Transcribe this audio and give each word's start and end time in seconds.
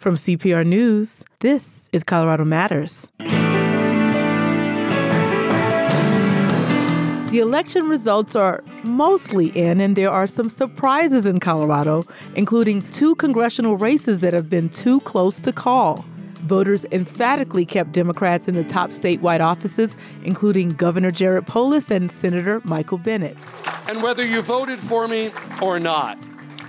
From 0.00 0.14
CPR 0.14 0.64
News, 0.64 1.22
this 1.40 1.90
is 1.92 2.02
Colorado 2.04 2.46
Matters. 2.46 3.06
The 7.28 7.38
election 7.38 7.86
results 7.86 8.34
are 8.34 8.64
mostly 8.82 9.48
in, 9.48 9.78
and 9.78 9.96
there 9.96 10.10
are 10.10 10.26
some 10.26 10.48
surprises 10.48 11.26
in 11.26 11.38
Colorado, 11.38 12.04
including 12.34 12.80
two 12.92 13.14
congressional 13.16 13.76
races 13.76 14.20
that 14.20 14.32
have 14.32 14.48
been 14.48 14.70
too 14.70 15.00
close 15.00 15.38
to 15.40 15.52
call. 15.52 16.06
Voters 16.46 16.86
emphatically 16.92 17.66
kept 17.66 17.92
Democrats 17.92 18.48
in 18.48 18.54
the 18.54 18.64
top 18.64 18.88
statewide 18.92 19.40
offices, 19.40 19.94
including 20.24 20.70
Governor 20.70 21.10
Jared 21.10 21.46
Polis 21.46 21.90
and 21.90 22.10
Senator 22.10 22.62
Michael 22.64 22.96
Bennet. 22.96 23.36
And 23.86 24.02
whether 24.02 24.24
you 24.24 24.40
voted 24.40 24.80
for 24.80 25.06
me 25.06 25.30
or 25.60 25.78
not, 25.78 26.16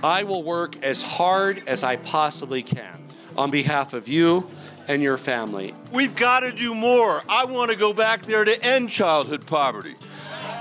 I 0.04 0.22
will 0.22 0.42
work 0.42 0.76
as 0.84 1.02
hard 1.02 1.62
as 1.66 1.82
I 1.82 1.96
possibly 1.96 2.62
can 2.62 3.01
on 3.36 3.50
behalf 3.50 3.94
of 3.94 4.08
you 4.08 4.48
and 4.88 5.02
your 5.02 5.16
family. 5.16 5.74
We've 5.92 6.14
got 6.14 6.40
to 6.40 6.52
do 6.52 6.74
more. 6.74 7.22
I 7.28 7.44
want 7.44 7.70
to 7.70 7.76
go 7.76 7.92
back 7.92 8.22
there 8.26 8.44
to 8.44 8.64
end 8.64 8.90
childhood 8.90 9.46
poverty. 9.46 9.94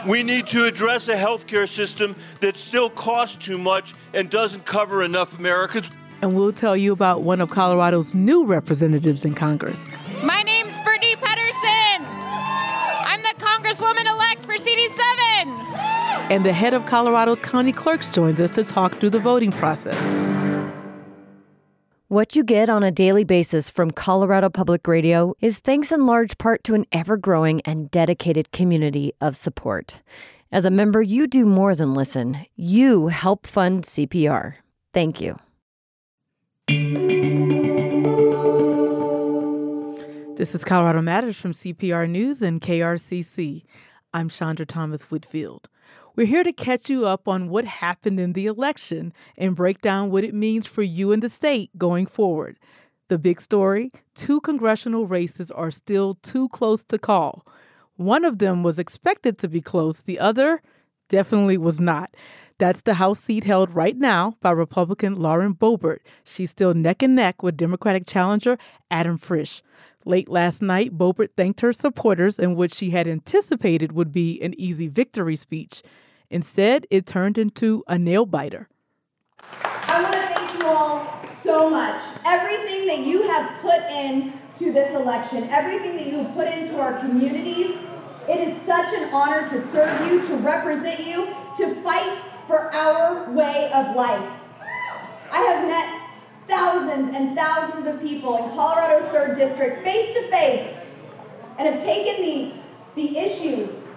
We 0.08 0.24
need 0.24 0.48
to 0.48 0.66
address 0.66 1.08
a 1.08 1.16
healthcare 1.16 1.68
system 1.68 2.16
that 2.40 2.58
still 2.58 2.90
costs 2.90 3.38
too 3.38 3.58
much 3.58 3.94
and 4.14 4.30
doesn't 4.30 4.66
cover 4.66 5.04
enough 5.04 5.38
Americans. 5.38 5.90
And 6.22 6.36
we'll 6.36 6.54
tell 6.54 6.78
you 6.78 6.92
about 6.92 7.22
one 7.22 7.42
of 7.42 7.50
Colorado's 7.50 8.14
new 8.14 8.46
representatives 8.46 9.26
in 9.26 9.34
Congress. 9.36 9.88
My 10.24 10.42
name's 10.44 10.80
Brittany 10.82 11.16
Pettersen. 11.16 12.06
I'm 13.06 13.22
the 13.22 13.34
Congresswoman 13.44 14.06
elect 14.12 14.46
for 14.46 14.54
CD7. 14.54 15.12
And 16.30 16.46
the 16.46 16.54
head 16.54 16.74
of 16.74 16.86
Colorado's 16.86 17.40
county 17.40 17.72
clerks 17.72 18.12
joins 18.12 18.40
us 18.40 18.52
to 18.52 18.64
talk 18.64 19.00
through 19.00 19.10
the 19.10 19.20
voting 19.20 19.52
process. 19.52 19.98
What 22.12 22.36
you 22.36 22.44
get 22.44 22.70
on 22.70 22.84
a 22.84 22.92
daily 22.92 23.24
basis 23.24 23.70
from 23.70 23.90
Colorado 23.90 24.50
Public 24.50 24.86
Radio 24.86 25.34
is 25.40 25.60
thanks 25.60 25.94
in 25.94 26.06
large 26.06 26.38
part 26.38 26.62
to 26.66 26.74
an 26.74 26.86
ever 26.92 27.16
growing 27.16 27.62
and 27.62 27.90
dedicated 27.90 28.52
community 28.52 29.14
of 29.22 29.38
support. 29.38 30.02
As 30.52 30.66
a 30.66 30.70
member, 30.70 31.02
you 31.02 31.26
do 31.26 31.46
more 31.46 31.74
than 31.74 31.94
listen, 31.94 32.46
you 32.58 33.08
help 33.08 33.48
fund 33.48 33.86
CPR. 33.86 34.56
Thank 34.94 35.22
you. 35.22 35.40
This 40.36 40.54
is 40.54 40.66
Colorado 40.66 41.02
Matters 41.02 41.38
from 41.38 41.54
CPR 41.54 42.10
News 42.10 42.42
and 42.42 42.60
KRCC. 42.60 43.64
I'm 44.14 44.28
Chandra 44.28 44.66
Thomas 44.66 45.04
Whitfield. 45.12 45.70
We're 46.16 46.28
here 46.28 46.44
to 46.44 46.52
catch 46.52 46.90
you 46.90 47.08
up 47.08 47.28
on 47.30 47.48
what 47.48 47.64
happened 47.64 48.20
in 48.20 48.34
the 48.34 48.46
election 48.46 49.14
and 49.38 49.56
break 49.56 49.82
down 49.82 50.12
what 50.12 50.26
it 50.26 50.34
means 50.34 50.68
for 50.68 50.84
you 50.84 51.14
and 51.14 51.24
the 51.24 51.30
state 51.30 51.70
going 51.78 52.06
forward. 52.06 52.60
The 53.08 53.18
big 53.18 53.40
story 53.40 53.92
two 54.14 54.42
congressional 54.42 55.08
races 55.08 55.52
are 55.52 55.72
still 55.72 56.16
too 56.16 56.50
close 56.50 56.84
to 56.86 56.98
call. 56.98 57.46
One 57.96 58.26
of 58.26 58.40
them 58.40 58.62
was 58.62 58.78
expected 58.78 59.38
to 59.38 59.48
be 59.48 59.62
close, 59.62 60.02
the 60.02 60.20
other 60.20 60.62
definitely 61.12 61.58
was 61.58 61.80
not. 61.80 62.10
That's 62.58 62.84
the 62.84 62.96
House 62.96 63.20
seat 63.20 63.44
held 63.44 63.76
right 63.76 63.98
now 63.98 64.38
by 64.42 64.52
Republican 64.52 65.16
Lauren 65.16 65.54
Boebert. 65.54 66.00
She's 66.24 66.50
still 66.50 66.74
neck 66.74 67.04
and 67.04 67.16
neck 67.16 67.44
with 67.44 67.58
Democratic 67.58 68.08
challenger 68.08 68.58
Adam 68.90 69.18
Frisch. 69.18 69.62
Late 70.06 70.30
last 70.30 70.62
night, 70.62 70.98
Boebert 70.98 71.36
thanked 71.36 71.62
her 71.62 71.74
supporters 71.74 72.40
in 72.40 72.56
what 72.56 72.74
she 72.74 72.92
had 72.92 73.08
anticipated 73.08 73.92
would 73.92 74.12
be 74.12 74.42
an 74.42 74.54
easy 74.58 74.88
victory 74.88 75.36
speech. 75.36 75.84
Instead, 76.30 76.88
it 76.90 77.06
turned 77.06 77.38
into 77.38 77.84
a 77.88 78.00
nail 78.00 78.26
biter. 78.26 78.70
I 79.64 80.02
want 80.02 80.14
to 80.14 80.22
thank 80.22 80.62
you 80.62 80.68
all 80.68 81.20
so 81.24 81.70
much. 81.70 82.02
Everything 82.26 82.88
that 82.88 83.00
you 83.00 83.24
have 83.24 83.60
put 83.62 83.82
in 83.92 84.34
to 84.60 84.72
this 84.72 84.96
election, 84.96 85.50
everything 85.50 85.98
that 85.98 86.08
you 86.08 86.24
have 86.24 86.34
put 86.34 86.48
into 86.48 86.80
our 86.80 87.00
communities, 87.00 87.76
it 88.32 88.48
is 88.48 88.62
such 88.62 88.94
an 88.94 89.14
honor 89.14 89.46
to 89.46 89.68
serve 89.72 90.08
you, 90.08 90.24
to 90.24 90.36
represent 90.38 91.06
you, 91.06 91.28
to 91.58 91.76
fight 91.84 92.18
for 92.48 92.74
our 92.74 93.30
way 93.32 93.70
of 93.74 93.94
life. 93.94 94.30
I 95.32 95.40
have 95.40 95.68
met 95.68 96.02
thousands 96.48 97.14
and 97.14 97.36
thousands 97.36 97.88
of 97.88 98.02
people 98.02 98.38
in 98.38 98.50
Colorado's 98.52 99.14
3rd 99.14 99.36
District 99.36 99.84
face 99.84 100.16
to 100.16 100.30
face 100.30 100.78
and 101.58 101.68
have 101.68 101.84
taken 101.84 102.22
the, 102.24 102.54
the 102.96 103.18
issues 103.18 103.88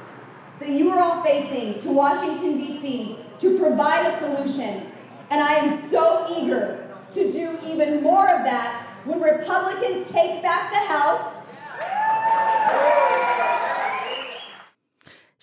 that 0.58 0.68
you 0.68 0.90
are 0.90 1.00
all 1.00 1.22
facing 1.22 1.80
to 1.80 1.90
Washington, 1.90 2.58
D.C. 2.58 3.16
to 3.38 3.58
provide 3.58 4.06
a 4.06 4.18
solution. 4.18 4.90
And 5.30 5.42
I 5.42 5.54
am 5.54 5.88
so 5.88 6.26
eager 6.40 6.88
to 7.12 7.32
do 7.32 7.58
even 7.66 8.02
more 8.02 8.28
of 8.28 8.44
that 8.44 8.82
when 9.04 9.20
Republicans 9.20 10.10
take 10.10 10.42
back 10.42 10.70
the 10.72 10.92
House. 10.92 11.44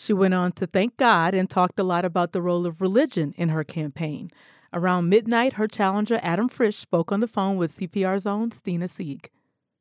She 0.01 0.13
went 0.13 0.33
on 0.33 0.53
to 0.53 0.65
thank 0.65 0.97
God 0.97 1.35
and 1.35 1.47
talked 1.47 1.79
a 1.79 1.83
lot 1.83 2.05
about 2.05 2.31
the 2.31 2.41
role 2.41 2.65
of 2.65 2.81
religion 2.81 3.35
in 3.37 3.49
her 3.49 3.63
campaign. 3.63 4.31
Around 4.73 5.09
midnight, 5.09 5.53
her 5.53 5.67
challenger, 5.67 6.19
Adam 6.23 6.49
Frisch, 6.49 6.77
spoke 6.77 7.11
on 7.11 7.19
the 7.19 7.27
phone 7.27 7.55
with 7.55 7.71
CPR's 7.71 8.25
own 8.25 8.49
Stina 8.49 8.87
Sieg. 8.87 9.29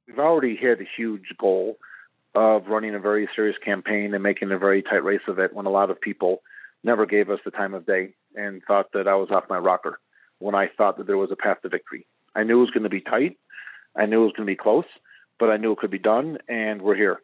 We've 0.06 0.18
already 0.18 0.56
hit 0.56 0.78
a 0.78 0.84
huge 0.94 1.32
goal 1.38 1.78
of 2.34 2.66
running 2.66 2.94
a 2.94 2.98
very 2.98 3.30
serious 3.34 3.56
campaign 3.64 4.12
and 4.12 4.22
making 4.22 4.52
a 4.52 4.58
very 4.58 4.82
tight 4.82 5.02
race 5.02 5.22
of 5.26 5.38
it 5.38 5.54
when 5.54 5.64
a 5.64 5.70
lot 5.70 5.88
of 5.88 5.98
people 5.98 6.42
never 6.84 7.06
gave 7.06 7.30
us 7.30 7.40
the 7.42 7.50
time 7.50 7.72
of 7.72 7.86
day 7.86 8.12
and 8.36 8.60
thought 8.68 8.92
that 8.92 9.08
I 9.08 9.14
was 9.14 9.30
off 9.30 9.44
my 9.48 9.56
rocker 9.56 10.00
when 10.38 10.54
I 10.54 10.68
thought 10.68 10.98
that 10.98 11.06
there 11.06 11.16
was 11.16 11.30
a 11.32 11.36
path 11.36 11.62
to 11.62 11.70
victory. 11.70 12.06
I 12.36 12.42
knew 12.42 12.58
it 12.58 12.66
was 12.66 12.70
going 12.72 12.82
to 12.82 12.90
be 12.90 13.00
tight. 13.00 13.38
I 13.96 14.04
knew 14.04 14.20
it 14.20 14.26
was 14.26 14.34
going 14.36 14.46
to 14.46 14.52
be 14.52 14.54
close, 14.54 14.84
but 15.38 15.48
I 15.48 15.56
knew 15.56 15.72
it 15.72 15.78
could 15.78 15.90
be 15.90 15.98
done, 15.98 16.36
and 16.46 16.82
we're 16.82 16.94
here. 16.94 17.22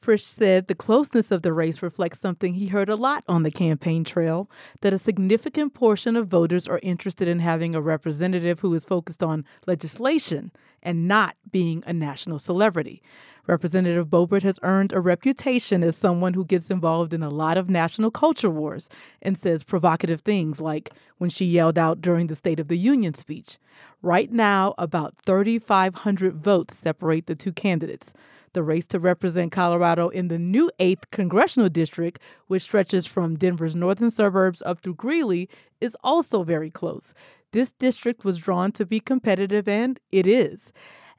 Frisch 0.00 0.24
said 0.24 0.66
the 0.66 0.74
closeness 0.74 1.30
of 1.30 1.42
the 1.42 1.52
race 1.52 1.82
reflects 1.82 2.20
something 2.20 2.54
he 2.54 2.68
heard 2.68 2.88
a 2.88 2.96
lot 2.96 3.22
on 3.28 3.42
the 3.42 3.50
campaign 3.50 4.02
trail 4.02 4.50
that 4.80 4.94
a 4.94 4.98
significant 4.98 5.74
portion 5.74 6.16
of 6.16 6.26
voters 6.26 6.66
are 6.66 6.80
interested 6.82 7.28
in 7.28 7.40
having 7.40 7.74
a 7.74 7.82
representative 7.82 8.60
who 8.60 8.72
is 8.72 8.86
focused 8.86 9.22
on 9.22 9.44
legislation 9.66 10.52
and 10.82 11.06
not 11.06 11.36
being 11.50 11.84
a 11.86 11.92
national 11.92 12.38
celebrity. 12.38 13.02
Representative 13.46 14.06
Boebert 14.06 14.42
has 14.42 14.58
earned 14.62 14.92
a 14.92 15.00
reputation 15.00 15.84
as 15.84 15.96
someone 15.96 16.32
who 16.32 16.46
gets 16.46 16.70
involved 16.70 17.12
in 17.12 17.22
a 17.22 17.28
lot 17.28 17.58
of 17.58 17.68
national 17.68 18.10
culture 18.10 18.48
wars 18.48 18.88
and 19.20 19.36
says 19.36 19.64
provocative 19.64 20.22
things 20.22 20.62
like 20.62 20.92
when 21.18 21.28
she 21.28 21.44
yelled 21.44 21.76
out 21.76 22.00
during 22.00 22.28
the 22.28 22.34
State 22.34 22.60
of 22.60 22.68
the 22.68 22.78
Union 22.78 23.12
speech. 23.12 23.58
Right 24.00 24.32
now, 24.32 24.74
about 24.78 25.16
3,500 25.26 26.36
votes 26.36 26.78
separate 26.78 27.26
the 27.26 27.34
two 27.34 27.52
candidates. 27.52 28.14
The 28.52 28.62
race 28.64 28.86
to 28.88 28.98
represent 28.98 29.52
Colorado 29.52 30.08
in 30.08 30.26
the 30.26 30.38
new 30.38 30.70
8th 30.80 31.04
congressional 31.12 31.68
district, 31.68 32.20
which 32.48 32.62
stretches 32.62 33.06
from 33.06 33.36
Denver's 33.36 33.76
northern 33.76 34.10
suburbs 34.10 34.60
up 34.66 34.80
through 34.80 34.94
Greeley, 34.94 35.48
is 35.80 35.96
also 36.02 36.42
very 36.42 36.70
close. 36.70 37.14
This 37.52 37.70
district 37.70 38.24
was 38.24 38.38
drawn 38.38 38.72
to 38.72 38.84
be 38.84 38.98
competitive, 38.98 39.68
and 39.68 40.00
it 40.10 40.26
is. 40.26 40.72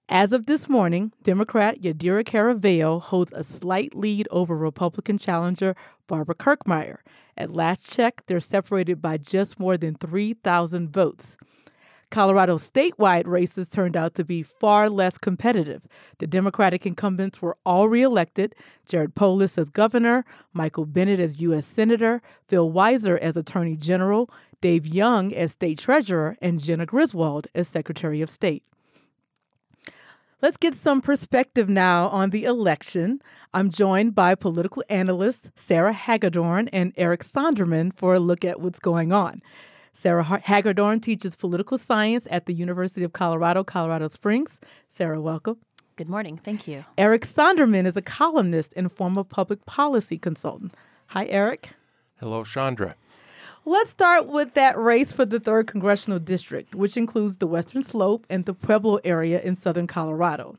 As 0.10 0.34
of 0.34 0.46
this 0.46 0.68
morning, 0.68 1.14
Democrat 1.24 1.82
Yadira 1.82 2.26
Caraveo 2.26 3.02
holds 3.02 3.32
a 3.32 3.44
slight 3.44 3.96
lead 3.96 4.28
over 4.30 4.58
Republican 4.58 5.18
challenger 5.18 5.74
Barbara 6.08 6.36
Kirkmeyer. 6.36 6.98
At 7.38 7.52
last 7.52 7.90
check, 7.90 8.24
they're 8.28 8.42
separated 8.42 9.02
by 9.02 9.16
just 9.18 9.58
more 9.58 9.78
than 9.78 9.96
3,000 9.96 10.92
votes. 10.92 11.38
Colorado 12.12 12.58
statewide 12.58 13.26
races 13.26 13.70
turned 13.70 13.98
out 13.98 14.14
to 14.16 14.26
be 14.26 14.44
far 14.44 14.90
less 14.90 15.18
competitive. 15.18 15.88
The 16.20 16.28
Democratic 16.28 16.86
incumbents 16.86 17.42
were 17.42 17.58
all 17.66 17.88
reelected 17.88 18.54
Jared 18.86 19.16
Polis 19.16 19.58
as 19.58 19.70
governor, 19.70 20.26
Michael 20.54 20.86
Bennet 20.86 21.20
as 21.22 21.42
U.S. 21.42 21.66
Senator, 21.66 22.22
Phil 22.48 22.72
Weiser 22.72 23.18
as 23.18 23.38
Attorney 23.38 23.78
General, 23.78 24.30
Dave 24.60 24.86
Young 24.86 25.34
as 25.34 25.54
State 25.54 25.80
Treasurer, 25.80 26.36
and 26.42 26.62
Jena 26.62 26.86
Griswold 26.86 27.48
as 27.56 27.68
Secretary 27.68 28.22
of 28.22 28.30
State. 28.30 28.64
Let's 30.42 30.58
get 30.58 30.74
some 30.74 31.02
perspective 31.02 31.70
now 31.70 32.08
on 32.10 32.32
the 32.32 32.44
election. 32.46 33.22
I'm 33.54 33.70
joined 33.70 34.16
by 34.16 34.36
political 34.36 34.84
analysts 34.90 35.50
Sarah 35.56 35.94
Hagedorn 35.94 36.68
and 36.70 36.94
Eric 36.98 37.24
Sondermann 37.24 37.96
for 37.96 38.16
a 38.16 38.20
look 38.20 38.44
at 38.44 38.60
what's 38.60 38.80
going 38.80 39.14
on. 39.14 39.42
Sarah 39.94 40.24
Hagedorn 40.24 41.00
teaches 41.02 41.36
political 41.36 41.78
science 41.78 42.28
at 42.32 42.46
the 42.46 42.54
University 42.54 43.04
of 43.04 43.14
Colorado, 43.14 43.64
Colorado 43.64 44.08
Springs. 44.08 44.60
Sarah, 44.90 45.22
welcome. 45.22 45.58
Good 45.96 46.10
morning. 46.10 46.38
Thank 46.38 46.68
you. 46.68 46.86
Eric 46.98 47.24
Sondermann 47.24 47.86
is 47.86 47.98
a 47.98 48.02
columnist 48.02 48.74
and 48.76 48.92
former 48.92 49.24
public 49.24 49.66
policy 49.66 50.18
consultant. 50.18 50.74
Hi, 51.08 51.26
Eric. 51.26 51.70
Hello, 52.20 52.44
Chandra. 52.44 52.96
Let's 53.66 53.92
start 53.92 54.28
with 54.28 54.56
that 54.56 54.78
race 54.80 55.12
for 55.12 55.26
the 55.26 55.40
3rd 55.40 55.68
Congressional 55.68 56.18
District, 56.18 56.74
which 56.74 56.98
includes 56.98 57.38
the 57.38 57.46
Western 57.46 57.84
Slope 57.84 58.26
and 58.30 58.46
the 58.46 58.56
Pueblo 58.56 59.00
area 59.04 59.40
in 59.42 59.56
southern 59.56 59.86
Colorado. 59.86 60.58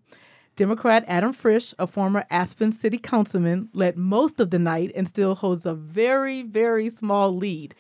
Democrat 0.55 1.05
Adam 1.09 1.33
Frisch, 1.33 1.75
a 1.79 1.87
former 1.87 2.25
Aspen 2.31 2.71
city 2.71 2.99
councilman, 2.99 3.71
led 3.73 3.97
most 3.97 4.39
of 4.39 4.51
the 4.51 4.59
night 4.59 4.93
and 4.95 5.09
still 5.09 5.35
holds 5.35 5.65
a 5.65 5.75
very, 5.75 6.43
very 6.43 6.91
small 6.91 7.35
lead 7.35 7.75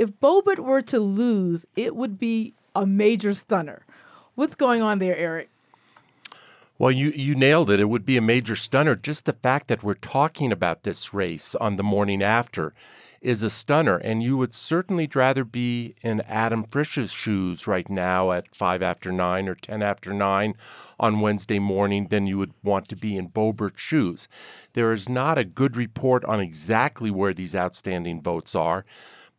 if 0.00 0.18
Boebert 0.18 0.58
were 0.58 0.80
to 0.80 0.98
lose, 0.98 1.66
it 1.76 1.94
would 1.94 2.18
be 2.18 2.54
a 2.74 2.86
major 2.86 3.34
stunner. 3.34 3.84
What's 4.34 4.54
going 4.54 4.80
on 4.80 4.98
there, 4.98 5.14
Eric? 5.14 5.50
Well, 6.78 6.90
you, 6.90 7.10
you 7.10 7.34
nailed 7.34 7.70
it. 7.70 7.80
It 7.80 7.90
would 7.90 8.06
be 8.06 8.16
a 8.16 8.22
major 8.22 8.56
stunner. 8.56 8.94
Just 8.94 9.26
the 9.26 9.34
fact 9.34 9.68
that 9.68 9.82
we're 9.82 9.92
talking 9.92 10.50
about 10.50 10.84
this 10.84 11.12
race 11.12 11.54
on 11.56 11.76
the 11.76 11.82
morning 11.82 12.22
after 12.22 12.72
is 13.20 13.42
a 13.42 13.50
stunner. 13.50 13.98
And 13.98 14.22
you 14.22 14.38
would 14.38 14.54
certainly 14.54 15.06
rather 15.14 15.44
be 15.44 15.94
in 16.00 16.22
Adam 16.22 16.64
Frisch's 16.64 17.12
shoes 17.12 17.66
right 17.66 17.90
now 17.90 18.32
at 18.32 18.54
five 18.54 18.80
after 18.80 19.12
nine 19.12 19.46
or 19.50 19.54
10 19.54 19.82
after 19.82 20.14
nine 20.14 20.54
on 20.98 21.20
Wednesday 21.20 21.58
morning 21.58 22.06
than 22.06 22.26
you 22.26 22.38
would 22.38 22.54
want 22.64 22.88
to 22.88 22.96
be 22.96 23.18
in 23.18 23.28
Boebert's 23.28 23.82
shoes. 23.82 24.28
There 24.72 24.94
is 24.94 25.10
not 25.10 25.36
a 25.36 25.44
good 25.44 25.76
report 25.76 26.24
on 26.24 26.40
exactly 26.40 27.10
where 27.10 27.34
these 27.34 27.54
outstanding 27.54 28.22
votes 28.22 28.54
are 28.54 28.86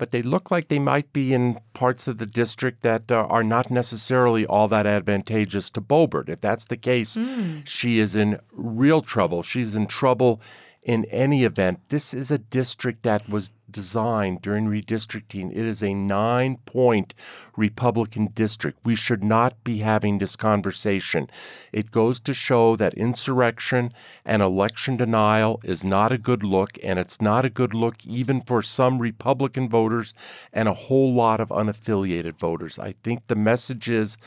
but 0.02 0.10
they 0.10 0.24
look 0.24 0.50
like 0.50 0.68
they 0.68 0.80
might 0.80 1.14
be 1.14 1.32
in 1.32 1.60
parts 1.74 2.08
of 2.08 2.18
the 2.18 2.26
district 2.26 2.82
that 2.82 3.12
uh, 3.12 3.28
are 3.30 3.44
not 3.44 3.70
necessarily 3.70 4.48
all 4.48 4.68
that 4.68 4.88
advantageous 4.88 5.70
to 5.70 5.80
Boebert. 5.80 6.28
If 6.28 6.42
that's 6.42 6.66
the 6.66 6.76
case, 6.76 7.16
mm. 7.16 7.62
she 7.68 8.00
is 8.00 8.16
in 8.16 8.40
real 8.52 9.04
trouble. 9.04 9.44
She's 9.44 9.76
in 9.76 9.86
trouble 9.86 10.42
in 10.84 11.06
any 11.06 11.44
event, 11.44 11.80
this 11.90 12.14
is 12.14 12.32
a 12.32 12.40
district 12.40 13.04
that 13.04 13.30
was 13.30 13.52
designed 13.70 14.42
during 14.42 14.66
redistricting. 14.66 15.52
It 15.52 15.66
is 15.66 15.84
a 15.84 15.94
nine 15.94 16.58
point 16.66 17.14
Republican 17.56 18.28
district. 18.34 18.80
We 18.84 18.96
should 18.96 19.24
not 19.24 19.64
be 19.64 19.78
having 19.78 20.18
this 20.18 20.36
conversation. 20.36 21.30
It 21.72 21.92
goes 21.92 22.20
to 22.22 22.34
show 22.34 22.76
that 22.76 22.96
insurrection 22.96 23.94
and 24.26 24.42
election 24.42 24.98
denial 24.98 25.62
is 25.64 25.84
not 25.84 26.12
a 26.12 26.18
good 26.18 26.44
look, 26.44 26.72
and 26.84 26.98
it's 26.98 27.22
not 27.22 27.46
a 27.46 27.50
good 27.50 27.74
look 27.74 28.06
even 28.06 28.42
for 28.42 28.62
some 28.62 29.00
Republican 29.00 29.70
voters 29.70 30.14
and 30.52 30.68
a 30.68 30.74
whole 30.74 31.14
lot 31.14 31.40
of 31.40 31.50
unaffiliated 31.50 32.38
voters. 32.38 32.80
I 32.80 32.96
think 33.04 33.28
the 33.28 33.36
message 33.36 33.90
is 33.90 34.18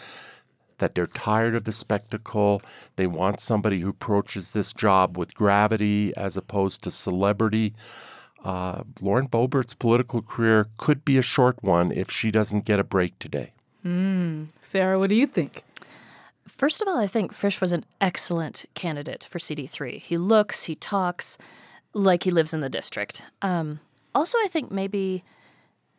that 0.79 0.95
they're 0.95 1.07
tired 1.07 1.55
of 1.55 1.65
the 1.65 1.73
spectacle. 1.73 2.63
They 2.97 3.07
want 3.07 3.41
somebody 3.41 3.81
who 3.81 3.91
approaches 3.91 4.53
this 4.53 4.73
job 4.73 5.17
with 5.17 5.35
gravity 5.35 6.13
as 6.17 6.37
opposed 6.37 6.83
to 6.83 6.91
celebrity. 6.91 7.75
Uh, 8.45 8.85
Lauren 9.01 9.29
Boebert's 9.29 9.75
political 9.75 10.21
career 10.21 10.69
could 10.77 11.05
be 11.05 11.17
a 11.17 11.23
short 11.23 11.63
one 11.63 11.91
if 11.91 12.11
she 12.11 12.31
doesn't 12.31 12.65
get 12.65 12.79
a 12.79 12.85
break 12.85 13.19
today. 13.19 13.53
Mm. 13.85 14.49
Sarah, 14.61 14.99
what 14.99 15.09
do 15.09 15.15
you 15.15 15.27
think? 15.27 15.63
First 16.47 16.83
of 16.83 16.89
all, 16.89 16.99
I 16.99 17.07
think 17.07 17.33
Frisch 17.33 17.61
was 17.61 17.73
an 17.73 17.85
excellent 18.01 18.67
candidate 18.75 19.27
for 19.31 19.39
CD3. 19.39 19.99
He 19.99 20.19
looks, 20.19 20.65
he 20.65 20.75
talks 20.75 21.39
like 21.95 22.25
he 22.25 22.31
lives 22.31 22.53
in 22.53 22.61
the 22.61 22.69
district. 22.69 23.23
Um, 23.41 23.81
also, 24.15 24.39
I 24.39 24.49
think 24.49 24.71
maybe 24.71 25.25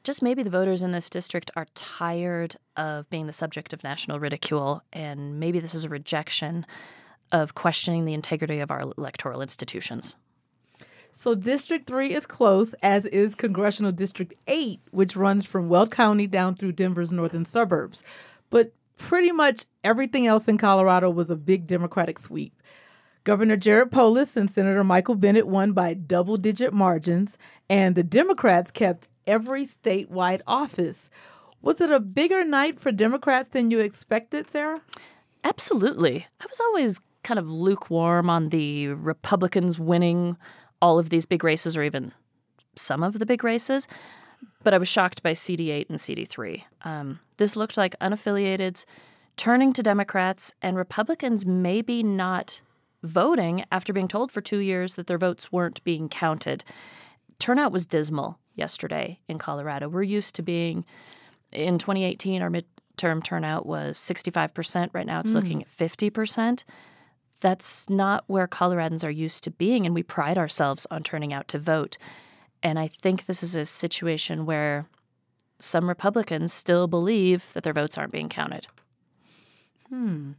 just 0.06 0.22
maybe 0.22 0.44
the 0.44 0.50
voters 0.50 0.84
in 0.84 0.92
this 0.92 1.10
district 1.10 1.52
are 1.56 1.68
tired 1.75 2.56
of 2.78 3.10
being 3.10 3.28
the 3.28 3.34
subject 3.34 3.74
of 3.74 3.84
national 3.84 4.19
ridicule, 4.19 4.81
and 4.94 5.40
maybe 5.40 5.60
this 5.60 5.74
is 5.74 5.84
a 5.84 5.90
rejection 5.90 6.66
of 7.31 7.56
questioning 7.56 8.06
the 8.06 8.13
integrity 8.13 8.60
of 8.60 8.72
our 8.72 8.84
electoral 8.98 9.42
institutions. 9.42 10.16
So, 11.12 11.34
District 11.34 11.88
3 11.88 12.13
is 12.13 12.25
close, 12.25 12.74
as 12.84 13.06
is 13.06 13.36
Congressional 13.36 13.92
District 13.92 14.34
8, 14.48 14.81
which 14.92 15.16
runs 15.16 15.46
from 15.46 15.69
Weld 15.69 15.90
County 15.90 16.28
down 16.28 16.56
through 16.56 16.74
Denver's 16.74 17.12
northern 17.12 17.46
suburbs. 17.46 18.04
But 18.50 18.74
pretty 18.98 19.31
much 19.31 19.66
everything 19.84 20.28
else 20.28 20.48
in 20.48 20.57
Colorado 20.57 21.10
was 21.10 21.30
a 21.30 21.36
big 21.36 21.68
Democratic 21.68 22.19
sweep. 22.19 22.62
Governor 23.24 23.57
Jared 23.57 23.92
Polis 23.92 24.38
and 24.38 24.50
Senator 24.50 24.84
Michael 24.84 25.16
Bennet 25.16 25.48
won 25.48 25.72
by 25.72 25.94
double 25.94 26.38
digit 26.38 26.74
margins, 26.74 27.38
and 27.69 27.96
the 27.96 28.04
Democrats 28.04 28.69
kept 28.69 29.07
every 29.27 29.66
statewide 29.66 30.42
office. 30.48 31.10
Was 31.62 31.81
it 31.81 31.92
a 31.92 32.00
bigger 32.00 32.44
night 32.44 32.80
for 32.80 32.92
Democrats 32.92 33.50
than 33.50 33.72
you 33.72 33.80
expected, 33.80 34.50
Sarah? 34.50 34.81
Absolutely. 35.44 36.27
I 36.39 36.45
was 36.48 36.60
always 36.60 37.01
kind 37.24 37.39
of 37.39 37.50
lukewarm 37.50 38.30
on 38.30 38.50
the 38.50 38.89
Republicans 38.89 39.80
winning 39.80 40.38
all 40.81 41.00
of 41.00 41.10
these 41.10 41.25
big 41.25 41.44
races 41.44 41.75
or 41.75 41.83
even 41.83 42.13
some 42.75 43.04
of 43.04 43.18
the 43.19 43.25
big 43.25 43.44
races, 43.44 43.88
but 44.63 44.74
I 44.74 44.77
was 44.77 44.88
shocked 44.88 45.24
by 45.24 45.31
CD8 45.33 45.89
and 45.89 45.98
CD3. 45.98 46.63
Um, 46.83 47.19
this 47.38 47.56
looked 47.56 47.78
like 47.78 47.98
unaffiliateds 48.00 48.86
turning 49.38 49.74
to 49.74 49.83
Democrats 49.83 50.54
and 50.62 50.78
Republicans 50.78 51.45
maybe 51.45 52.04
not 52.04 52.62
voting 53.04 53.66
after 53.71 53.94
being 53.94 54.07
told 54.07 54.31
for 54.31 54.42
two 54.42 54.60
years 54.60 54.95
that 54.95 55.07
their 55.07 55.18
votes 55.18 55.51
weren't 55.51 55.83
being 55.83 56.10
counted. 56.10 56.63
Turnout 57.39 57.71
was 57.71 57.86
dismal 57.86 58.39
yesterday 58.56 59.19
in 59.28 59.38
Colorado. 59.38 59.90
We're 59.90 60.04
used 60.04 60.36
to 60.36 60.42
being 60.42 60.86
in 61.52 61.78
2018, 61.78 62.42
our 62.42 62.50
midterm 62.50 63.24
turnout 63.24 63.66
was 63.66 63.98
65%. 63.98 64.90
Right 64.94 65.06
now 65.06 65.19
it's 65.22 65.31
mm. 65.31 65.36
looking 65.36 65.62
at 65.62 65.69
50%. 65.69 66.63
That's 67.42 67.90
not 67.90 68.24
where 68.28 68.48
Coloradans 68.48 69.04
are 69.04 69.12
used 69.12 69.44
to 69.44 69.52
being, 69.52 69.86
and 69.86 69.94
we 69.94 70.04
pride 70.04 70.38
ourselves 70.38 70.88
on 70.90 71.04
turning 71.04 71.34
out 71.34 71.48
to 71.50 71.60
vote. 71.60 71.98
And 72.63 72.80
I 72.80 72.88
think 72.88 73.25
this 73.25 73.44
is 73.44 73.56
a 73.56 73.66
situation 73.66 74.46
where 74.46 74.88
some 75.60 75.88
Republicans 75.88 76.54
still 76.54 76.88
believe 76.88 77.52
that 77.54 77.63
their 77.63 77.74
votes 77.74 77.98
aren't 77.98 78.12
being 78.12 78.30
counted. 78.30 78.68
Hmm. 79.90 80.31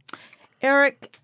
Eric, 0.61 1.19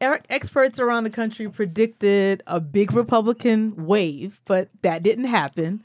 Eric, 0.00 0.26
experts 0.28 0.78
around 0.78 1.04
the 1.04 1.10
country 1.10 1.48
predicted 1.48 2.42
a 2.46 2.60
big 2.60 2.92
Republican 2.92 3.86
wave, 3.86 4.40
but 4.44 4.68
that 4.82 5.02
didn't 5.02 5.24
happen. 5.24 5.82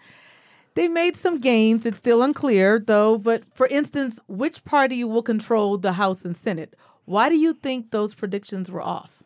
They 0.74 0.88
made 0.88 1.18
some 1.18 1.40
gains. 1.40 1.86
It's 1.86 1.98
still 1.98 2.24
unclear, 2.24 2.80
though. 2.80 3.18
But 3.18 3.44
for 3.54 3.68
instance, 3.68 4.20
which 4.28 4.64
party 4.64 5.04
will 5.04 5.24
control 5.24 5.78
the 5.78 5.94
House 5.94 6.24
and 6.24 6.36
Senate? 6.36 6.76
Why 7.06 7.30
do 7.30 7.36
you 7.36 7.54
think 7.54 7.92
those 7.92 8.14
predictions 8.14 8.72
were 8.72 8.82
off? 8.82 9.22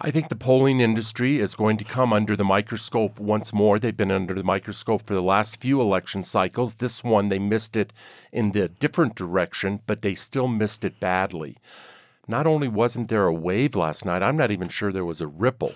I 0.00 0.10
think 0.10 0.28
the 0.28 0.36
polling 0.36 0.80
industry 0.80 1.38
is 1.38 1.54
going 1.54 1.76
to 1.76 1.84
come 1.84 2.12
under 2.12 2.34
the 2.34 2.44
microscope 2.44 3.20
once 3.20 3.52
more. 3.52 3.78
They've 3.78 3.96
been 3.96 4.10
under 4.10 4.34
the 4.34 4.42
microscope 4.42 5.06
for 5.06 5.14
the 5.14 5.22
last 5.22 5.60
few 5.60 5.80
election 5.80 6.24
cycles. 6.24 6.76
This 6.76 7.04
one, 7.04 7.28
they 7.28 7.38
missed 7.38 7.76
it 7.76 7.92
in 8.32 8.52
the 8.52 8.68
different 8.68 9.14
direction, 9.14 9.80
but 9.86 10.02
they 10.02 10.16
still 10.16 10.48
missed 10.48 10.84
it 10.84 10.98
badly. 10.98 11.58
Not 12.26 12.46
only 12.46 12.68
wasn't 12.68 13.08
there 13.08 13.26
a 13.26 13.32
wave 13.32 13.76
last 13.76 14.04
night, 14.04 14.22
I'm 14.22 14.36
not 14.36 14.50
even 14.50 14.68
sure 14.68 14.90
there 14.90 15.04
was 15.04 15.20
a 15.20 15.26
ripple 15.28 15.74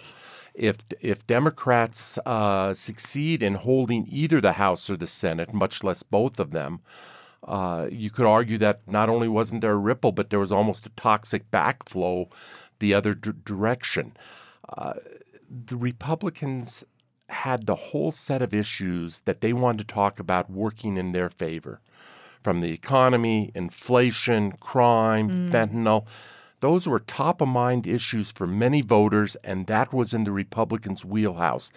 if 0.58 0.76
if 1.00 1.26
Democrats 1.26 2.18
uh, 2.26 2.74
succeed 2.74 3.42
in 3.42 3.54
holding 3.54 4.06
either 4.08 4.40
the 4.40 4.54
House 4.54 4.90
or 4.90 4.96
the 4.96 5.06
Senate, 5.06 5.54
much 5.54 5.84
less 5.84 6.02
both 6.02 6.40
of 6.40 6.50
them, 6.50 6.80
uh, 7.44 7.88
you 7.90 8.10
could 8.10 8.26
argue 8.26 8.58
that 8.58 8.80
not 8.86 9.08
only 9.08 9.28
wasn't 9.28 9.60
there 9.60 9.72
a 9.72 9.76
ripple, 9.76 10.12
but 10.12 10.30
there 10.30 10.40
was 10.40 10.52
almost 10.52 10.86
a 10.86 10.90
toxic 10.90 11.50
backflow 11.50 12.30
the 12.80 12.92
other 12.92 13.14
d- 13.14 13.32
direction. 13.44 14.16
Uh, 14.68 14.94
the 15.48 15.76
Republicans 15.76 16.84
had 17.30 17.66
the 17.66 17.74
whole 17.74 18.10
set 18.10 18.42
of 18.42 18.52
issues 18.52 19.20
that 19.22 19.40
they 19.40 19.52
wanted 19.52 19.86
to 19.86 19.94
talk 19.94 20.18
about 20.18 20.50
working 20.50 20.96
in 20.96 21.12
their 21.12 21.30
favor, 21.30 21.80
from 22.42 22.60
the 22.60 22.72
economy, 22.72 23.52
inflation, 23.54 24.52
crime, 24.52 25.28
mm. 25.28 25.50
fentanyl 25.50 26.06
those 26.60 26.88
were 26.88 27.00
top 27.00 27.40
of 27.40 27.48
mind 27.48 27.86
issues 27.86 28.30
for 28.30 28.46
many 28.46 28.80
voters, 28.80 29.36
and 29.44 29.66
that 29.66 29.92
was 29.92 30.12
in 30.12 30.24
the 30.24 30.32
Republicans' 30.32 31.04
wheelhouse. 31.04 31.70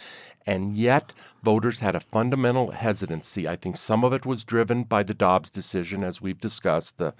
And 0.45 0.75
yet, 0.75 1.13
voters 1.43 1.79
had 1.79 1.95
a 1.95 1.99
fundamental 1.99 2.71
hesitancy. 2.71 3.47
I 3.47 3.55
think 3.55 3.77
some 3.77 4.03
of 4.03 4.13
it 4.13 4.25
was 4.25 4.43
driven 4.43 4.83
by 4.83 5.03
the 5.03 5.13
Dobbs 5.13 5.49
decision, 5.49 6.03
as 6.03 6.21
we've 6.21 6.39
discussed, 6.39 6.97
the, 6.97 7.13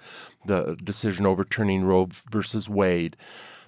the 0.44 0.76
decision 0.82 1.24
overturning 1.24 1.84
Roe 1.84 2.08
versus 2.30 2.68
Wade. 2.68 3.16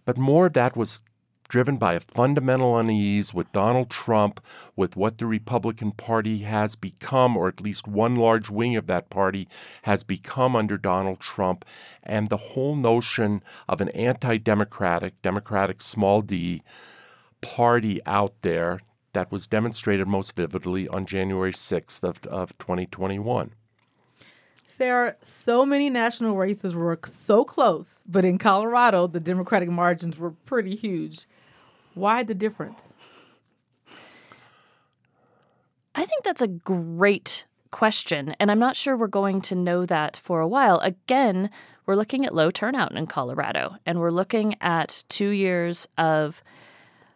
But 0.04 0.18
more 0.18 0.46
of 0.46 0.52
that 0.54 0.76
was 0.76 1.02
driven 1.48 1.76
by 1.76 1.94
a 1.94 2.00
fundamental 2.00 2.76
unease 2.78 3.32
with 3.32 3.52
Donald 3.52 3.90
Trump, 3.90 4.40
with 4.76 4.96
what 4.96 5.18
the 5.18 5.26
Republican 5.26 5.92
Party 5.92 6.38
has 6.38 6.74
become, 6.74 7.36
or 7.36 7.48
at 7.48 7.60
least 7.60 7.86
one 7.86 8.16
large 8.16 8.50
wing 8.50 8.76
of 8.76 8.86
that 8.86 9.10
party 9.10 9.48
has 9.82 10.04
become 10.04 10.56
under 10.56 10.76
Donald 10.76 11.20
Trump, 11.20 11.64
and 12.02 12.28
the 12.28 12.36
whole 12.36 12.76
notion 12.76 13.42
of 13.68 13.80
an 13.80 13.88
anti 13.90 14.38
democratic, 14.38 15.20
democratic 15.22 15.82
small 15.82 16.22
d, 16.22 16.62
party 17.40 18.00
out 18.06 18.32
there 18.40 18.80
that 19.12 19.30
was 19.30 19.46
demonstrated 19.46 20.06
most 20.06 20.34
vividly 20.34 20.88
on 20.88 21.06
January 21.06 21.52
6th 21.52 22.02
of, 22.02 22.18
of 22.26 22.56
2021. 22.58 23.52
Sarah, 24.66 25.14
so 25.20 25.64
many 25.64 25.90
national 25.90 26.36
races 26.36 26.74
were 26.74 26.98
so 27.06 27.44
close, 27.44 28.02
but 28.06 28.24
in 28.24 28.38
Colorado, 28.38 29.06
the 29.06 29.20
Democratic 29.20 29.68
margins 29.68 30.18
were 30.18 30.30
pretty 30.30 30.74
huge. 30.74 31.26
Why 31.94 32.22
the 32.22 32.34
difference? 32.34 32.92
I 35.94 36.04
think 36.04 36.24
that's 36.24 36.42
a 36.42 36.48
great 36.48 37.46
question, 37.70 38.34
and 38.40 38.50
I'm 38.50 38.58
not 38.58 38.76
sure 38.76 38.96
we're 38.96 39.06
going 39.06 39.40
to 39.42 39.54
know 39.54 39.86
that 39.86 40.20
for 40.22 40.40
a 40.40 40.48
while. 40.48 40.78
Again, 40.80 41.50
we're 41.86 41.94
looking 41.94 42.26
at 42.26 42.34
low 42.34 42.50
turnout 42.50 42.92
in 42.92 43.06
Colorado, 43.06 43.76
and 43.86 44.00
we're 44.00 44.10
looking 44.10 44.56
at 44.60 45.04
two 45.08 45.30
years 45.30 45.86
of 45.96 46.42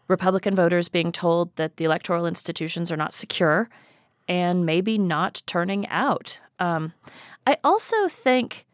Republican 0.06 0.54
voters 0.54 0.88
being 0.88 1.12
told 1.12 1.54
that 1.56 1.76
the 1.76 1.84
electoral 1.84 2.26
institutions 2.26 2.90
are 2.92 2.96
not 2.96 3.14
secure 3.14 3.68
and 4.28 4.64
maybe 4.64 4.98
not 4.98 5.42
turning 5.46 5.86
out. 5.88 6.40
Um, 6.58 6.92
I 7.46 7.56
also 7.64 8.08
think 8.08 8.66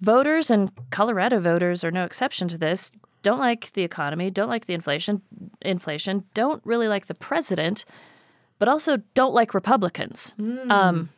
voters 0.00 0.50
and 0.50 0.70
Colorado 0.90 1.40
voters 1.40 1.82
are 1.82 1.90
no 1.90 2.04
exception 2.04 2.48
to 2.48 2.58
this. 2.58 2.92
Don't 3.22 3.38
like 3.38 3.72
the 3.72 3.82
economy, 3.82 4.30
don't 4.30 4.48
like 4.48 4.66
the 4.66 4.74
inflation, 4.74 5.22
inflation, 5.60 6.24
don't 6.34 6.60
really 6.64 6.88
like 6.88 7.06
the 7.06 7.14
president, 7.14 7.84
but 8.58 8.68
also 8.68 8.98
don't 9.14 9.34
like 9.34 9.54
Republicans. 9.54 10.34
Mm. 10.38 10.70
Um, 10.70 11.08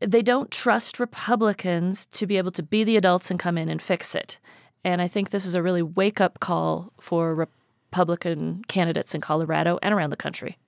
they 0.00 0.22
don't 0.22 0.50
trust 0.50 0.98
Republicans 0.98 2.06
to 2.06 2.26
be 2.26 2.36
able 2.36 2.50
to 2.52 2.62
be 2.62 2.82
the 2.84 2.96
adults 2.96 3.30
and 3.30 3.38
come 3.38 3.56
in 3.56 3.68
and 3.68 3.80
fix 3.80 4.14
it. 4.14 4.38
And 4.84 5.00
I 5.00 5.08
think 5.08 5.30
this 5.30 5.44
is 5.44 5.54
a 5.54 5.62
really 5.62 5.82
wake 5.82 6.20
up 6.20 6.40
call 6.40 6.92
for 7.00 7.34
Republican 7.34 8.64
candidates 8.66 9.14
in 9.14 9.20
Colorado 9.20 9.78
and 9.82 9.94
around 9.94 10.10
the 10.10 10.16
country. 10.16 10.58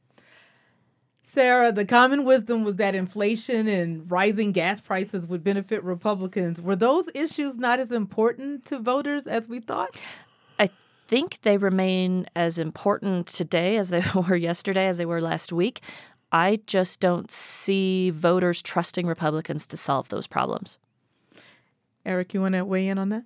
Sarah, 1.34 1.72
the 1.72 1.84
common 1.84 2.24
wisdom 2.24 2.62
was 2.62 2.76
that 2.76 2.94
inflation 2.94 3.66
and 3.66 4.08
rising 4.08 4.52
gas 4.52 4.80
prices 4.80 5.26
would 5.26 5.42
benefit 5.42 5.82
Republicans. 5.82 6.62
Were 6.62 6.76
those 6.76 7.08
issues 7.12 7.56
not 7.56 7.80
as 7.80 7.90
important 7.90 8.64
to 8.66 8.78
voters 8.78 9.26
as 9.26 9.48
we 9.48 9.58
thought? 9.58 9.98
I 10.60 10.68
think 11.08 11.40
they 11.42 11.56
remain 11.56 12.26
as 12.36 12.56
important 12.56 13.26
today 13.26 13.78
as 13.78 13.88
they 13.88 14.04
were 14.14 14.36
yesterday, 14.36 14.86
as 14.86 14.98
they 14.98 15.06
were 15.06 15.20
last 15.20 15.52
week. 15.52 15.80
I 16.30 16.60
just 16.68 17.00
don't 17.00 17.28
see 17.32 18.10
voters 18.10 18.62
trusting 18.62 19.04
Republicans 19.04 19.66
to 19.66 19.76
solve 19.76 20.10
those 20.10 20.28
problems. 20.28 20.78
Eric, 22.06 22.32
you 22.32 22.42
want 22.42 22.54
to 22.54 22.64
weigh 22.64 22.86
in 22.86 22.96
on 22.96 23.08
that? 23.08 23.24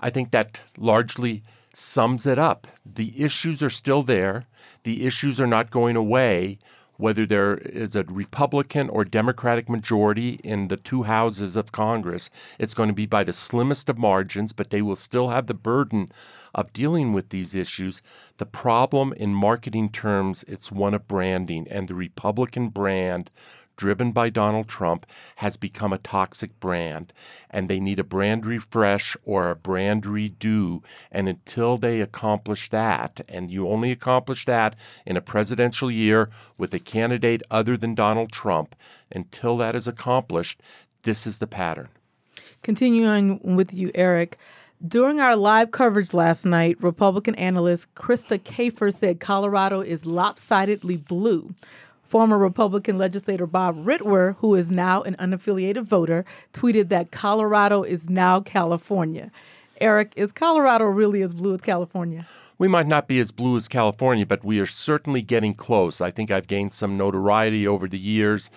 I 0.00 0.10
think 0.10 0.32
that 0.32 0.60
largely 0.76 1.44
sums 1.76 2.26
it 2.26 2.38
up. 2.38 2.66
The 2.84 3.12
issues 3.22 3.62
are 3.62 3.70
still 3.70 4.02
there. 4.02 4.46
The 4.84 5.06
issues 5.06 5.40
are 5.40 5.46
not 5.46 5.70
going 5.70 5.96
away, 5.96 6.58
whether 6.96 7.26
there 7.26 7.56
is 7.56 7.96
a 7.96 8.04
Republican 8.04 8.88
or 8.88 9.04
Democratic 9.04 9.68
majority 9.68 10.40
in 10.44 10.68
the 10.68 10.76
two 10.76 11.02
houses 11.02 11.56
of 11.56 11.72
Congress. 11.72 12.30
It's 12.58 12.74
going 12.74 12.88
to 12.88 12.94
be 12.94 13.06
by 13.06 13.24
the 13.24 13.32
slimmest 13.32 13.88
of 13.88 13.98
margins, 13.98 14.52
but 14.52 14.70
they 14.70 14.82
will 14.82 14.96
still 14.96 15.30
have 15.30 15.46
the 15.46 15.54
burden 15.54 16.08
of 16.54 16.72
dealing 16.72 17.12
with 17.12 17.30
these 17.30 17.54
issues. 17.54 18.00
The 18.38 18.46
problem 18.46 19.12
in 19.14 19.34
marketing 19.34 19.90
terms, 19.90 20.44
it's 20.46 20.70
one 20.70 20.94
of 20.94 21.08
branding, 21.08 21.66
and 21.68 21.88
the 21.88 21.94
Republican 21.94 22.68
brand 22.68 23.30
driven 23.76 24.12
by 24.12 24.30
Donald 24.30 24.68
Trump 24.68 25.06
has 25.36 25.56
become 25.56 25.92
a 25.92 25.98
toxic 25.98 26.58
brand 26.60 27.12
and 27.50 27.68
they 27.68 27.80
need 27.80 27.98
a 27.98 28.04
brand 28.04 28.46
refresh 28.46 29.16
or 29.24 29.50
a 29.50 29.56
brand 29.56 30.04
redo. 30.04 30.82
And 31.10 31.28
until 31.28 31.76
they 31.76 32.00
accomplish 32.00 32.70
that, 32.70 33.20
and 33.28 33.50
you 33.50 33.68
only 33.68 33.90
accomplish 33.90 34.44
that 34.46 34.76
in 35.06 35.16
a 35.16 35.22
presidential 35.22 35.90
year 35.90 36.30
with 36.58 36.74
a 36.74 36.78
candidate 36.78 37.42
other 37.50 37.76
than 37.76 37.94
Donald 37.94 38.32
Trump, 38.32 38.74
until 39.10 39.56
that 39.58 39.74
is 39.74 39.88
accomplished, 39.88 40.60
this 41.02 41.26
is 41.26 41.38
the 41.38 41.46
pattern. 41.46 41.88
Continuing 42.62 43.56
with 43.56 43.74
you, 43.74 43.90
Eric. 43.94 44.38
During 44.86 45.20
our 45.20 45.36
live 45.36 45.70
coverage 45.70 46.12
last 46.12 46.44
night, 46.44 46.82
Republican 46.82 47.34
analyst 47.36 47.94
Krista 47.94 48.38
Kafer 48.38 48.92
said 48.92 49.20
Colorado 49.20 49.80
is 49.80 50.04
lopsidedly 50.04 50.96
blue. 50.96 51.54
Former 52.14 52.38
Republican 52.38 52.96
legislator 52.96 53.44
Rob 53.44 53.84
Witwer, 53.84 54.36
who 54.36 54.54
is 54.54 54.70
now 54.70 55.02
an 55.02 55.16
unaffiliated 55.16 55.82
voter, 55.82 56.24
tweeted 56.52 56.88
that 56.90 57.10
Colorado 57.10 57.82
is 57.82 58.08
now 58.08 58.40
California. 58.40 59.32
Eric, 59.80 60.12
is 60.14 60.30
Colorado 60.30 60.84
really 60.84 61.22
as 61.22 61.34
blue 61.34 61.54
as 61.54 61.60
California? 61.60 62.24
We 62.56 62.68
might 62.68 62.86
not 62.86 63.08
be 63.08 63.18
as 63.18 63.32
blue 63.32 63.56
as 63.56 63.66
California, 63.66 64.26
but 64.26 64.44
we 64.44 64.60
are 64.60 64.66
certainly 64.66 65.22
getting 65.22 65.54
close. 65.54 66.00
I 66.00 66.12
think 66.12 66.30
I've 66.30 66.46
gained 66.46 66.72
some 66.72 66.96
notoriety 66.96 67.66
over 67.66 67.88
the 67.88 67.98
years 67.98 68.48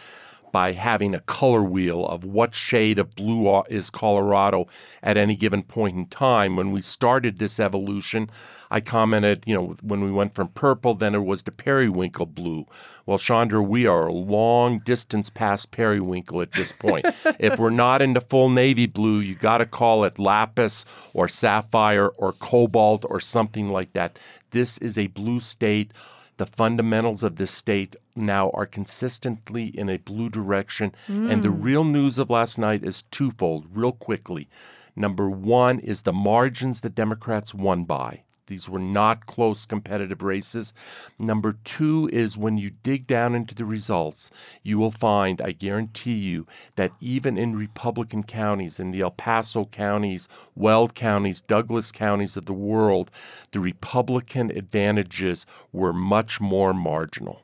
by 0.58 0.72
having 0.72 1.14
a 1.14 1.20
color 1.20 1.62
wheel 1.62 2.04
of 2.08 2.24
what 2.24 2.56
shade 2.56 2.98
of 2.98 3.14
blue 3.14 3.62
is 3.70 3.92
Colorado 3.92 4.66
at 5.04 5.16
any 5.16 5.36
given 5.36 5.62
point 5.62 5.96
in 5.96 6.08
time. 6.08 6.56
When 6.56 6.72
we 6.72 6.82
started 6.82 7.38
this 7.38 7.60
evolution, 7.60 8.32
I 8.72 8.82
commented, 8.82 9.44
you 9.46 9.54
know, 9.54 9.76
when 9.84 10.04
we 10.04 10.12
went 10.12 10.34
from 10.34 10.48
purple, 10.48 10.96
then 10.96 11.14
it 11.14 11.24
was 11.24 11.44
to 11.44 11.52
periwinkle 11.52 12.26
blue. 12.26 12.66
Well, 13.06 13.20
Chandra, 13.20 13.62
we 13.62 13.86
are 13.86 14.08
a 14.08 14.12
long 14.12 14.80
distance 14.80 15.30
past 15.30 15.70
periwinkle 15.70 16.42
at 16.42 16.54
this 16.54 16.72
point. 16.72 17.06
if 17.40 17.60
we're 17.60 17.70
not 17.70 18.02
into 18.02 18.20
full 18.20 18.50
navy 18.50 18.88
blue, 18.88 19.20
you 19.20 19.36
got 19.36 19.60
to 19.60 19.68
call 19.68 20.06
it 20.06 20.18
lapis 20.18 20.86
or 21.14 21.28
sapphire 21.28 22.08
or 22.08 22.32
cobalt 22.32 23.06
or 23.08 23.20
something 23.20 23.70
like 23.70 23.94
that. 23.94 24.18
This 24.50 24.80
is 24.80 24.98
a 24.98 25.06
blue 25.06 25.40
state 25.40 25.92
the 26.38 26.46
fundamentals 26.46 27.24
of 27.24 27.36
this 27.36 27.51
state 27.51 27.96
now 28.15 28.50
are 28.51 28.65
consistently 28.65 29.65
in 29.65 29.89
a 29.89 29.98
blue 29.98 30.29
direction. 30.29 30.94
Mm. 31.08 31.32
And 31.32 31.44
the 31.44 31.50
mm. 31.50 31.63
real 31.63 31.84
news 31.84 32.17
of 32.17 32.29
last 32.29 32.58
night 32.58 32.84
is 32.84 33.03
twofold, 33.03 33.67
real 33.72 33.91
quickly. 33.91 34.48
Number 34.96 35.29
one 35.29 35.79
is 35.79 36.03
the 36.03 36.13
margins 36.13 36.82
the 36.82 36.89
Democrats 36.89 37.53
won 37.53 37.84
by. 37.84 38.24
These 38.48 38.68
were 38.68 38.80
not 38.80 39.25
close 39.25 39.66
competitive 39.66 40.22
races. 40.22 40.74
Number 41.20 41.54
two 41.63 42.10
is 42.12 42.38
when 42.38 42.58
you 42.58 42.72
dig 42.84 43.08
down 43.08 43.36
into 43.36 43.54
the 43.54 43.66
results, 43.66 44.32
you 44.63 44.77
will 44.77 44.92
find, 44.92 45.42
I 45.42 45.51
guarantee 45.51 46.16
you, 46.16 46.48
that 46.75 46.94
even 47.00 47.38
in 47.38 47.56
Republican 47.56 48.24
counties, 48.24 48.80
in 48.80 48.92
the 48.92 49.01
El 49.01 49.12
Paso 49.12 49.66
counties, 49.66 50.27
Weld 50.56 50.96
counties, 50.96 51.42
Douglas 51.42 51.92
counties 51.92 52.38
of 52.38 52.46
the 52.46 52.54
world, 52.54 53.12
the 53.51 53.60
Republican 53.60 54.50
advantages 54.51 55.46
were 55.72 55.94
much 55.94 56.42
more 56.42 56.74
marginal. 56.74 57.42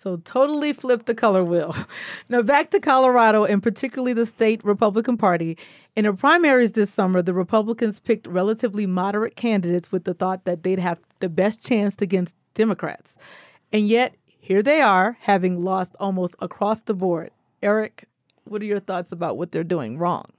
So 0.00 0.16
totally 0.16 0.72
flipped 0.72 1.04
the 1.04 1.14
color 1.14 1.44
wheel. 1.44 1.76
Now 2.30 2.40
back 2.40 2.70
to 2.70 2.80
Colorado 2.80 3.44
and 3.44 3.62
particularly 3.62 4.14
the 4.14 4.24
state 4.24 4.64
Republican 4.64 5.18
Party. 5.18 5.58
In 5.94 6.06
the 6.06 6.14
primaries 6.14 6.72
this 6.72 6.90
summer, 6.90 7.20
the 7.20 7.34
Republicans 7.34 8.00
picked 8.00 8.26
relatively 8.26 8.86
moderate 8.86 9.36
candidates 9.36 9.92
with 9.92 10.04
the 10.04 10.14
thought 10.14 10.46
that 10.46 10.62
they'd 10.62 10.78
have 10.78 11.00
the 11.18 11.28
best 11.28 11.66
chance 11.66 11.96
against 12.00 12.34
Democrats. 12.54 13.18
And 13.74 13.88
yet, 13.88 14.14
here 14.24 14.62
they 14.62 14.80
are, 14.80 15.18
having 15.20 15.60
lost 15.60 15.96
almost 16.00 16.34
across 16.38 16.80
the 16.80 16.94
board. 16.94 17.30
Eric, 17.62 18.08
what 18.44 18.62
are 18.62 18.66
your 18.72 18.80
thoughts 18.80 19.12
about 19.12 19.36
what 19.36 19.52
they're 19.52 19.64
doing 19.64 19.98
wrong? 19.98 20.32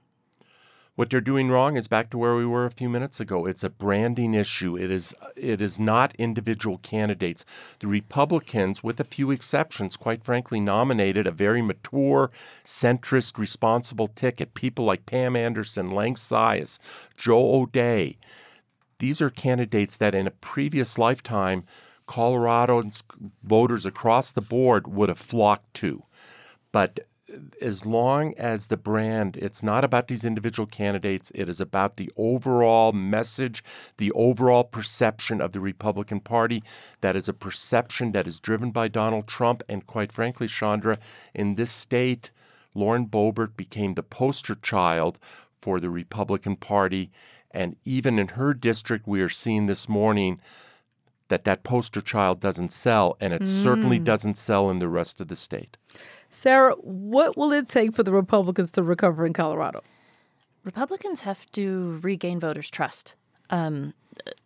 What 0.94 1.08
they're 1.08 1.22
doing 1.22 1.48
wrong 1.48 1.78
is 1.78 1.88
back 1.88 2.10
to 2.10 2.18
where 2.18 2.36
we 2.36 2.44
were 2.44 2.66
a 2.66 2.70
few 2.70 2.90
minutes 2.90 3.18
ago. 3.18 3.46
It's 3.46 3.64
a 3.64 3.70
branding 3.70 4.34
issue. 4.34 4.76
It 4.76 4.90
is 4.90 5.14
it 5.36 5.62
is 5.62 5.78
not 5.78 6.14
individual 6.16 6.78
candidates. 6.78 7.46
The 7.80 7.86
Republicans, 7.86 8.82
with 8.82 9.00
a 9.00 9.04
few 9.04 9.30
exceptions, 9.30 9.96
quite 9.96 10.22
frankly, 10.22 10.60
nominated 10.60 11.26
a 11.26 11.30
very 11.30 11.62
mature, 11.62 12.30
centrist, 12.62 13.38
responsible 13.38 14.08
ticket. 14.08 14.52
People 14.52 14.84
like 14.84 15.06
Pam 15.06 15.34
Anderson, 15.34 15.90
Lang 15.92 16.14
Sias, 16.14 16.78
Joe 17.16 17.54
O'Dea. 17.54 18.18
These 18.98 19.22
are 19.22 19.30
candidates 19.30 19.96
that 19.96 20.14
in 20.14 20.26
a 20.26 20.30
previous 20.30 20.98
lifetime, 20.98 21.64
Colorado 22.06 22.82
voters 23.42 23.86
across 23.86 24.30
the 24.30 24.42
board 24.42 24.86
would 24.86 25.08
have 25.08 25.18
flocked 25.18 25.72
to. 25.74 26.02
But 26.70 27.00
as 27.60 27.86
long 27.86 28.34
as 28.36 28.66
the 28.66 28.76
brand, 28.76 29.36
it's 29.36 29.62
not 29.62 29.84
about 29.84 30.08
these 30.08 30.24
individual 30.24 30.66
candidates, 30.66 31.32
it 31.34 31.48
is 31.48 31.60
about 31.60 31.96
the 31.96 32.10
overall 32.16 32.92
message, 32.92 33.62
the 33.98 34.12
overall 34.12 34.64
perception 34.64 35.40
of 35.40 35.52
the 35.52 35.60
Republican 35.60 36.20
Party. 36.20 36.62
That 37.00 37.16
is 37.16 37.28
a 37.28 37.32
perception 37.32 38.12
that 38.12 38.26
is 38.26 38.40
driven 38.40 38.70
by 38.70 38.88
Donald 38.88 39.26
Trump. 39.26 39.62
And 39.68 39.86
quite 39.86 40.12
frankly, 40.12 40.48
Chandra, 40.48 40.98
in 41.34 41.54
this 41.54 41.72
state, 41.72 42.30
Lauren 42.74 43.06
Boebert 43.06 43.56
became 43.56 43.94
the 43.94 44.02
poster 44.02 44.54
child 44.54 45.18
for 45.60 45.80
the 45.80 45.90
Republican 45.90 46.56
Party. 46.56 47.10
And 47.50 47.76
even 47.84 48.18
in 48.18 48.28
her 48.28 48.54
district, 48.54 49.06
we 49.06 49.20
are 49.20 49.28
seeing 49.28 49.66
this 49.66 49.88
morning 49.88 50.40
that 51.28 51.44
that 51.44 51.62
poster 51.62 52.02
child 52.02 52.40
doesn't 52.40 52.72
sell, 52.72 53.16
and 53.18 53.32
it 53.32 53.40
mm. 53.42 53.46
certainly 53.46 53.98
doesn't 53.98 54.36
sell 54.36 54.68
in 54.68 54.80
the 54.80 54.88
rest 54.88 55.18
of 55.18 55.28
the 55.28 55.36
state. 55.36 55.78
Sarah, 56.32 56.72
what 56.80 57.36
will 57.36 57.52
it 57.52 57.68
take 57.68 57.94
for 57.94 58.02
the 58.02 58.10
Republicans 58.10 58.70
to 58.72 58.82
recover 58.82 59.26
in 59.26 59.34
Colorado? 59.34 59.82
Republicans 60.64 61.20
have 61.22 61.50
to 61.52 62.00
regain 62.02 62.40
voters' 62.40 62.70
trust. 62.70 63.14
Um, 63.50 63.92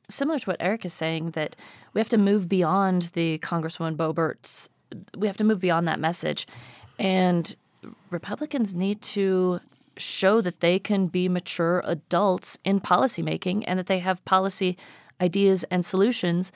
similar 0.09 0.41
to 0.41 0.51
what 0.51 0.57
Eric 0.59 0.85
is 0.85 0.93
saying, 0.93 1.31
that 1.31 1.55
we 1.95 2.01
have 2.01 2.09
to 2.09 2.19
move 2.19 2.49
beyond 2.49 3.11
the 3.15 3.39
Congresswoman 3.39 3.97
Boebert's. 3.97 4.69
We 5.17 5.29
have 5.29 5.37
to 5.37 5.45
move 5.45 5.61
beyond 5.61 5.87
that 5.87 6.01
message, 6.01 6.47
and 6.99 7.55
Republicans 8.11 8.75
need 8.75 9.01
to 9.03 9.61
show 9.97 10.41
that 10.41 10.61
they 10.61 10.79
can 10.79 11.07
be 11.07 11.29
mature 11.29 11.83
adults 11.87 12.59
in 12.65 12.81
policymaking 12.81 13.65
and 13.67 13.79
that 13.79 13.87
they 13.87 14.01
have 14.01 14.25
policy 14.25 14.77
ideas 15.21 15.65
and 15.71 15.87
solutions, 15.87 16.53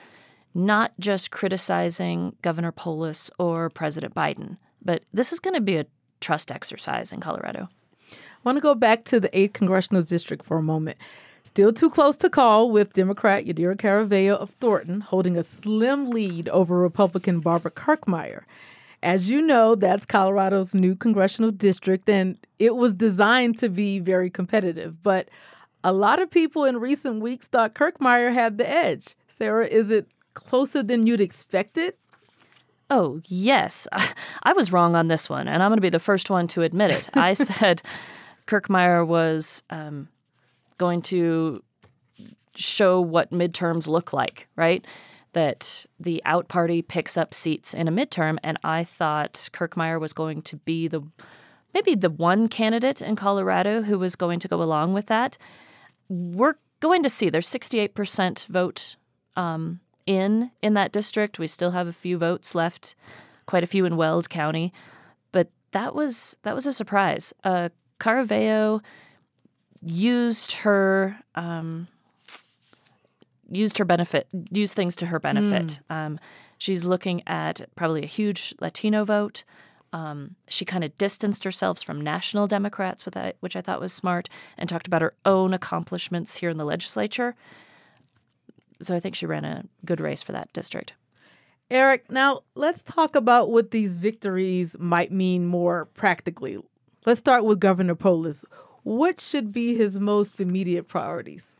not 0.53 0.91
just 0.99 1.31
criticizing 1.31 2.35
Governor 2.41 2.71
Polis 2.71 3.31
or 3.39 3.69
President 3.69 4.13
Biden. 4.13 4.57
But 4.83 5.03
this 5.13 5.31
is 5.31 5.39
going 5.39 5.53
to 5.53 5.61
be 5.61 5.77
a 5.77 5.85
trust 6.19 6.51
exercise 6.51 7.11
in 7.11 7.19
Colorado. 7.19 7.69
I 8.11 8.15
want 8.43 8.57
to 8.57 8.61
go 8.61 8.75
back 8.75 9.03
to 9.05 9.19
the 9.19 9.29
8th 9.29 9.53
congressional 9.53 10.01
district 10.01 10.45
for 10.45 10.57
a 10.57 10.63
moment. 10.63 10.97
Still 11.43 11.73
too 11.73 11.89
close 11.89 12.17
to 12.17 12.29
call 12.29 12.69
with 12.69 12.93
Democrat 12.93 13.45
Yadira 13.45 13.75
Caraveo 13.75 14.35
of 14.35 14.51
Thornton 14.51 15.01
holding 15.01 15.37
a 15.37 15.43
slim 15.43 16.09
lead 16.09 16.47
over 16.49 16.77
Republican 16.77 17.39
Barbara 17.39 17.71
Kirkmeyer. 17.71 18.43
As 19.03 19.29
you 19.29 19.41
know, 19.41 19.73
that's 19.73 20.05
Colorado's 20.05 20.75
new 20.75 20.95
congressional 20.95 21.49
district, 21.49 22.07
and 22.07 22.37
it 22.59 22.75
was 22.75 22.93
designed 22.93 23.57
to 23.57 23.69
be 23.69 23.97
very 23.97 24.29
competitive. 24.29 25.01
But 25.01 25.29
a 25.83 25.91
lot 25.91 26.21
of 26.21 26.29
people 26.29 26.65
in 26.65 26.77
recent 26.79 27.21
weeks 27.21 27.47
thought 27.47 27.73
Kirkmeyer 27.73 28.31
had 28.31 28.59
the 28.59 28.69
edge. 28.69 29.15
Sarah, 29.27 29.65
is 29.65 29.89
it 29.89 30.07
closer 30.35 30.83
than 30.83 31.07
you'd 31.07 31.21
expected? 31.21 31.95
Oh, 32.91 33.21
yes. 33.25 33.87
I 34.43 34.51
was 34.51 34.73
wrong 34.73 34.95
on 34.97 35.07
this 35.07 35.29
one, 35.29 35.47
and 35.47 35.63
I'm 35.63 35.69
going 35.69 35.77
to 35.77 35.81
be 35.81 35.89
the 35.89 35.97
first 35.97 36.29
one 36.29 36.47
to 36.49 36.61
admit 36.61 36.91
it. 36.91 37.09
I 37.15 37.33
said 37.33 37.81
Kirkmeyer 38.47 39.07
was 39.07 39.63
um, 39.69 40.09
going 40.77 41.01
to 41.03 41.63
show 42.55 42.99
what 42.99 43.31
midterms 43.31 43.87
look 43.87 44.11
like, 44.11 44.49
right? 44.57 44.85
That 45.31 45.85
the 46.01 46.21
out 46.25 46.49
party 46.49 46.81
picks 46.81 47.15
up 47.15 47.33
seats 47.33 47.73
in 47.73 47.87
a 47.87 47.91
midterm, 47.91 48.37
and 48.43 48.59
I 48.61 48.83
thought 48.83 49.49
Kirkmeyer 49.53 49.99
was 49.99 50.11
going 50.11 50.41
to 50.41 50.57
be 50.57 50.89
the 50.89 51.01
maybe 51.73 51.95
the 51.95 52.09
one 52.09 52.49
candidate 52.49 53.01
in 53.01 53.15
Colorado 53.15 53.83
who 53.83 53.97
was 53.97 54.17
going 54.17 54.39
to 54.39 54.49
go 54.49 54.61
along 54.61 54.91
with 54.91 55.05
that. 55.05 55.37
We're 56.09 56.55
going 56.81 57.03
to 57.03 57.09
see. 57.09 57.29
There's 57.29 57.47
68% 57.47 58.47
vote 58.47 58.97
um, 59.37 59.79
in 60.05 60.51
in 60.61 60.73
that 60.73 60.91
district. 60.91 61.39
We 61.39 61.47
still 61.47 61.71
have 61.71 61.87
a 61.87 61.93
few 61.93 62.17
votes 62.17 62.55
left, 62.55 62.95
quite 63.45 63.63
a 63.63 63.67
few 63.67 63.85
in 63.85 63.97
Weld 63.97 64.29
County, 64.29 64.73
but 65.31 65.49
that 65.71 65.95
was 65.95 66.37
that 66.43 66.55
was 66.55 66.65
a 66.65 66.73
surprise. 66.73 67.33
Uh, 67.43 67.69
Caraveo 67.99 68.81
used 69.81 70.53
her 70.53 71.17
um, 71.35 71.87
used 73.49 73.77
her 73.77 73.85
benefit, 73.85 74.27
used 74.51 74.75
things 74.75 74.95
to 74.97 75.07
her 75.07 75.19
benefit. 75.19 75.79
Mm. 75.89 75.95
Um, 75.95 76.19
she's 76.57 76.85
looking 76.85 77.21
at 77.27 77.61
probably 77.75 78.03
a 78.03 78.07
huge 78.07 78.55
Latino 78.59 79.03
vote. 79.03 79.43
Um, 79.93 80.35
she 80.47 80.63
kind 80.63 80.85
of 80.85 80.95
distanced 80.95 81.43
herself 81.43 81.83
from 81.83 81.99
national 81.99 82.47
Democrats, 82.47 83.03
with 83.03 83.13
that, 83.15 83.35
which 83.41 83.57
I 83.57 83.61
thought 83.61 83.81
was 83.81 83.91
smart, 83.91 84.29
and 84.57 84.69
talked 84.69 84.87
about 84.87 85.01
her 85.01 85.13
own 85.25 85.53
accomplishments 85.53 86.37
here 86.37 86.49
in 86.49 86.57
the 86.57 86.65
legislature. 86.65 87.35
So 88.81 88.95
I 88.95 88.99
think 88.99 89.15
she 89.15 89.25
ran 89.25 89.45
a 89.45 89.65
good 89.85 89.99
race 89.99 90.21
for 90.21 90.31
that 90.31 90.51
district. 90.53 90.93
Eric, 91.69 92.11
now 92.11 92.41
let's 92.55 92.83
talk 92.83 93.15
about 93.15 93.49
what 93.49 93.71
these 93.71 93.95
victories 93.95 94.75
might 94.79 95.11
mean 95.11 95.45
more 95.45 95.85
practically. 95.85 96.57
Let's 97.05 97.19
start 97.19 97.45
with 97.45 97.59
Governor 97.59 97.95
Polis. 97.95 98.43
What 98.83 99.21
should 99.21 99.51
be 99.53 99.75
his 99.75 99.99
most 99.99 100.41
immediate 100.41 100.87
priorities? 100.87 101.55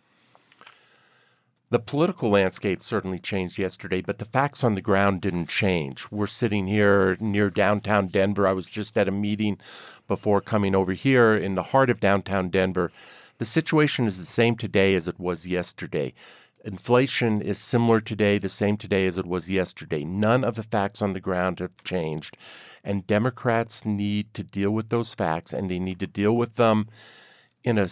The 1.69 1.79
political 1.79 2.29
landscape 2.29 2.83
certainly 2.83 3.19
changed 3.19 3.57
yesterday, 3.57 4.01
but 4.01 4.17
the 4.17 4.25
facts 4.25 4.61
on 4.61 4.75
the 4.75 4.81
ground 4.81 5.21
didn't 5.21 5.47
change. 5.47 6.05
We're 6.11 6.27
sitting 6.27 6.67
here 6.67 7.15
near 7.21 7.49
downtown 7.49 8.07
Denver. 8.07 8.45
I 8.45 8.51
was 8.51 8.65
just 8.65 8.97
at 8.97 9.07
a 9.07 9.11
meeting 9.11 9.57
before 10.09 10.41
coming 10.41 10.75
over 10.75 10.91
here 10.91 11.33
in 11.33 11.55
the 11.55 11.63
heart 11.63 11.89
of 11.89 12.01
downtown 12.01 12.49
Denver. 12.49 12.91
The 13.37 13.45
situation 13.45 14.05
is 14.05 14.17
the 14.19 14.25
same 14.25 14.57
today 14.57 14.95
as 14.95 15.07
it 15.07 15.17
was 15.17 15.47
yesterday. 15.47 16.13
Inflation 16.63 17.41
is 17.41 17.57
similar 17.57 17.99
today, 17.99 18.37
the 18.37 18.49
same 18.49 18.77
today 18.77 19.07
as 19.07 19.17
it 19.17 19.25
was 19.25 19.49
yesterday. 19.49 20.03
None 20.03 20.43
of 20.43 20.55
the 20.55 20.63
facts 20.63 21.01
on 21.01 21.13
the 21.13 21.19
ground 21.19 21.59
have 21.59 21.75
changed. 21.83 22.37
And 22.83 23.07
Democrats 23.07 23.85
need 23.85 24.33
to 24.35 24.43
deal 24.43 24.71
with 24.71 24.89
those 24.89 25.13
facts, 25.13 25.53
and 25.53 25.69
they 25.69 25.79
need 25.79 25.99
to 25.99 26.07
deal 26.07 26.35
with 26.35 26.55
them 26.55 26.87
in 27.63 27.77
a 27.77 27.87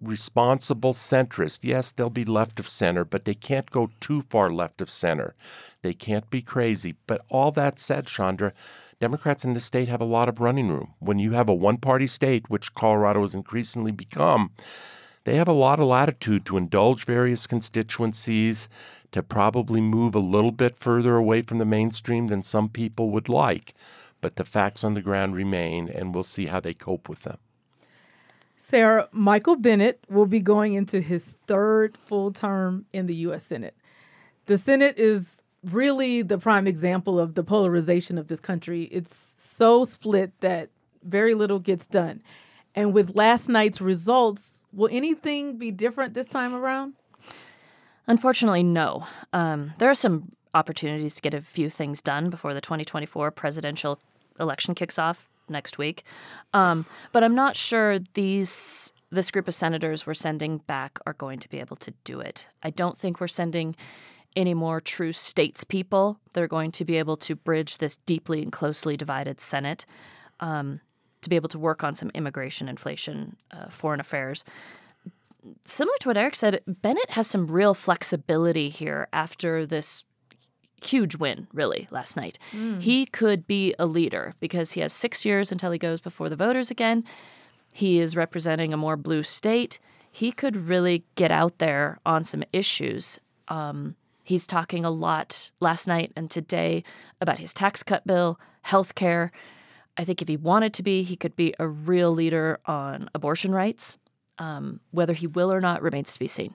responsible 0.00 0.92
centrist. 0.92 1.64
Yes, 1.64 1.90
they'll 1.90 2.10
be 2.10 2.24
left 2.24 2.60
of 2.60 2.68
center, 2.68 3.04
but 3.04 3.24
they 3.24 3.34
can't 3.34 3.70
go 3.70 3.90
too 4.00 4.22
far 4.22 4.50
left 4.50 4.80
of 4.80 4.90
center. 4.90 5.34
They 5.82 5.92
can't 5.92 6.30
be 6.30 6.42
crazy. 6.42 6.96
But 7.06 7.22
all 7.28 7.50
that 7.52 7.78
said, 7.78 8.06
Chandra, 8.06 8.52
Democrats 9.00 9.44
in 9.44 9.54
the 9.54 9.60
state 9.60 9.88
have 9.88 10.00
a 10.00 10.04
lot 10.04 10.28
of 10.28 10.40
running 10.40 10.68
room. 10.68 10.94
When 10.98 11.18
you 11.18 11.32
have 11.32 11.48
a 11.48 11.54
one 11.54 11.78
party 11.78 12.06
state, 12.06 12.50
which 12.50 12.74
Colorado 12.74 13.22
has 13.22 13.34
increasingly 13.34 13.92
become, 13.92 14.52
they 15.24 15.36
have 15.36 15.48
a 15.48 15.52
lot 15.52 15.80
of 15.80 15.86
latitude 15.86 16.44
to 16.46 16.56
indulge 16.56 17.04
various 17.04 17.46
constituencies, 17.46 18.68
to 19.12 19.22
probably 19.22 19.80
move 19.80 20.14
a 20.14 20.20
little 20.20 20.52
bit 20.52 20.76
further 20.76 21.16
away 21.16 21.42
from 21.42 21.58
the 21.58 21.64
mainstream 21.64 22.28
than 22.28 22.42
some 22.42 22.68
people 22.68 23.10
would 23.10 23.28
like. 23.28 23.74
But 24.20 24.36
the 24.36 24.44
facts 24.44 24.84
on 24.84 24.94
the 24.94 25.02
ground 25.02 25.34
remain, 25.34 25.88
and 25.88 26.14
we'll 26.14 26.24
see 26.24 26.46
how 26.46 26.60
they 26.60 26.74
cope 26.74 27.08
with 27.08 27.22
them. 27.22 27.38
Sarah, 28.58 29.08
Michael 29.10 29.56
Bennet 29.56 30.00
will 30.08 30.26
be 30.26 30.40
going 30.40 30.74
into 30.74 31.00
his 31.00 31.34
third 31.46 31.96
full 31.96 32.30
term 32.30 32.84
in 32.92 33.06
the 33.06 33.14
U.S. 33.16 33.44
Senate. 33.44 33.74
The 34.46 34.58
Senate 34.58 34.98
is 34.98 35.42
really 35.64 36.22
the 36.22 36.38
prime 36.38 36.66
example 36.66 37.18
of 37.18 37.34
the 37.34 37.42
polarization 37.42 38.18
of 38.18 38.28
this 38.28 38.40
country. 38.40 38.84
It's 38.84 39.32
so 39.38 39.84
split 39.84 40.32
that 40.40 40.68
very 41.02 41.34
little 41.34 41.58
gets 41.58 41.86
done. 41.86 42.22
And 42.74 42.92
with 42.92 43.16
last 43.16 43.48
night's 43.48 43.80
results, 43.80 44.59
Will 44.72 44.88
anything 44.90 45.56
be 45.56 45.70
different 45.70 46.14
this 46.14 46.26
time 46.26 46.54
around? 46.54 46.94
Unfortunately, 48.06 48.62
no. 48.62 49.06
Um, 49.32 49.72
there 49.78 49.90
are 49.90 49.94
some 49.94 50.32
opportunities 50.54 51.14
to 51.16 51.22
get 51.22 51.34
a 51.34 51.40
few 51.40 51.70
things 51.70 52.02
done 52.02 52.30
before 52.30 52.54
the 52.54 52.60
2024 52.60 53.30
presidential 53.30 54.00
election 54.38 54.74
kicks 54.74 54.98
off 54.98 55.28
next 55.48 55.78
week. 55.78 56.04
Um, 56.54 56.86
but 57.12 57.22
I'm 57.22 57.34
not 57.34 57.56
sure 57.56 57.98
these 58.14 58.92
this 59.12 59.30
group 59.32 59.48
of 59.48 59.54
senators 59.54 60.06
we're 60.06 60.14
sending 60.14 60.58
back 60.58 61.00
are 61.04 61.14
going 61.14 61.40
to 61.40 61.48
be 61.48 61.58
able 61.58 61.74
to 61.76 61.92
do 62.04 62.20
it. 62.20 62.48
I 62.62 62.70
don't 62.70 62.96
think 62.96 63.20
we're 63.20 63.26
sending 63.26 63.74
any 64.36 64.54
more 64.54 64.80
true 64.80 65.10
statespeople. 65.10 66.16
They're 66.32 66.46
going 66.46 66.70
to 66.72 66.84
be 66.84 66.96
able 66.96 67.16
to 67.18 67.34
bridge 67.34 67.78
this 67.78 67.96
deeply 67.96 68.40
and 68.42 68.52
closely 68.52 68.96
divided 68.96 69.40
Senate. 69.40 69.84
Um, 70.38 70.80
to 71.22 71.28
be 71.28 71.36
able 71.36 71.48
to 71.48 71.58
work 71.58 71.84
on 71.84 71.94
some 71.94 72.10
immigration, 72.14 72.68
inflation, 72.68 73.36
uh, 73.50 73.68
foreign 73.68 74.00
affairs. 74.00 74.44
Similar 75.64 75.96
to 76.00 76.08
what 76.08 76.16
Eric 76.16 76.36
said, 76.36 76.60
Bennet 76.66 77.10
has 77.10 77.26
some 77.26 77.46
real 77.46 77.74
flexibility 77.74 78.68
here 78.68 79.08
after 79.12 79.64
this 79.64 80.04
huge 80.82 81.16
win, 81.16 81.46
really, 81.52 81.88
last 81.90 82.16
night. 82.16 82.38
Mm. 82.52 82.80
He 82.82 83.06
could 83.06 83.46
be 83.46 83.74
a 83.78 83.86
leader 83.86 84.32
because 84.40 84.72
he 84.72 84.80
has 84.80 84.92
six 84.92 85.24
years 85.24 85.52
until 85.52 85.70
he 85.70 85.78
goes 85.78 86.00
before 86.00 86.28
the 86.28 86.36
voters 86.36 86.70
again. 86.70 87.04
He 87.72 87.98
is 87.98 88.16
representing 88.16 88.72
a 88.72 88.78
more 88.78 88.96
blue 88.96 89.22
state. 89.22 89.78
He 90.10 90.32
could 90.32 90.56
really 90.56 91.04
get 91.14 91.30
out 91.30 91.58
there 91.58 91.98
on 92.04 92.24
some 92.24 92.42
issues. 92.52 93.20
Um, 93.48 93.94
he's 94.24 94.46
talking 94.46 94.84
a 94.84 94.90
lot 94.90 95.50
last 95.60 95.86
night 95.86 96.12
and 96.16 96.30
today 96.30 96.82
about 97.20 97.38
his 97.38 97.54
tax 97.54 97.82
cut 97.82 98.06
bill, 98.06 98.40
health 98.62 98.94
care. 98.94 99.30
I 99.96 100.04
think 100.04 100.22
if 100.22 100.28
he 100.28 100.36
wanted 100.36 100.74
to 100.74 100.82
be, 100.82 101.02
he 101.02 101.16
could 101.16 101.36
be 101.36 101.54
a 101.58 101.68
real 101.68 102.10
leader 102.12 102.58
on 102.66 103.08
abortion 103.14 103.52
rights. 103.52 103.98
Um, 104.38 104.80
whether 104.90 105.12
he 105.12 105.26
will 105.26 105.52
or 105.52 105.60
not 105.60 105.82
remains 105.82 106.14
to 106.14 106.18
be 106.18 106.26
seen. 106.26 106.54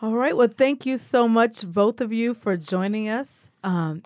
All 0.00 0.16
right. 0.16 0.36
Well, 0.36 0.48
thank 0.48 0.84
you 0.84 0.96
so 0.96 1.28
much, 1.28 1.64
both 1.64 2.00
of 2.00 2.12
you, 2.12 2.34
for 2.34 2.56
joining 2.56 3.08
us. 3.08 3.52
Um, 3.62 4.02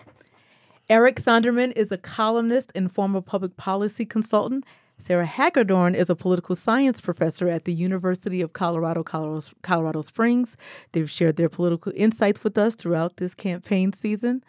Eric 0.87 1.15
Sondermann 1.15 1.75
is 1.75 1.91
a 1.91 1.97
columnist 1.97 2.71
and 2.75 2.91
former 2.91 3.19
public 3.19 3.57
policy 3.57 4.05
consultant. 4.05 4.63
Sarah 4.99 5.25
Hagedorn 5.25 5.95
is 5.95 6.09
a 6.09 6.15
political 6.15 6.55
science 6.55 7.01
professor 7.01 7.47
at 7.47 7.65
the 7.65 7.73
University 7.73 8.41
of 8.41 8.53
Colorado, 8.53 9.03
Colorado, 9.03 9.45
Colorado 9.63 10.01
Springs. 10.03 10.55
They've 10.91 11.09
shared 11.09 11.35
their 11.35 11.49
political 11.49 11.91
insights 11.95 12.43
with 12.43 12.59
us 12.59 12.75
throughout 12.75 13.17
this 13.17 13.33
campaign 13.33 13.91
season. 13.91 14.43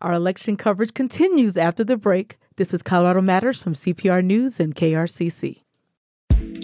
Our 0.00 0.12
election 0.12 0.56
coverage 0.56 0.94
continues 0.94 1.56
after 1.56 1.82
the 1.82 1.96
break. 1.96 2.38
This 2.56 2.72
is 2.72 2.84
Colorado 2.84 3.20
Matters 3.20 3.64
from 3.64 3.72
CPR 3.72 4.24
News 4.24 4.60
and 4.60 4.76
KRCC. 4.76 5.62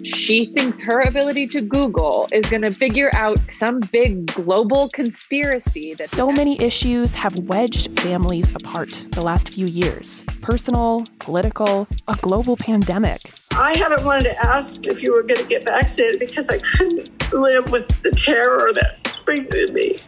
She 0.05 0.47
thinks 0.47 0.79
her 0.79 1.01
ability 1.01 1.49
to 1.49 1.61
Google 1.61 2.29
is 2.31 2.47
going 2.47 2.63
to 2.63 2.71
figure 2.71 3.11
out 3.13 3.41
some 3.51 3.81
big 3.91 4.27
global 4.27 4.89
conspiracy 4.91 5.95
that. 5.95 6.09
So 6.09 6.31
many 6.31 6.63
issues 6.63 7.17
have 7.17 7.37
wedged 7.41 7.99
families 7.99 8.55
apart 8.55 9.05
the 9.11 9.21
last 9.21 9.49
few 9.49 9.67
years 9.67 10.23
personal, 10.43 11.07
political, 11.19 11.89
a 12.07 12.15
global 12.23 12.57
pandemic. 12.57 13.33
I 13.51 13.73
haven't 13.73 14.05
wanted 14.05 14.31
to 14.31 14.47
ask 14.47 14.87
if 14.87 15.03
you 15.03 15.13
were 15.13 15.25
going 15.25 15.41
to 15.41 15.49
get 15.49 15.65
vaccinated 15.65 16.21
because 16.21 16.51
I 16.51 16.59
couldn't 16.59 17.33
live 17.33 17.73
with 17.73 17.89
the 18.05 18.13
terror 18.13 18.73
that 18.75 19.13
brings 19.25 19.53
in 19.53 19.75
me. 19.75 19.99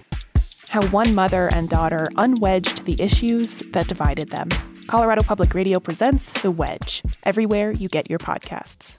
How 0.69 0.87
one 0.91 1.13
mother 1.13 1.49
and 1.49 1.69
daughter 1.69 2.07
unwedged 2.15 2.85
the 2.85 3.03
issues 3.03 3.65
that 3.73 3.89
divided 3.89 4.29
them. 4.29 4.49
Colorado 4.93 5.23
Public 5.23 5.55
Radio 5.55 5.81
presents 5.81 6.35
The 6.43 6.51
Wedge, 6.51 7.03
everywhere 7.23 7.73
you 7.73 7.89
get 7.89 8.11
your 8.11 8.19
podcasts. 8.19 8.99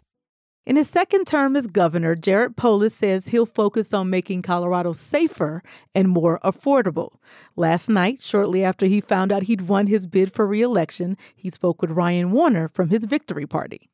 In 0.66 0.76
his 0.76 0.90
second 0.90 1.28
term 1.28 1.56
as 1.56 1.68
governor, 1.68 2.16
Jared 2.16 2.58
Polis 2.58 2.96
says 2.96 3.28
he'll 3.28 3.46
focus 3.46 3.94
on 3.94 4.10
making 4.10 4.42
Colorado 4.42 4.94
safer 4.94 5.62
and 5.94 6.10
more 6.10 6.40
affordable. 6.44 7.18
Last 7.56 7.90
night, 7.90 8.20
shortly 8.24 8.64
after 8.64 8.88
he 8.88 9.02
found 9.02 9.32
out 9.32 9.44
he'd 9.44 9.68
won 9.68 9.86
his 9.86 10.08
bid 10.08 10.34
for 10.34 10.48
reelection, 10.48 11.16
he 11.36 11.52
spoke 11.52 11.80
with 11.80 11.92
Ryan 11.92 12.32
Warner 12.32 12.70
from 12.70 12.90
his 12.90 13.06
victory 13.06 13.46
party. 13.46 13.88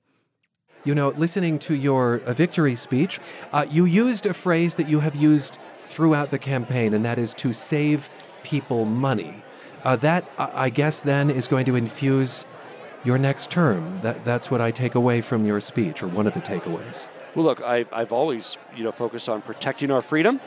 You 0.86 0.96
know, 0.96 1.10
listening 1.10 1.60
to 1.60 1.76
your 1.76 2.22
uh, 2.22 2.32
victory 2.32 2.76
speech, 2.76 3.20
uh, 3.52 3.66
you 3.70 3.84
used 3.84 4.26
a 4.26 4.34
phrase 4.34 4.76
that 4.76 4.88
you 4.88 5.02
have 5.02 5.18
used 5.18 5.58
throughout 5.76 6.30
the 6.30 6.40
campaign, 6.40 6.94
and 6.94 7.04
that 7.04 7.20
is 7.20 7.34
to 7.34 7.52
save 7.52 8.10
people 8.44 8.86
money. 8.86 9.44
Uh, 9.84 9.96
that, 9.98 10.26
I 10.38 10.70
guess, 10.70 11.02
then 11.02 11.30
is 11.30 11.48
going 11.48 11.66
to 11.66 11.76
infuse 11.76 12.46
your 13.04 13.18
next 13.18 13.50
term. 13.50 14.00
That, 14.02 14.26
that's 14.26 14.52
what 14.52 14.60
I 14.60 14.72
take 14.72 14.96
away 14.96 15.22
from 15.22 15.46
your 15.46 15.62
speech, 15.62 16.04
or 16.04 16.08
one 16.08 16.28
of 16.28 16.34
the 16.34 16.42
takeaways. 16.42 17.08
Well, 17.36 17.46
look, 17.46 17.62
I, 17.62 17.86
I've 17.92 18.12
always, 18.12 18.58
you 18.76 18.84
know, 18.84 18.92
focused 18.92 19.30
on 19.30 19.42
protecting 19.42 19.92
our 19.92 20.02
freedom 20.02 20.42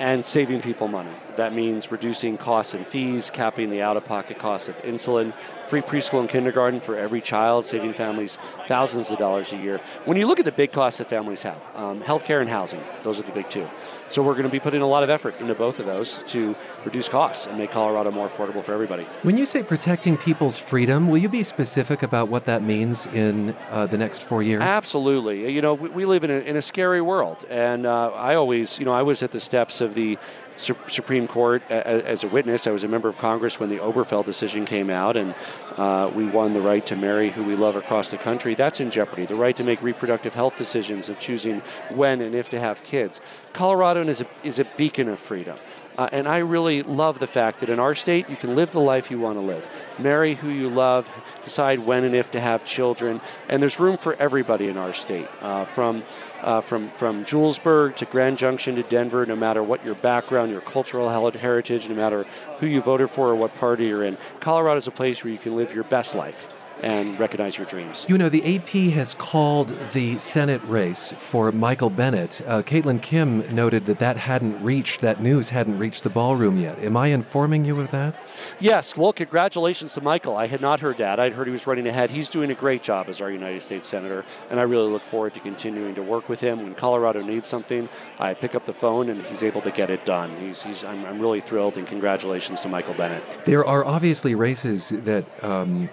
and 0.00 0.24
saving 0.24 0.62
people 0.62 0.88
money. 0.88 1.10
That 1.36 1.52
means 1.52 1.92
reducing 1.92 2.36
costs 2.38 2.74
and 2.74 2.84
fees, 2.84 3.30
capping 3.30 3.70
the 3.70 3.82
out-of-pocket 3.82 4.38
costs 4.38 4.66
of 4.66 4.76
insulin, 4.82 5.32
free 5.66 5.82
preschool 5.82 6.20
and 6.20 6.28
kindergarten 6.28 6.80
for 6.80 6.96
every 6.96 7.20
child, 7.20 7.64
saving 7.64 7.92
families 7.92 8.38
thousands 8.66 9.10
of 9.12 9.18
dollars 9.18 9.52
a 9.52 9.56
year. 9.56 9.78
When 10.06 10.16
you 10.16 10.26
look 10.26 10.40
at 10.40 10.44
the 10.44 10.52
big 10.52 10.72
costs 10.72 10.98
that 10.98 11.08
families 11.08 11.42
have, 11.42 11.62
um, 11.76 12.00
healthcare 12.00 12.40
and 12.40 12.50
housing, 12.50 12.80
those 13.04 13.20
are 13.20 13.22
the 13.22 13.32
big 13.32 13.48
two. 13.48 13.68
So 14.12 14.22
we're 14.22 14.34
going 14.34 14.44
to 14.44 14.50
be 14.50 14.60
putting 14.60 14.82
a 14.82 14.86
lot 14.86 15.02
of 15.02 15.08
effort 15.08 15.40
into 15.40 15.54
both 15.54 15.78
of 15.78 15.86
those 15.86 16.22
to 16.24 16.54
reduce 16.84 17.08
costs 17.08 17.46
and 17.46 17.56
make 17.56 17.70
Colorado 17.70 18.10
more 18.10 18.28
affordable 18.28 18.62
for 18.62 18.74
everybody. 18.74 19.04
When 19.22 19.38
you 19.38 19.46
say 19.46 19.62
protecting 19.62 20.18
people's 20.18 20.58
freedom, 20.58 21.08
will 21.08 21.16
you 21.16 21.30
be 21.30 21.42
specific 21.42 22.02
about 22.02 22.28
what 22.28 22.44
that 22.44 22.62
means 22.62 23.06
in 23.06 23.56
uh, 23.70 23.86
the 23.86 23.96
next 23.96 24.22
four 24.22 24.42
years? 24.42 24.60
Absolutely. 24.60 25.50
You 25.50 25.62
know, 25.62 25.72
we, 25.72 25.88
we 25.88 26.04
live 26.04 26.24
in 26.24 26.30
a, 26.30 26.40
in 26.40 26.56
a 26.56 26.62
scary 26.62 27.00
world, 27.00 27.46
and 27.48 27.86
uh, 27.86 28.10
I 28.10 28.34
always, 28.34 28.78
you 28.78 28.84
know, 28.84 28.92
I 28.92 29.00
was 29.00 29.22
at 29.22 29.30
the 29.30 29.40
steps 29.40 29.80
of 29.80 29.94
the 29.94 30.18
Supreme 30.58 31.26
Court 31.26 31.62
as 31.70 32.22
a 32.22 32.28
witness. 32.28 32.66
I 32.66 32.70
was 32.70 32.84
a 32.84 32.88
member 32.88 33.08
of 33.08 33.16
Congress 33.16 33.58
when 33.58 33.70
the 33.70 33.78
Obergefell 33.78 34.26
decision 34.26 34.66
came 34.66 34.90
out, 34.90 35.16
and 35.16 35.34
uh, 35.76 36.10
we 36.14 36.24
won 36.24 36.52
the 36.52 36.60
right 36.60 36.84
to 36.86 36.96
marry 36.96 37.30
who 37.30 37.44
we 37.44 37.56
love 37.56 37.76
across 37.76 38.10
the 38.10 38.18
country. 38.18 38.54
That's 38.54 38.80
in 38.80 38.90
jeopardy. 38.90 39.26
The 39.26 39.34
right 39.34 39.56
to 39.56 39.64
make 39.64 39.82
reproductive 39.82 40.34
health 40.34 40.56
decisions 40.56 41.08
of 41.08 41.18
choosing 41.18 41.60
when 41.90 42.20
and 42.20 42.34
if 42.34 42.48
to 42.50 42.60
have 42.60 42.82
kids. 42.84 43.20
Colorado 43.52 44.02
is 44.02 44.20
a, 44.20 44.26
is 44.42 44.58
a 44.58 44.64
beacon 44.76 45.08
of 45.08 45.18
freedom. 45.18 45.56
Uh, 45.98 46.08
and 46.10 46.26
I 46.26 46.38
really 46.38 46.82
love 46.82 47.18
the 47.18 47.26
fact 47.26 47.60
that 47.60 47.68
in 47.68 47.78
our 47.78 47.94
state, 47.94 48.28
you 48.30 48.36
can 48.36 48.54
live 48.54 48.72
the 48.72 48.80
life 48.80 49.10
you 49.10 49.18
want 49.18 49.36
to 49.36 49.42
live, 49.42 49.68
marry 49.98 50.34
who 50.34 50.48
you 50.48 50.70
love, 50.70 51.10
decide 51.42 51.80
when 51.80 52.04
and 52.04 52.14
if 52.14 52.30
to 52.30 52.40
have 52.40 52.64
children, 52.64 53.20
and 53.48 53.60
there's 53.60 53.78
room 53.78 53.98
for 53.98 54.14
everybody 54.14 54.68
in 54.68 54.78
our 54.78 54.94
state, 54.94 55.28
uh, 55.42 55.64
from 55.66 56.02
uh, 56.40 56.60
from 56.60 56.88
from 56.90 57.24
Julesburg 57.24 57.94
to 57.96 58.04
Grand 58.06 58.38
Junction 58.38 58.74
to 58.76 58.82
Denver. 58.82 59.26
No 59.26 59.36
matter 59.36 59.62
what 59.62 59.84
your 59.84 59.94
background, 59.94 60.50
your 60.50 60.60
cultural 60.62 61.08
heritage, 61.30 61.88
no 61.88 61.94
matter 61.94 62.24
who 62.58 62.66
you 62.66 62.80
voted 62.80 63.10
for 63.10 63.28
or 63.28 63.36
what 63.36 63.54
party 63.56 63.86
you're 63.86 64.02
in, 64.02 64.16
Colorado 64.40 64.78
is 64.78 64.86
a 64.86 64.90
place 64.90 65.22
where 65.22 65.32
you 65.32 65.38
can 65.38 65.56
live 65.56 65.61
your 65.70 65.84
best 65.84 66.14
life 66.14 66.61
and 66.82 67.18
recognize 67.18 67.56
your 67.56 67.66
dreams. 67.66 68.06
You 68.08 68.18
know, 68.18 68.28
the 68.28 68.56
AP 68.56 68.92
has 68.94 69.14
called 69.14 69.68
the 69.92 70.18
Senate 70.18 70.60
race 70.64 71.14
for 71.18 71.52
Michael 71.52 71.90
Bennet. 71.90 72.42
Uh, 72.46 72.62
Caitlin 72.62 73.00
Kim 73.00 73.54
noted 73.54 73.86
that 73.86 73.98
that 74.00 74.16
hadn't 74.16 74.62
reached, 74.62 75.00
that 75.00 75.20
news 75.20 75.50
hadn't 75.50 75.78
reached 75.78 76.02
the 76.02 76.10
ballroom 76.10 76.56
yet. 76.56 76.78
Am 76.78 76.96
I 76.96 77.08
informing 77.08 77.64
you 77.64 77.80
of 77.80 77.90
that? 77.90 78.16
Yes. 78.60 78.96
Well, 78.96 79.12
congratulations 79.12 79.94
to 79.94 80.00
Michael. 80.00 80.36
I 80.36 80.46
had 80.46 80.60
not 80.60 80.80
heard 80.80 80.98
that. 80.98 81.20
I'd 81.20 81.32
heard 81.32 81.46
he 81.46 81.52
was 81.52 81.66
running 81.66 81.86
ahead. 81.86 82.10
He's 82.10 82.28
doing 82.28 82.50
a 82.50 82.54
great 82.54 82.82
job 82.82 83.08
as 83.08 83.20
our 83.20 83.30
United 83.30 83.62
States 83.62 83.86
Senator, 83.86 84.24
and 84.50 84.58
I 84.58 84.64
really 84.64 84.90
look 84.90 85.02
forward 85.02 85.34
to 85.34 85.40
continuing 85.40 85.94
to 85.94 86.02
work 86.02 86.28
with 86.28 86.40
him. 86.40 86.62
When 86.62 86.74
Colorado 86.74 87.22
needs 87.22 87.46
something, 87.46 87.88
I 88.18 88.34
pick 88.34 88.54
up 88.54 88.64
the 88.64 88.72
phone 88.72 89.08
and 89.08 89.22
he's 89.24 89.42
able 89.42 89.60
to 89.62 89.70
get 89.70 89.90
it 89.90 90.04
done. 90.04 90.30
He's, 90.38 90.62
he's 90.62 90.84
I'm, 90.84 91.04
I'm 91.06 91.20
really 91.20 91.40
thrilled, 91.40 91.76
and 91.76 91.86
congratulations 91.86 92.60
to 92.62 92.68
Michael 92.68 92.94
Bennet. 92.94 93.22
There 93.44 93.64
are 93.64 93.84
obviously 93.84 94.34
races 94.34 94.90
that 94.90 95.24
um, 95.44 95.88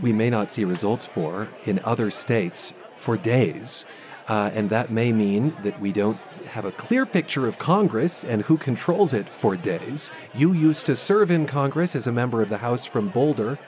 we 0.00 0.12
may 0.12 0.30
not 0.30 0.50
see 0.50 0.64
results 0.64 1.04
for 1.04 1.48
in 1.64 1.80
other 1.84 2.10
states 2.10 2.72
for 2.96 3.16
days. 3.16 3.86
Uh, 4.28 4.50
and 4.54 4.70
that 4.70 4.90
may 4.90 5.12
mean 5.12 5.56
that 5.62 5.80
we 5.80 5.92
don't 5.92 6.18
have 6.46 6.64
a 6.64 6.72
clear 6.72 7.06
picture 7.06 7.46
of 7.46 7.58
Congress 7.58 8.24
and 8.24 8.42
who 8.42 8.56
controls 8.56 9.12
it 9.12 9.28
for 9.28 9.56
days. 9.56 10.10
You 10.34 10.52
used 10.52 10.86
to 10.86 10.96
serve 10.96 11.30
in 11.30 11.46
Congress 11.46 11.94
as 11.94 12.06
a 12.06 12.12
member 12.12 12.42
of 12.42 12.48
the 12.48 12.58
House 12.58 12.84
from 12.84 13.08
Boulder. 13.08 13.58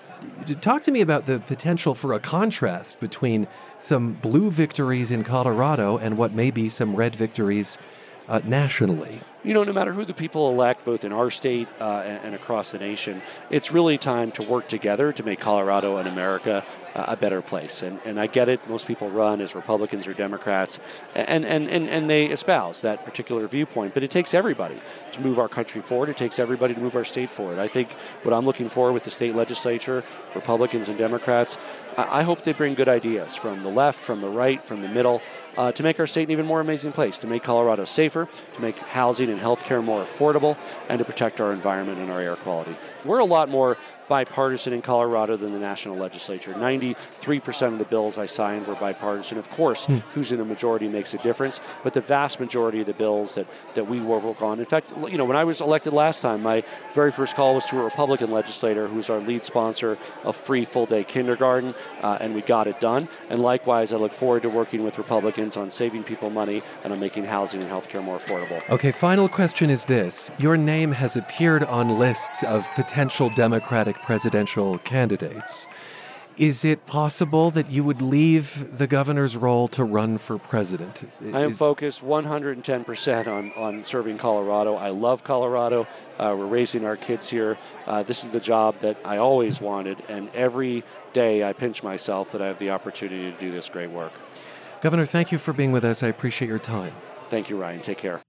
Talk 0.60 0.82
to 0.82 0.90
me 0.90 1.00
about 1.00 1.26
the 1.26 1.38
potential 1.40 1.94
for 1.94 2.12
a 2.12 2.18
contrast 2.18 2.98
between 2.98 3.46
some 3.78 4.14
blue 4.14 4.50
victories 4.50 5.12
in 5.12 5.22
Colorado 5.22 5.96
and 5.98 6.16
what 6.16 6.32
may 6.32 6.50
be 6.50 6.68
some 6.68 6.96
red 6.96 7.14
victories 7.14 7.78
uh, 8.28 8.40
nationally 8.44 9.20
you 9.44 9.54
know, 9.54 9.62
no 9.62 9.72
matter 9.72 9.92
who 9.92 10.04
the 10.04 10.14
people 10.14 10.50
elect, 10.50 10.84
both 10.84 11.04
in 11.04 11.12
our 11.12 11.30
state 11.30 11.68
uh, 11.80 12.02
and, 12.04 12.24
and, 12.24 12.34
across 12.34 12.72
the 12.72 12.78
nation, 12.78 13.22
it's 13.50 13.70
really 13.70 13.96
time 13.96 14.32
to 14.32 14.42
work 14.42 14.66
together 14.66 15.12
to 15.12 15.22
make 15.22 15.38
Colorado 15.38 15.96
and 15.96 16.08
America 16.08 16.64
uh, 16.94 17.04
a 17.08 17.16
better 17.16 17.40
place. 17.40 17.82
And, 17.82 18.00
and 18.04 18.18
I 18.18 18.26
get 18.26 18.48
it, 18.48 18.68
most 18.68 18.86
people 18.88 19.08
run 19.10 19.40
as 19.40 19.54
Republicans 19.54 20.08
or 20.08 20.14
Democrats, 20.14 20.80
and, 21.14 21.44
and, 21.44 21.68
and, 21.68 21.88
and 21.88 22.10
they 22.10 22.26
espouse 22.26 22.80
that 22.80 23.04
particular 23.04 23.46
viewpoint, 23.46 23.94
but 23.94 24.02
it 24.02 24.10
takes 24.10 24.34
everybody 24.34 24.80
to 25.12 25.20
move 25.20 25.38
our 25.38 25.48
country 25.48 25.80
forward. 25.80 26.08
It 26.08 26.16
takes 26.16 26.38
everybody 26.38 26.74
to 26.74 26.80
move 26.80 26.96
our 26.96 27.04
state 27.04 27.30
forward. 27.30 27.58
I 27.58 27.68
think 27.68 27.92
what 28.22 28.34
I'm 28.34 28.44
looking 28.44 28.68
for 28.68 28.92
with 28.92 29.04
the 29.04 29.10
state 29.10 29.36
legislature, 29.36 30.02
Republicans 30.34 30.88
and 30.88 30.98
Democrats, 30.98 31.58
I, 31.96 32.20
I 32.20 32.22
hope 32.22 32.42
they 32.42 32.52
bring 32.52 32.74
good 32.74 32.88
ideas 32.88 33.36
from 33.36 33.62
the 33.62 33.70
left, 33.70 34.02
from 34.02 34.20
the 34.20 34.28
right, 34.28 34.60
from 34.60 34.82
the 34.82 34.88
middle, 34.88 35.22
uh, 35.56 35.72
to 35.72 35.82
make 35.82 36.00
our 36.00 36.06
state 36.06 36.24
an 36.24 36.32
even 36.32 36.46
more 36.46 36.60
amazing 36.60 36.92
place, 36.92 37.18
to 37.18 37.26
make 37.26 37.42
Colorado 37.42 37.84
safer, 37.84 38.28
to 38.54 38.60
make 38.60 38.78
housing 38.78 39.27
and 39.28 39.40
healthcare 39.40 39.82
more 39.82 40.04
affordable, 40.04 40.56
and 40.88 40.98
to 40.98 41.04
protect 41.04 41.40
our 41.40 41.52
environment 41.52 41.98
and 41.98 42.10
our 42.10 42.20
air 42.20 42.36
quality. 42.36 42.76
We're 43.04 43.18
a 43.18 43.24
lot 43.24 43.48
more 43.48 43.76
bipartisan 44.08 44.72
in 44.72 44.82
Colorado 44.82 45.36
than 45.36 45.52
the 45.52 45.58
national 45.58 45.96
legislature. 45.96 46.54
93% 46.54 47.66
of 47.68 47.78
the 47.78 47.84
bills 47.84 48.18
I 48.18 48.26
signed 48.26 48.66
were 48.66 48.74
bipartisan. 48.74 49.38
Of 49.38 49.50
course, 49.50 49.86
hmm. 49.86 49.98
who's 50.14 50.32
in 50.32 50.40
a 50.40 50.44
majority 50.44 50.88
makes 50.88 51.14
a 51.14 51.18
difference, 51.18 51.60
but 51.84 51.92
the 51.92 52.00
vast 52.00 52.40
majority 52.40 52.80
of 52.80 52.86
the 52.86 52.94
bills 52.94 53.34
that, 53.34 53.46
that 53.74 53.86
we 53.86 54.00
work 54.00 54.42
on, 54.42 54.58
in 54.58 54.64
fact, 54.64 54.92
you 55.08 55.18
know, 55.18 55.24
when 55.24 55.36
I 55.36 55.44
was 55.44 55.60
elected 55.60 55.92
last 55.92 56.22
time, 56.22 56.42
my 56.42 56.64
very 56.94 57.12
first 57.12 57.36
call 57.36 57.54
was 57.54 57.64
to 57.66 57.78
a 57.78 57.84
Republican 57.84 58.30
legislator 58.30 58.88
who's 58.88 59.10
our 59.10 59.20
lead 59.20 59.44
sponsor 59.44 59.98
of 60.24 60.36
free 60.36 60.64
full 60.64 60.86
day 60.86 61.04
kindergarten, 61.04 61.74
uh, 62.02 62.18
and 62.20 62.34
we 62.34 62.40
got 62.40 62.66
it 62.66 62.80
done. 62.80 63.08
And 63.30 63.40
likewise, 63.40 63.92
I 63.92 63.96
look 63.96 64.12
forward 64.12 64.42
to 64.42 64.48
working 64.48 64.84
with 64.84 64.98
Republicans 64.98 65.56
on 65.56 65.70
saving 65.70 66.04
people 66.04 66.30
money 66.30 66.62
and 66.84 66.92
on 66.92 67.00
making 67.00 67.24
housing 67.24 67.60
and 67.60 67.70
healthcare 67.70 68.02
more 68.02 68.18
affordable. 68.18 68.62
Okay, 68.70 68.92
final 68.92 69.28
question 69.28 69.70
is 69.70 69.84
this 69.84 70.30
Your 70.38 70.56
name 70.56 70.92
has 70.92 71.16
appeared 71.16 71.64
on 71.64 71.98
lists 71.98 72.42
of 72.44 72.68
potential 72.74 73.30
Democratic 73.30 73.97
presidential 74.02 74.78
candidates. 74.78 75.68
Is 76.38 76.64
it 76.64 76.86
possible 76.86 77.50
that 77.50 77.68
you 77.68 77.82
would 77.82 78.00
leave 78.00 78.78
the 78.78 78.86
governor's 78.86 79.36
role 79.36 79.66
to 79.68 79.82
run 79.82 80.18
for 80.18 80.38
president? 80.38 81.10
I 81.34 81.40
am 81.40 81.54
focused 81.54 82.04
110% 82.04 83.26
on, 83.26 83.52
on 83.56 83.82
serving 83.82 84.18
Colorado. 84.18 84.76
I 84.76 84.90
love 84.90 85.24
Colorado. 85.24 85.88
Uh, 86.16 86.36
we're 86.38 86.46
raising 86.46 86.84
our 86.84 86.96
kids 86.96 87.28
here. 87.28 87.58
Uh, 87.88 88.04
this 88.04 88.22
is 88.22 88.30
the 88.30 88.38
job 88.38 88.78
that 88.80 88.96
I 89.04 89.16
always 89.16 89.60
wanted, 89.60 90.00
and 90.08 90.30
every 90.32 90.84
day 91.12 91.42
I 91.42 91.54
pinch 91.54 91.82
myself 91.82 92.30
that 92.30 92.40
I 92.40 92.46
have 92.46 92.60
the 92.60 92.70
opportunity 92.70 93.32
to 93.32 93.38
do 93.40 93.50
this 93.50 93.68
great 93.68 93.90
work. 93.90 94.12
Governor, 94.80 95.06
thank 95.06 95.32
you 95.32 95.38
for 95.38 95.52
being 95.52 95.72
with 95.72 95.84
us. 95.84 96.04
I 96.04 96.06
appreciate 96.06 96.46
your 96.46 96.60
time. 96.60 96.92
Thank 97.30 97.50
you, 97.50 97.60
Ryan. 97.60 97.80
Take 97.80 97.98
care. 97.98 98.22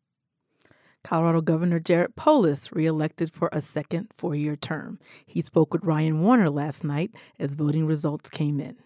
Colorado 1.04 1.42
Governor 1.42 1.80
Jared 1.80 2.16
Polis 2.16 2.72
reelected 2.72 3.32
for 3.34 3.50
a 3.52 3.62
second 3.62 4.10
four 4.18 4.36
year 4.36 4.56
term. 4.56 5.00
He 5.26 5.42
spoke 5.42 5.74
with 5.74 5.84
Ryan 5.84 6.22
Warner 6.22 6.50
last 6.50 6.84
night 6.84 7.16
as 7.40 7.54
voting 7.54 7.86
results 7.86 8.30
came 8.30 8.60
in. 8.60 8.78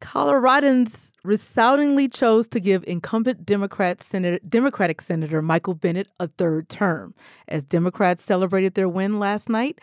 Coloradans 0.00 1.12
resoundingly 1.24 2.08
chose 2.08 2.48
to 2.48 2.60
give 2.60 2.82
incumbent 2.84 3.44
Democrat 3.44 4.02
Senator, 4.02 4.38
Democratic 4.48 5.00
Senator 5.02 5.42
Michael 5.42 5.74
Bennet 5.74 6.08
a 6.18 6.28
third 6.28 6.68
term. 6.70 7.14
As 7.48 7.64
Democrats 7.64 8.24
celebrated 8.24 8.74
their 8.74 8.88
win 8.88 9.18
last 9.18 9.50
night, 9.50 9.78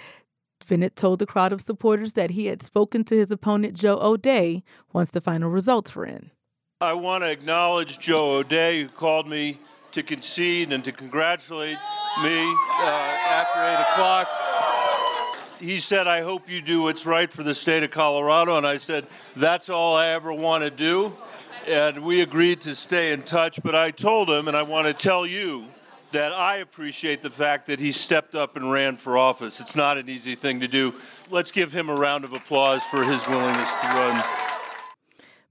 Bennet 0.68 0.96
told 0.96 1.20
the 1.20 1.28
crowd 1.28 1.54
of 1.54 1.62
supporters 1.62 2.14
that 2.14 2.32
he 2.32 2.48
had 2.48 2.64
spoken 2.64 3.04
to 3.06 3.16
his 3.16 3.32
opponent 3.32 3.76
Joe 3.76 4.00
O'Dea 4.02 4.64
once 4.92 5.12
the 5.12 5.22
final 5.22 5.52
results 5.52 5.96
were 5.96 6.06
in. 6.06 6.32
I 6.82 6.94
want 6.94 7.24
to 7.24 7.32
acknowledge 7.32 8.00
Joe 8.00 8.38
O'Dea, 8.38 8.84
who 8.84 8.90
called 8.90 9.28
me 9.28 9.60
to 9.98 10.04
concede 10.04 10.72
and 10.72 10.84
to 10.84 10.92
congratulate 10.92 11.78
me 12.24 12.56
uh, 12.80 13.18
after 13.30 13.60
8 13.60 13.94
o'clock. 13.94 14.30
He 15.60 15.80
said, 15.80 16.06
I 16.06 16.22
hope 16.22 16.48
you 16.48 16.62
do 16.62 16.84
what's 16.84 17.08
right 17.08 17.34
for 17.34 17.42
the 17.42 17.56
state 17.56 17.82
of 17.82 17.90
Colorado. 17.90 18.58
And 18.58 18.68
I 18.68 18.78
said, 18.78 19.08
That's 19.36 19.72
all 19.72 19.96
I 19.96 20.10
ever 20.10 20.32
want 20.32 20.64
to 20.64 20.70
do. 20.70 21.14
And 21.68 22.04
we 22.04 22.22
agreed 22.22 22.62
to 22.62 22.76
stay 22.76 23.12
in 23.12 23.24
touch. 23.24 23.60
But 23.64 23.74
I 23.74 23.90
told 23.90 24.30
him, 24.30 24.48
and 24.48 24.56
I 24.56 24.62
want 24.62 24.86
to 24.86 24.94
tell 24.94 25.26
you, 25.26 25.66
that 26.12 26.32
I 26.32 26.58
appreciate 26.58 27.24
the 27.24 27.32
fact 27.32 27.66
that 27.66 27.80
he 27.80 27.92
stepped 27.92 28.36
up 28.36 28.56
and 28.56 28.72
ran 28.72 28.98
for 28.98 29.18
office. 29.18 29.60
It's 29.60 29.76
not 29.76 29.98
an 29.98 30.08
easy 30.08 30.36
thing 30.36 30.60
to 30.60 30.68
do. 30.68 30.94
Let's 31.32 31.52
give 31.52 31.74
him 31.74 31.90
a 31.90 31.96
round 31.96 32.24
of 32.24 32.34
applause 32.34 32.84
for 32.84 33.04
his 33.04 33.28
willingness 33.28 33.74
to 33.82 33.88
run. 33.88 34.47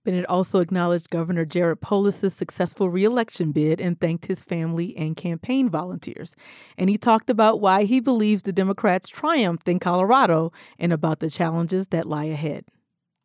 Bennet 0.06 0.24
also 0.26 0.60
acknowledged 0.60 1.10
Governor 1.10 1.44
Jared 1.44 1.80
Polis's 1.80 2.32
successful 2.32 2.88
reelection 2.88 3.50
bid 3.50 3.80
and 3.80 4.00
thanked 4.00 4.26
his 4.26 4.40
family 4.40 4.96
and 4.96 5.16
campaign 5.16 5.68
volunteers. 5.68 6.36
And 6.78 6.88
he 6.88 6.96
talked 6.96 7.28
about 7.28 7.60
why 7.60 7.84
he 7.84 7.98
believes 7.98 8.44
the 8.44 8.52
Democrats 8.52 9.08
triumphed 9.08 9.68
in 9.68 9.80
Colorado 9.80 10.52
and 10.78 10.92
about 10.92 11.18
the 11.18 11.28
challenges 11.28 11.88
that 11.88 12.06
lie 12.06 12.26
ahead. 12.26 12.66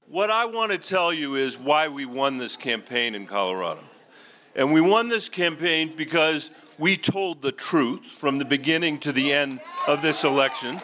what 0.08 0.32
I 0.32 0.46
want 0.46 0.72
to 0.72 0.80
tell 0.80 1.14
you 1.14 1.36
is 1.36 1.56
why 1.58 1.88
we 1.88 2.06
won 2.06 2.40
this 2.40 2.58
campaign 2.58 3.14
in 3.14 3.28
Colorado. 3.28 3.84
And 4.56 4.74
we 4.74 4.82
won 4.82 5.08
this 5.08 5.30
campaign 5.30 5.94
because 5.96 6.50
we 6.80 6.98
told 6.98 7.44
the 7.44 7.52
truth 7.52 8.06
from 8.06 8.40
the 8.40 8.46
beginning 8.46 8.98
to 9.02 9.12
the 9.12 9.32
end 9.32 9.62
of 9.88 10.02
this 10.02 10.24
election. 10.24 10.82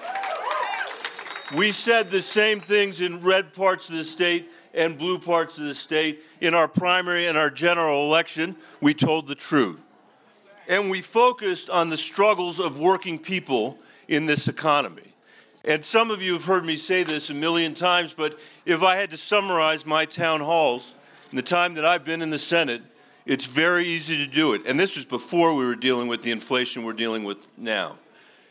We 1.57 1.71
said 1.71 2.12
the 2.12 2.21
same 2.21 2.60
things 2.60 3.01
in 3.01 3.23
red 3.23 3.53
parts 3.53 3.89
of 3.89 3.95
the 3.95 4.03
state 4.03 4.49
and 4.77 4.97
blue 4.97 5.19
parts 5.19 5.57
of 5.57 5.65
the 5.65 5.75
state. 5.75 6.23
In 6.39 6.53
our 6.53 6.67
primary 6.67 7.27
and 7.27 7.37
our 7.37 7.49
general 7.49 8.05
election, 8.05 8.55
we 8.79 8.93
told 8.93 9.27
the 9.27 9.35
truth. 9.35 9.79
And 10.69 10.89
we 10.89 11.01
focused 11.01 11.69
on 11.69 11.89
the 11.89 11.97
struggles 11.97 12.59
of 12.59 12.79
working 12.79 13.17
people 13.17 13.77
in 14.07 14.25
this 14.25 14.47
economy. 14.47 15.13
And 15.65 15.83
some 15.83 16.11
of 16.11 16.21
you 16.21 16.33
have 16.33 16.45
heard 16.45 16.63
me 16.63 16.77
say 16.77 17.03
this 17.03 17.29
a 17.29 17.33
million 17.33 17.73
times, 17.73 18.13
but 18.13 18.39
if 18.65 18.83
I 18.83 18.95
had 18.95 19.09
to 19.09 19.17
summarize 19.17 19.85
my 19.85 20.05
town 20.05 20.39
halls 20.39 20.95
in 21.31 21.35
the 21.35 21.41
time 21.41 21.73
that 21.73 21.83
I've 21.83 22.05
been 22.05 22.21
in 22.21 22.29
the 22.29 22.37
Senate, 22.37 22.81
it's 23.25 23.45
very 23.45 23.85
easy 23.85 24.17
to 24.17 24.27
do 24.27 24.53
it. 24.53 24.61
And 24.65 24.79
this 24.79 24.95
was 24.95 25.03
before 25.03 25.53
we 25.55 25.65
were 25.65 25.75
dealing 25.75 26.07
with 26.07 26.21
the 26.21 26.31
inflation 26.31 26.83
we're 26.83 26.93
dealing 26.93 27.25
with 27.25 27.45
now. 27.57 27.97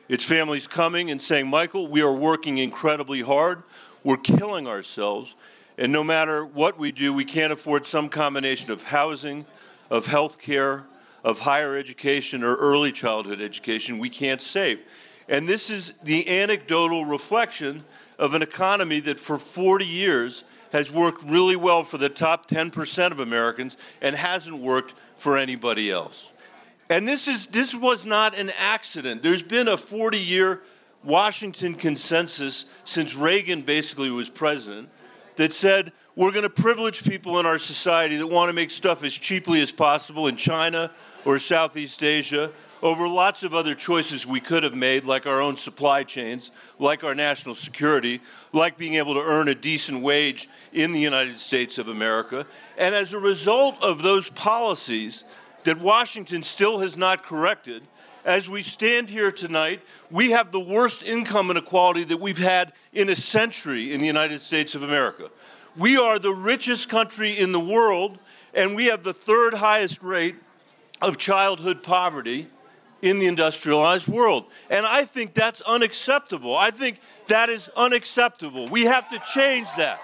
It's 0.09 0.25
families 0.25 0.67
coming 0.67 1.11
and 1.11 1.21
saying, 1.21 1.49
Michael, 1.49 1.89
we 1.89 2.03
are 2.03 2.13
working 2.13 2.59
incredibly 2.59 3.23
hard. 3.23 3.63
We're 4.05 4.19
killing 4.19 4.67
ourselves. 4.67 5.35
And 5.79 5.93
no 5.93 6.03
matter 6.03 6.45
what 6.45 6.79
we 6.79 6.91
do, 6.93 7.13
we 7.13 7.25
can't 7.25 7.53
afford 7.53 7.85
some 7.85 8.09
combination 8.09 8.71
of 8.71 8.85
housing, 8.85 9.45
of 9.91 10.07
health 10.07 10.39
care, 10.39 10.85
of 11.23 11.41
higher 11.41 11.77
education, 11.77 12.43
or 12.43 12.55
early 12.55 12.93
childhood 12.93 13.41
education. 13.41 13.99
We 13.99 14.11
can't 14.11 14.41
save. 14.41 14.81
And 15.29 15.49
this 15.49 15.71
is 15.71 15.99
the 16.01 16.29
anecdotal 16.29 17.05
reflection 17.05 17.85
of 18.19 18.35
an 18.35 18.43
economy 18.43 19.01
that 19.01 19.21
for 19.21 19.37
40 19.37 19.85
years 19.85 20.45
has 20.73 20.91
worked 20.91 21.23
really 21.23 21.57
well 21.57 21.85
for 21.85 21.99
the 21.99 22.09
top 22.09 22.49
10% 22.49 23.13
of 23.13 23.21
Americans 23.21 23.77
and 24.01 24.17
hasn't 24.17 24.59
worked 24.59 24.95
for 25.17 25.37
anybody 25.37 25.91
else. 25.91 26.33
And 26.89 27.07
this 27.07 27.27
is 27.27 27.49
this 27.49 27.75
was 27.75 28.07
not 28.07 28.39
an 28.39 28.51
accident. 28.57 29.23
There's 29.23 29.43
been 29.43 29.67
a 29.67 29.77
40-year 29.77 30.63
Washington 31.03 31.75
consensus 31.75 32.67
since 32.85 33.17
Reagan 33.17 33.63
basically 33.63 34.11
was 34.11 34.31
president 34.31 34.89
that 35.37 35.53
said 35.53 35.93
we're 36.15 36.33
going 36.33 36.43
to 36.43 36.51
privilege 36.51 37.05
people 37.05 37.39
in 37.39 37.47
our 37.47 37.59
society 37.59 38.17
that 38.17 38.27
want 38.27 38.49
to 38.49 38.53
make 38.53 38.71
stuff 38.71 39.05
as 39.05 39.15
cheaply 39.15 39.61
as 39.61 39.71
possible 39.71 40.27
in 40.27 40.37
China 40.37 40.91
or 41.25 41.39
Southeast 41.39 42.03
Asia 42.03 42.51
over 42.83 43.09
lots 43.09 43.43
of 43.43 43.55
other 43.55 43.75
choices 43.75 44.27
we 44.27 44.41
could 44.41 44.63
have 44.63 44.75
made, 44.75 45.05
like 45.05 45.27
our 45.27 45.41
own 45.41 45.57
supply 45.57 46.03
chains, 46.03 46.51
like 46.79 47.05
our 47.05 47.15
national 47.15 47.55
security, 47.55 48.21
like 48.53 48.77
being 48.77 48.95
able 48.95 49.15
to 49.15 49.23
earn 49.23 49.49
a 49.49 49.55
decent 49.55 50.03
wage 50.03 50.49
in 50.73 50.93
the 50.93 51.01
United 51.01 51.39
States 51.39 51.79
of 51.79 51.89
America. 51.89 52.47
And 52.77 52.95
as 52.95 53.15
a 53.15 53.19
result 53.19 53.83
of 53.83 54.03
those 54.03 54.29
policies 54.31 55.25
that 55.65 55.81
Washington 55.81 56.43
still 56.43 56.79
has 56.79 56.97
not 56.97 57.23
corrected, 57.23 57.83
as 58.27 58.51
we 58.51 58.61
stand 58.63 59.09
here 59.09 59.31
tonight, 59.31 59.81
we 60.11 60.33
have 60.33 60.51
the 60.51 60.61
worst 60.61 61.05
income 61.05 61.49
inequality 61.49 62.03
that 62.05 62.21
we've 62.21 62.37
had 62.37 62.73
in 62.93 63.09
a 63.09 63.15
century 63.15 63.95
in 63.95 64.01
the 64.01 64.07
United 64.07 64.41
States 64.41 64.75
of 64.75 64.83
America. 64.83 65.31
We 65.77 65.97
are 65.97 66.19
the 66.19 66.33
richest 66.33 66.89
country 66.89 67.39
in 67.39 67.53
the 67.53 67.61
world, 67.61 68.19
and 68.53 68.75
we 68.75 68.87
have 68.87 69.05
the 69.05 69.13
third 69.13 69.55
highest 69.55 70.03
rate 70.03 70.35
of 71.01 71.19
childhood 71.19 71.85
poverty 71.85 72.49
in 73.01 73.21
the 73.21 73.27
industrialized 73.27 74.09
world. 74.09 74.47
And 74.71 74.85
I 74.85 75.05
think 75.05 75.33
that's 75.33 75.61
unacceptable. 75.61 76.57
I 76.57 76.73
think 76.73 76.99
that 77.29 77.49
is 77.49 77.71
unacceptable. 77.77 78.67
We 78.67 78.87
have 78.87 79.09
to 79.11 79.21
change 79.35 79.69
that. 79.77 80.01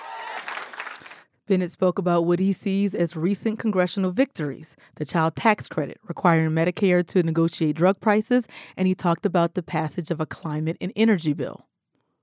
Bennet 1.48 1.72
spoke 1.72 1.98
about 1.98 2.24
what 2.24 2.38
he 2.38 2.52
sees 2.52 2.94
as 2.94 3.16
recent 3.16 3.58
congressional 3.58 4.12
victories 4.12 4.76
the 4.94 5.04
child 5.04 5.34
tax 5.34 5.68
credit, 5.68 5.98
requiring 6.06 6.50
Medicare 6.50 7.04
to 7.08 7.22
negotiate 7.22 7.74
drug 7.74 8.00
prices, 8.00 8.46
and 8.76 8.86
he 8.86 8.94
talked 8.94 9.26
about 9.26 9.54
the 9.54 9.62
passage 9.62 10.10
of 10.12 10.20
a 10.20 10.26
climate 10.26 10.76
and 10.80 10.92
energy 10.94 11.32
bill. 11.32 11.66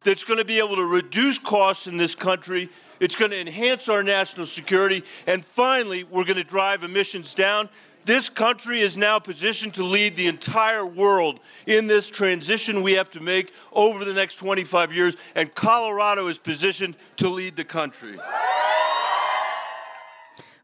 That's 0.03 0.23
going 0.23 0.37
to 0.37 0.45
be 0.45 0.59
able 0.59 0.77
to 0.77 0.85
reduce 0.85 1.37
costs 1.37 1.85
in 1.85 1.97
this 1.97 2.15
country. 2.15 2.69
It's 3.01 3.17
going 3.17 3.31
to 3.31 3.39
enhance 3.39 3.89
our 3.89 4.01
national 4.01 4.45
security. 4.45 5.03
And 5.27 5.43
finally, 5.43 6.05
we're 6.05 6.23
going 6.23 6.37
to 6.37 6.43
drive 6.45 6.85
emissions 6.85 7.33
down. 7.33 7.67
This 8.05 8.29
country 8.29 8.79
is 8.79 8.95
now 8.95 9.19
positioned 9.19 9.73
to 9.73 9.83
lead 9.83 10.15
the 10.15 10.27
entire 10.27 10.85
world 10.85 11.41
in 11.65 11.87
this 11.87 12.09
transition 12.09 12.81
we 12.81 12.93
have 12.93 13.11
to 13.11 13.19
make 13.19 13.53
over 13.73 14.05
the 14.05 14.13
next 14.13 14.37
25 14.37 14.93
years, 14.93 15.17
and 15.35 15.53
Colorado 15.53 16.27
is 16.27 16.39
positioned 16.39 16.95
to 17.17 17.27
lead 17.27 17.57
the 17.57 17.65
country. 17.65 18.17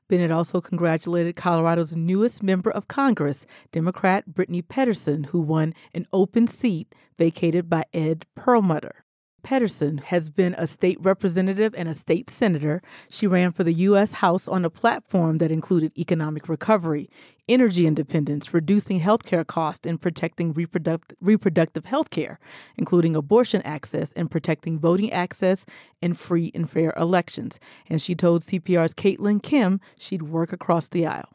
Bennet 0.07 0.31
also 0.31 0.61
congratulated 0.61 1.35
Colorado's 1.35 1.95
newest 1.95 2.43
member 2.43 2.69
of 2.69 2.87
Congress, 2.87 3.45
Democrat 3.71 4.25
Brittany 4.27 4.61
Pettersen, 4.61 5.27
who 5.27 5.39
won 5.39 5.73
an 5.93 6.05
open 6.13 6.47
seat 6.47 6.93
vacated 7.17 7.69
by 7.69 7.85
Ed 7.93 8.25
Perlmutter. 8.35 9.04
Pettersen 9.45 10.01
has 10.05 10.31
been 10.31 10.55
a 10.57 10.65
state 10.65 10.97
representative 10.99 11.75
and 11.77 11.87
a 11.87 11.93
state 11.93 12.31
senator. 12.31 12.81
She 13.11 13.27
ran 13.27 13.51
for 13.51 13.63
the 13.63 13.73
U.S. 13.73 14.13
House 14.13 14.47
on 14.47 14.65
a 14.65 14.71
platform 14.71 15.37
that 15.37 15.51
included 15.51 15.95
economic 15.95 16.49
recovery, 16.49 17.11
energy 17.47 17.85
independence, 17.85 18.55
reducing 18.55 18.99
healthcare 18.99 19.45
costs, 19.45 19.85
and 19.85 20.01
protecting 20.01 20.51
reproduct- 20.55 21.13
reproductive 21.21 21.85
health 21.85 22.09
care, 22.09 22.39
including 22.75 23.15
abortion 23.15 23.61
access 23.61 24.11
and 24.13 24.31
protecting 24.31 24.79
voting 24.79 25.11
access 25.11 25.67
and 26.01 26.17
free 26.17 26.51
and 26.55 26.67
fair 26.67 26.91
elections. 26.97 27.59
And 27.87 28.01
she 28.01 28.15
told 28.15 28.41
CPR's 28.41 28.95
Caitlin 28.95 29.43
Kim 29.43 29.79
she'd 29.99 30.23
work 30.23 30.53
across 30.53 30.87
the 30.87 31.05
aisle. 31.05 31.34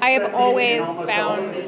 I 0.00 0.10
have 0.10 0.34
always 0.34 0.84
found 1.02 1.58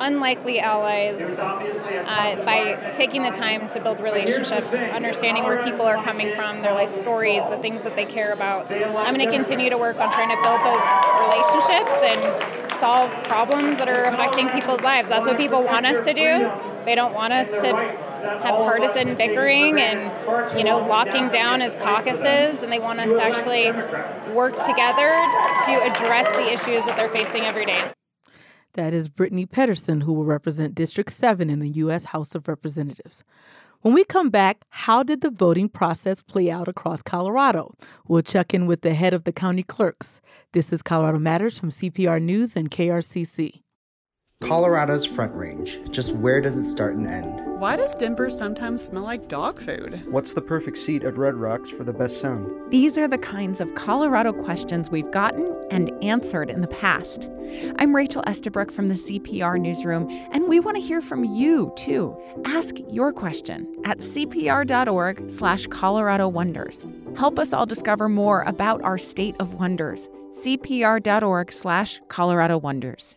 unlikely 0.00 0.60
allies 0.60 1.20
uh, 1.38 2.42
by 2.44 2.90
taking 2.94 3.22
the 3.22 3.30
time 3.30 3.68
to 3.68 3.80
build 3.80 4.00
relationships, 4.00 4.72
understanding 4.74 5.44
where 5.44 5.62
people 5.62 5.86
are 5.86 6.02
coming 6.02 6.34
from, 6.34 6.62
their 6.62 6.74
life 6.74 6.90
stories, 6.90 7.42
the 7.50 7.58
things 7.58 7.82
that 7.82 7.96
they 7.96 8.04
care 8.04 8.32
about. 8.32 8.70
I'm 8.72 9.14
going 9.14 9.26
to 9.26 9.34
continue 9.34 9.70
to 9.70 9.76
work 9.76 9.98
on 9.98 10.10
trying 10.12 10.30
to 10.30 10.42
build 10.42 10.60
those 10.64 10.82
relationships 11.28 12.02
and 12.02 12.74
solve 12.78 13.10
problems 13.24 13.78
that 13.78 13.88
are 13.88 14.04
affecting 14.04 14.48
people's 14.50 14.82
lives. 14.82 15.08
That's 15.08 15.26
what 15.26 15.36
people 15.36 15.62
want 15.62 15.84
us 15.84 16.04
to 16.04 16.14
do. 16.14 16.50
They 16.84 16.94
don't 16.94 17.12
want 17.12 17.32
us 17.32 17.50
to 17.50 17.74
have 17.74 18.54
partisan 18.54 19.16
bickering 19.16 19.80
and 19.80 20.56
you 20.56 20.64
know 20.64 20.78
locking 20.78 21.28
down 21.28 21.60
as 21.60 21.74
caucuses, 21.76 22.62
and 22.62 22.72
they 22.72 22.78
want 22.78 23.00
us 23.00 23.10
to 23.10 23.22
actually 23.22 23.70
work 24.32 24.54
together 24.64 25.10
to 25.66 25.72
address 25.82 26.30
the 26.32 26.52
issues 26.52 26.84
that 26.84 26.96
they're 26.96 27.08
facing 27.08 27.42
every 27.42 27.57
day. 27.64 27.92
That 28.74 28.94
is 28.94 29.08
Brittany 29.08 29.46
Pettersen, 29.46 30.02
who 30.02 30.12
will 30.12 30.24
represent 30.24 30.74
District 30.74 31.10
7 31.10 31.50
in 31.50 31.58
the 31.58 31.70
U.S. 31.70 32.04
House 32.04 32.34
of 32.34 32.48
Representatives. 32.48 33.24
When 33.80 33.94
we 33.94 34.04
come 34.04 34.28
back, 34.28 34.58
how 34.70 35.02
did 35.02 35.20
the 35.20 35.30
voting 35.30 35.68
process 35.68 36.20
play 36.20 36.50
out 36.50 36.68
across 36.68 37.00
Colorado? 37.00 37.74
We'll 38.06 38.22
check 38.22 38.52
in 38.52 38.66
with 38.66 38.82
the 38.82 38.94
head 38.94 39.14
of 39.14 39.24
the 39.24 39.32
county 39.32 39.62
clerks. 39.62 40.20
This 40.52 40.72
is 40.72 40.82
Colorado 40.82 41.18
Matters 41.18 41.58
from 41.58 41.70
CPR 41.70 42.20
News 42.20 42.56
and 42.56 42.70
KRCC. 42.70 43.62
Colorado's 44.48 45.04
Front 45.04 45.34
Range. 45.34 45.78
Just 45.90 46.14
where 46.14 46.40
does 46.40 46.56
it 46.56 46.64
start 46.64 46.94
and 46.94 47.06
end? 47.06 47.60
Why 47.60 47.76
does 47.76 47.94
Denver 47.96 48.30
sometimes 48.30 48.82
smell 48.82 49.02
like 49.02 49.28
dog 49.28 49.60
food? 49.60 50.02
What's 50.10 50.32
the 50.32 50.40
perfect 50.40 50.78
seat 50.78 51.02
at 51.02 51.18
Red 51.18 51.34
Rocks 51.34 51.68
for 51.68 51.84
the 51.84 51.92
best 51.92 52.18
sound? 52.18 52.70
These 52.70 52.96
are 52.96 53.06
the 53.06 53.18
kinds 53.18 53.60
of 53.60 53.74
Colorado 53.74 54.32
questions 54.32 54.90
we've 54.90 55.10
gotten 55.10 55.54
and 55.70 55.92
answered 56.02 56.48
in 56.48 56.62
the 56.62 56.68
past. 56.68 57.28
I'm 57.76 57.94
Rachel 57.94 58.22
Estabrook 58.26 58.72
from 58.72 58.88
the 58.88 58.94
CPR 58.94 59.60
Newsroom, 59.60 60.08
and 60.32 60.48
we 60.48 60.60
want 60.60 60.76
to 60.76 60.82
hear 60.82 61.02
from 61.02 61.24
you, 61.24 61.70
too. 61.76 62.16
Ask 62.46 62.76
your 62.88 63.12
question 63.12 63.66
at 63.84 63.98
cpr.org 63.98 65.30
slash 65.30 65.66
Colorado 65.66 66.26
Wonders. 66.26 66.86
Help 67.18 67.38
us 67.38 67.52
all 67.52 67.66
discover 67.66 68.08
more 68.08 68.42
about 68.42 68.80
our 68.82 68.96
state 68.96 69.36
of 69.40 69.54
wonders. 69.54 70.08
cpr.org 70.40 71.52
slash 71.52 72.00
Colorado 72.08 72.56
Wonders. 72.56 73.16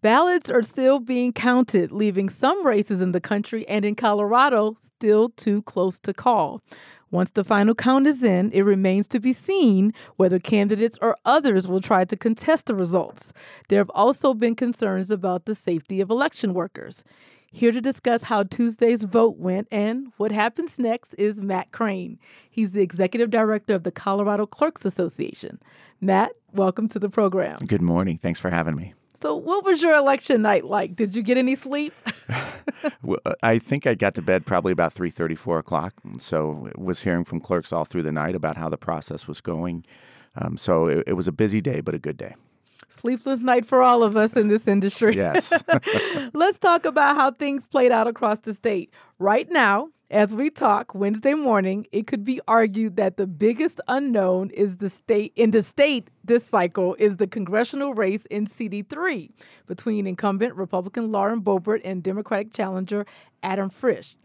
Ballots 0.00 0.48
are 0.48 0.62
still 0.62 1.00
being 1.00 1.32
counted, 1.32 1.90
leaving 1.90 2.28
some 2.28 2.64
races 2.64 3.00
in 3.00 3.10
the 3.10 3.20
country 3.20 3.66
and 3.66 3.84
in 3.84 3.96
Colorado 3.96 4.76
still 4.80 5.30
too 5.30 5.62
close 5.62 5.98
to 6.00 6.14
call. 6.14 6.62
Once 7.10 7.32
the 7.32 7.42
final 7.42 7.74
count 7.74 8.06
is 8.06 8.22
in, 8.22 8.52
it 8.52 8.62
remains 8.62 9.08
to 9.08 9.18
be 9.18 9.32
seen 9.32 9.92
whether 10.14 10.38
candidates 10.38 10.98
or 11.02 11.16
others 11.24 11.66
will 11.66 11.80
try 11.80 12.04
to 12.04 12.16
contest 12.16 12.66
the 12.66 12.76
results. 12.76 13.32
There 13.68 13.80
have 13.80 13.90
also 13.90 14.34
been 14.34 14.54
concerns 14.54 15.10
about 15.10 15.46
the 15.46 15.54
safety 15.56 16.00
of 16.00 16.10
election 16.10 16.54
workers. 16.54 17.02
Here 17.50 17.72
to 17.72 17.80
discuss 17.80 18.24
how 18.24 18.44
Tuesday's 18.44 19.02
vote 19.02 19.38
went 19.38 19.66
and 19.72 20.12
what 20.16 20.30
happens 20.30 20.78
next 20.78 21.14
is 21.14 21.40
Matt 21.40 21.72
Crane. 21.72 22.20
He's 22.48 22.70
the 22.70 22.82
executive 22.82 23.30
director 23.30 23.74
of 23.74 23.82
the 23.82 23.90
Colorado 23.90 24.46
Clerks 24.46 24.84
Association. 24.84 25.58
Matt, 26.00 26.32
welcome 26.52 26.86
to 26.88 27.00
the 27.00 27.08
program. 27.08 27.58
Good 27.66 27.82
morning. 27.82 28.16
Thanks 28.16 28.38
for 28.38 28.50
having 28.50 28.76
me. 28.76 28.94
So, 29.20 29.34
what 29.34 29.64
was 29.64 29.82
your 29.82 29.96
election 29.96 30.42
night 30.42 30.64
like? 30.64 30.94
Did 30.94 31.16
you 31.16 31.22
get 31.22 31.36
any 31.36 31.56
sleep? 31.56 31.92
well, 33.02 33.18
I 33.42 33.58
think 33.58 33.84
I 33.84 33.94
got 33.94 34.14
to 34.14 34.22
bed 34.22 34.46
probably 34.46 34.70
about 34.70 34.92
three 34.92 35.10
thirty, 35.10 35.34
four 35.34 35.58
o'clock. 35.58 35.94
So, 36.18 36.70
was 36.76 37.00
hearing 37.00 37.24
from 37.24 37.40
clerks 37.40 37.72
all 37.72 37.84
through 37.84 38.04
the 38.04 38.12
night 38.12 38.36
about 38.36 38.56
how 38.56 38.68
the 38.68 38.76
process 38.76 39.26
was 39.26 39.40
going. 39.40 39.84
Um, 40.36 40.56
so, 40.56 40.86
it, 40.86 41.04
it 41.08 41.12
was 41.14 41.26
a 41.26 41.32
busy 41.32 41.60
day, 41.60 41.80
but 41.80 41.96
a 41.96 41.98
good 41.98 42.16
day. 42.16 42.34
Sleepless 42.90 43.40
night 43.40 43.66
for 43.66 43.82
all 43.82 44.04
of 44.04 44.16
us 44.16 44.34
in 44.34 44.48
this 44.48 44.68
industry. 44.68 45.14
Yes. 45.14 45.64
Let's 46.32 46.58
talk 46.58 46.86
about 46.86 47.16
how 47.16 47.32
things 47.32 47.66
played 47.66 47.90
out 47.90 48.06
across 48.06 48.38
the 48.40 48.54
state. 48.54 48.94
Right 49.18 49.50
now, 49.50 49.88
as 50.10 50.34
we 50.34 50.48
talk 50.48 50.94
Wednesday 50.94 51.34
morning, 51.34 51.86
it 51.92 52.06
could 52.06 52.24
be 52.24 52.40
argued 52.48 52.96
that 52.96 53.18
the 53.18 53.26
biggest 53.26 53.78
unknown 53.88 54.48
is 54.50 54.78
the 54.78 54.88
state 54.88 55.32
in 55.36 55.50
the 55.50 55.62
state 55.62 56.08
this 56.24 56.46
cycle 56.46 56.94
is 56.98 57.18
the 57.18 57.26
congressional 57.26 57.92
race 57.92 58.24
in 58.26 58.46
CD3 58.46 59.30
between 59.66 60.06
incumbent 60.06 60.54
Republican 60.54 61.12
Lauren 61.12 61.42
Boebert 61.42 61.82
and 61.84 62.02
Democratic 62.02 62.54
challenger 62.54 63.04
Adam 63.42 63.68
Frisch. 63.68 64.16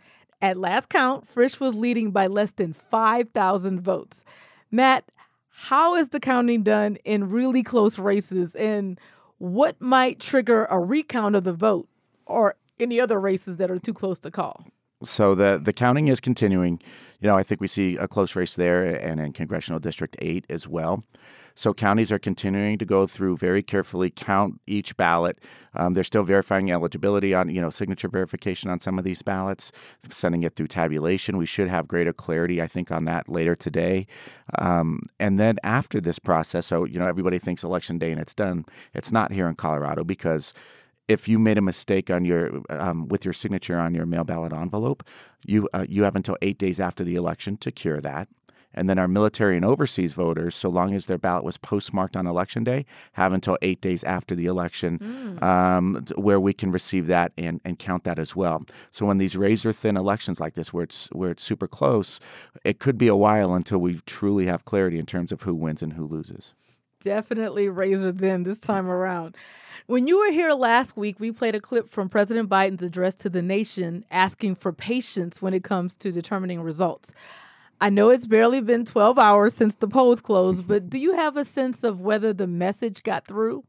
At 0.41 0.57
last 0.57 0.87
count, 0.87 1.27
Frisch 1.27 1.59
was 1.59 1.75
leading 1.75 2.11
by 2.11 2.27
less 2.27 2.53
than 2.53 2.73
5,000 2.73 3.81
votes. 3.81 4.23
Matt, 4.71 5.05
how 5.49 5.95
is 5.95 6.09
the 6.09 6.19
counting 6.19 6.63
done 6.63 6.95
in 7.03 7.29
really 7.29 7.61
close 7.61 7.99
races 7.99 8.55
and 8.55 8.99
what 9.37 9.81
might 9.81 10.19
trigger 10.21 10.65
a 10.65 10.79
recount 10.79 11.35
of 11.35 11.43
the 11.43 11.53
vote 11.53 11.89
or 12.25 12.55
any 12.79 13.01
other 13.01 13.19
races 13.19 13.57
that 13.57 13.69
are 13.69 13.79
too 13.79 13.93
close 13.93 14.19
to 14.19 14.31
call? 14.31 14.65
So 15.03 15.35
the 15.35 15.59
the 15.61 15.73
counting 15.73 16.07
is 16.07 16.19
continuing. 16.19 16.79
You 17.19 17.29
know, 17.29 17.37
I 17.37 17.43
think 17.43 17.61
we 17.61 17.67
see 17.67 17.95
a 17.95 18.07
close 18.07 18.35
race 18.35 18.55
there 18.55 18.83
and 18.83 19.21
in 19.21 19.31
congressional 19.31 19.79
district 19.79 20.17
8 20.19 20.45
as 20.49 20.67
well. 20.67 21.05
So 21.55 21.73
counties 21.73 22.11
are 22.11 22.19
continuing 22.19 22.77
to 22.79 22.85
go 22.85 23.05
through 23.05 23.37
very 23.37 23.61
carefully, 23.61 24.09
count 24.09 24.59
each 24.65 24.97
ballot. 24.97 25.39
Um, 25.75 25.93
they're 25.93 26.03
still 26.03 26.23
verifying 26.23 26.71
eligibility 26.71 27.33
on, 27.33 27.49
you 27.49 27.61
know, 27.61 27.69
signature 27.69 28.07
verification 28.07 28.69
on 28.69 28.79
some 28.79 28.97
of 28.97 29.05
these 29.05 29.21
ballots, 29.21 29.71
sending 30.09 30.43
it 30.43 30.55
through 30.55 30.67
tabulation. 30.67 31.37
We 31.37 31.45
should 31.45 31.67
have 31.67 31.87
greater 31.87 32.13
clarity, 32.13 32.61
I 32.61 32.67
think, 32.67 32.91
on 32.91 33.05
that 33.05 33.29
later 33.29 33.55
today. 33.55 34.07
Um, 34.57 35.03
and 35.19 35.39
then 35.39 35.57
after 35.63 36.01
this 36.01 36.19
process, 36.19 36.65
so 36.67 36.85
you 36.85 36.97
know, 36.97 37.07
everybody 37.07 37.39
thinks 37.39 37.63
election 37.63 37.99
day 37.99 38.11
and 38.11 38.19
it's 38.19 38.33
done. 38.33 38.65
It's 38.93 39.11
not 39.11 39.31
here 39.31 39.47
in 39.47 39.55
Colorado 39.55 40.03
because 40.03 40.53
if 41.07 41.27
you 41.27 41.39
made 41.39 41.57
a 41.57 41.61
mistake 41.61 42.09
on 42.09 42.25
your 42.25 42.61
um, 42.69 43.07
with 43.07 43.25
your 43.25 43.33
signature 43.33 43.77
on 43.77 43.93
your 43.93 44.05
mail 44.05 44.23
ballot 44.23 44.53
envelope, 44.53 45.03
you 45.45 45.69
uh, 45.73 45.85
you 45.87 46.03
have 46.03 46.15
until 46.15 46.37
eight 46.41 46.57
days 46.57 46.79
after 46.79 47.03
the 47.03 47.15
election 47.15 47.57
to 47.57 47.71
cure 47.71 48.01
that. 48.01 48.27
And 48.73 48.89
then 48.89 48.97
our 48.97 49.07
military 49.07 49.55
and 49.55 49.63
overseas 49.63 50.13
voters, 50.13 50.55
so 50.55 50.67
long 50.67 50.95
as 50.95 51.05
their 51.05 51.17
ballot 51.19 51.43
was 51.43 51.57
postmarked 51.57 52.17
on 52.17 52.25
election 52.25 52.63
day, 52.63 52.85
have 53.13 53.31
until 53.31 53.57
eight 53.61 53.81
days 53.81 54.03
after 54.03 54.33
the 54.33 54.47
election 54.47 54.97
mm. 54.97 55.43
um, 55.43 56.03
where 56.15 56.39
we 56.39 56.53
can 56.53 56.71
receive 56.71 57.07
that 57.07 57.31
and, 57.37 57.61
and 57.63 57.77
count 57.77 58.03
that 58.03 58.17
as 58.17 58.35
well. 58.35 58.65
So 58.89 59.05
when 59.05 59.19
these 59.19 59.35
razor 59.35 59.73
thin 59.73 59.95
elections 59.95 60.39
like 60.39 60.55
this, 60.55 60.73
where 60.73 60.85
it's 60.85 61.07
where 61.11 61.29
it's 61.29 61.43
super 61.43 61.67
close, 61.67 62.19
it 62.63 62.79
could 62.79 62.97
be 62.97 63.07
a 63.07 63.15
while 63.15 63.53
until 63.53 63.77
we 63.77 63.99
truly 64.05 64.47
have 64.47 64.65
clarity 64.65 64.97
in 64.97 65.05
terms 65.05 65.31
of 65.31 65.43
who 65.43 65.53
wins 65.53 65.83
and 65.83 65.93
who 65.93 66.07
loses. 66.07 66.53
Definitely 67.03 67.67
razor 67.67 68.13
thin 68.13 68.43
this 68.43 68.59
time 68.59 68.87
around. 68.87 69.35
When 69.87 70.07
you 70.07 70.19
were 70.19 70.31
here 70.31 70.53
last 70.53 70.95
week, 70.95 71.19
we 71.19 71.33
played 71.33 71.53
a 71.53 71.59
clip 71.59 71.89
from 71.89 72.07
President 72.07 72.49
Biden's 72.49 72.81
address 72.81 73.13
to 73.15 73.29
the 73.29 73.41
nation 73.41 74.05
asking 74.09 74.55
for 74.55 74.71
patience 74.71 75.41
when 75.41 75.53
it 75.53 75.65
comes 75.65 75.97
to 75.97 76.13
determining 76.13 76.61
results. 76.61 77.13
I 77.81 77.89
know 77.89 78.09
it's 78.09 78.25
barely 78.25 78.61
been 78.61 78.85
12 78.85 79.19
hours 79.19 79.53
since 79.53 79.75
the 79.75 79.89
polls 79.89 80.21
closed, 80.21 80.65
but 80.65 80.89
do 80.89 80.97
you 80.97 81.13
have 81.15 81.35
a 81.35 81.43
sense 81.43 81.83
of 81.83 81.99
whether 81.99 82.31
the 82.31 82.47
message 82.47 83.03
got 83.03 83.27
through? 83.27 83.65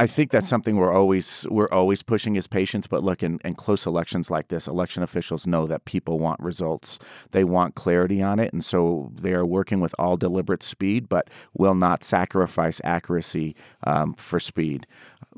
I 0.00 0.06
think 0.06 0.30
that's 0.30 0.48
something 0.48 0.76
we're 0.76 0.94
always 0.94 1.46
we're 1.50 1.68
always 1.70 2.02
pushing 2.02 2.36
is 2.36 2.46
patience. 2.46 2.86
But 2.86 3.04
look, 3.04 3.22
in, 3.22 3.38
in 3.44 3.52
close 3.52 3.84
elections 3.84 4.30
like 4.30 4.48
this, 4.48 4.66
election 4.66 5.02
officials 5.02 5.46
know 5.46 5.66
that 5.66 5.84
people 5.84 6.18
want 6.18 6.40
results. 6.40 6.98
They 7.32 7.44
want 7.44 7.74
clarity 7.74 8.22
on 8.22 8.38
it, 8.38 8.50
and 8.50 8.64
so 8.64 9.12
they 9.14 9.34
are 9.34 9.44
working 9.44 9.78
with 9.78 9.94
all 9.98 10.16
deliberate 10.16 10.62
speed, 10.62 11.06
but 11.10 11.28
will 11.52 11.74
not 11.74 12.02
sacrifice 12.02 12.80
accuracy 12.82 13.54
um, 13.84 14.14
for 14.14 14.40
speed. 14.40 14.86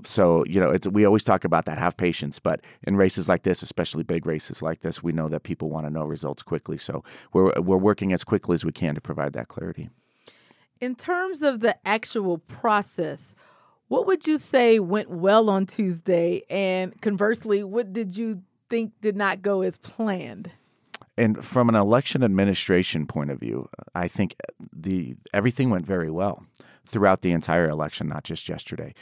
So 0.05 0.45
you 0.47 0.61
know, 0.61 0.77
we 0.93 1.05
always 1.05 1.25
talk 1.25 1.43
about 1.43 1.65
that. 1.65 1.79
Have 1.79 1.97
patience, 1.97 2.39
but 2.39 2.61
in 2.85 2.95
races 2.95 3.29
like 3.29 3.43
this, 3.43 3.65
especially 3.65 4.05
big 4.05 4.27
races 4.27 4.63
like 4.63 4.83
this, 4.83 5.03
we 5.03 5.11
know 5.11 5.29
that 5.29 5.43
people 5.43 5.71
want 5.71 5.87
to 5.87 5.91
know 5.91 6.05
results 6.05 6.45
quickly. 6.45 6.79
So 6.79 7.03
we're 7.33 7.51
we're 7.61 7.79
working 7.79 8.13
as 8.13 8.23
quickly 8.23 8.55
as 8.55 8.65
we 8.65 8.71
can 8.71 8.95
to 8.95 9.01
provide 9.01 9.33
that 9.33 9.49
clarity. 9.49 9.91
In 10.81 10.95
terms 10.95 11.43
of 11.43 11.59
the 11.59 11.77
actual 11.85 12.39
process 12.39 13.35
what 13.93 14.07
would 14.07 14.27
you 14.27 14.39
say 14.39 14.79
went 14.79 15.11
well 15.11 15.51
on 15.51 15.67
Tuesday? 15.67 16.45
And 16.49 16.99
conversely, 17.03 17.63
what 17.63 17.93
did 17.93 18.17
you 18.17 18.43
think 18.71 18.95
did 19.03 19.17
not 19.17 19.43
go 19.43 19.61
as 19.61 19.77
planned? 19.77 20.51
And 21.19 21.45
from 21.45 21.69
an 21.69 21.75
election 21.75 22.25
administration 22.25 23.07
point 23.07 23.31
of 23.31 23.39
view, 23.39 23.69
I 23.95 24.09
think 24.09 24.35
the 24.73 25.15
everything 25.35 25.69
went 25.69 25.85
very 25.85 26.11
well 26.11 26.43
throughout 26.87 27.21
the 27.21 27.33
entire 27.33 27.69
election, 27.69 28.09
not 28.09 28.25
just 28.25 28.49
yesterday. 28.49 28.95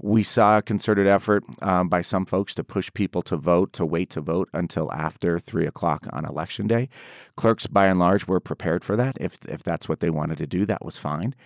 We 0.00 0.24
saw 0.24 0.58
a 0.58 0.62
concerted 0.62 1.06
effort 1.06 1.44
um, 1.60 1.88
by 1.88 2.00
some 2.00 2.26
folks 2.26 2.52
to 2.56 2.64
push 2.64 2.92
people 2.92 3.22
to 3.22 3.36
vote, 3.36 3.72
to 3.74 3.86
wait 3.86 4.10
to 4.10 4.20
vote 4.20 4.48
until 4.52 4.90
after 4.90 5.38
three 5.38 5.66
o'clock 5.66 6.08
on 6.12 6.24
election 6.24 6.66
day. 6.66 6.88
Clerks, 7.36 7.68
by 7.68 7.86
and 7.86 8.00
large, 8.00 8.26
were 8.26 8.40
prepared 8.40 8.82
for 8.82 8.96
that. 8.96 9.16
If 9.20 9.38
if 9.44 9.62
that's 9.62 9.88
what 9.88 10.00
they 10.00 10.10
wanted 10.10 10.38
to 10.38 10.48
do, 10.48 10.66
that 10.66 10.84
was 10.84 10.98
fine. 10.98 11.36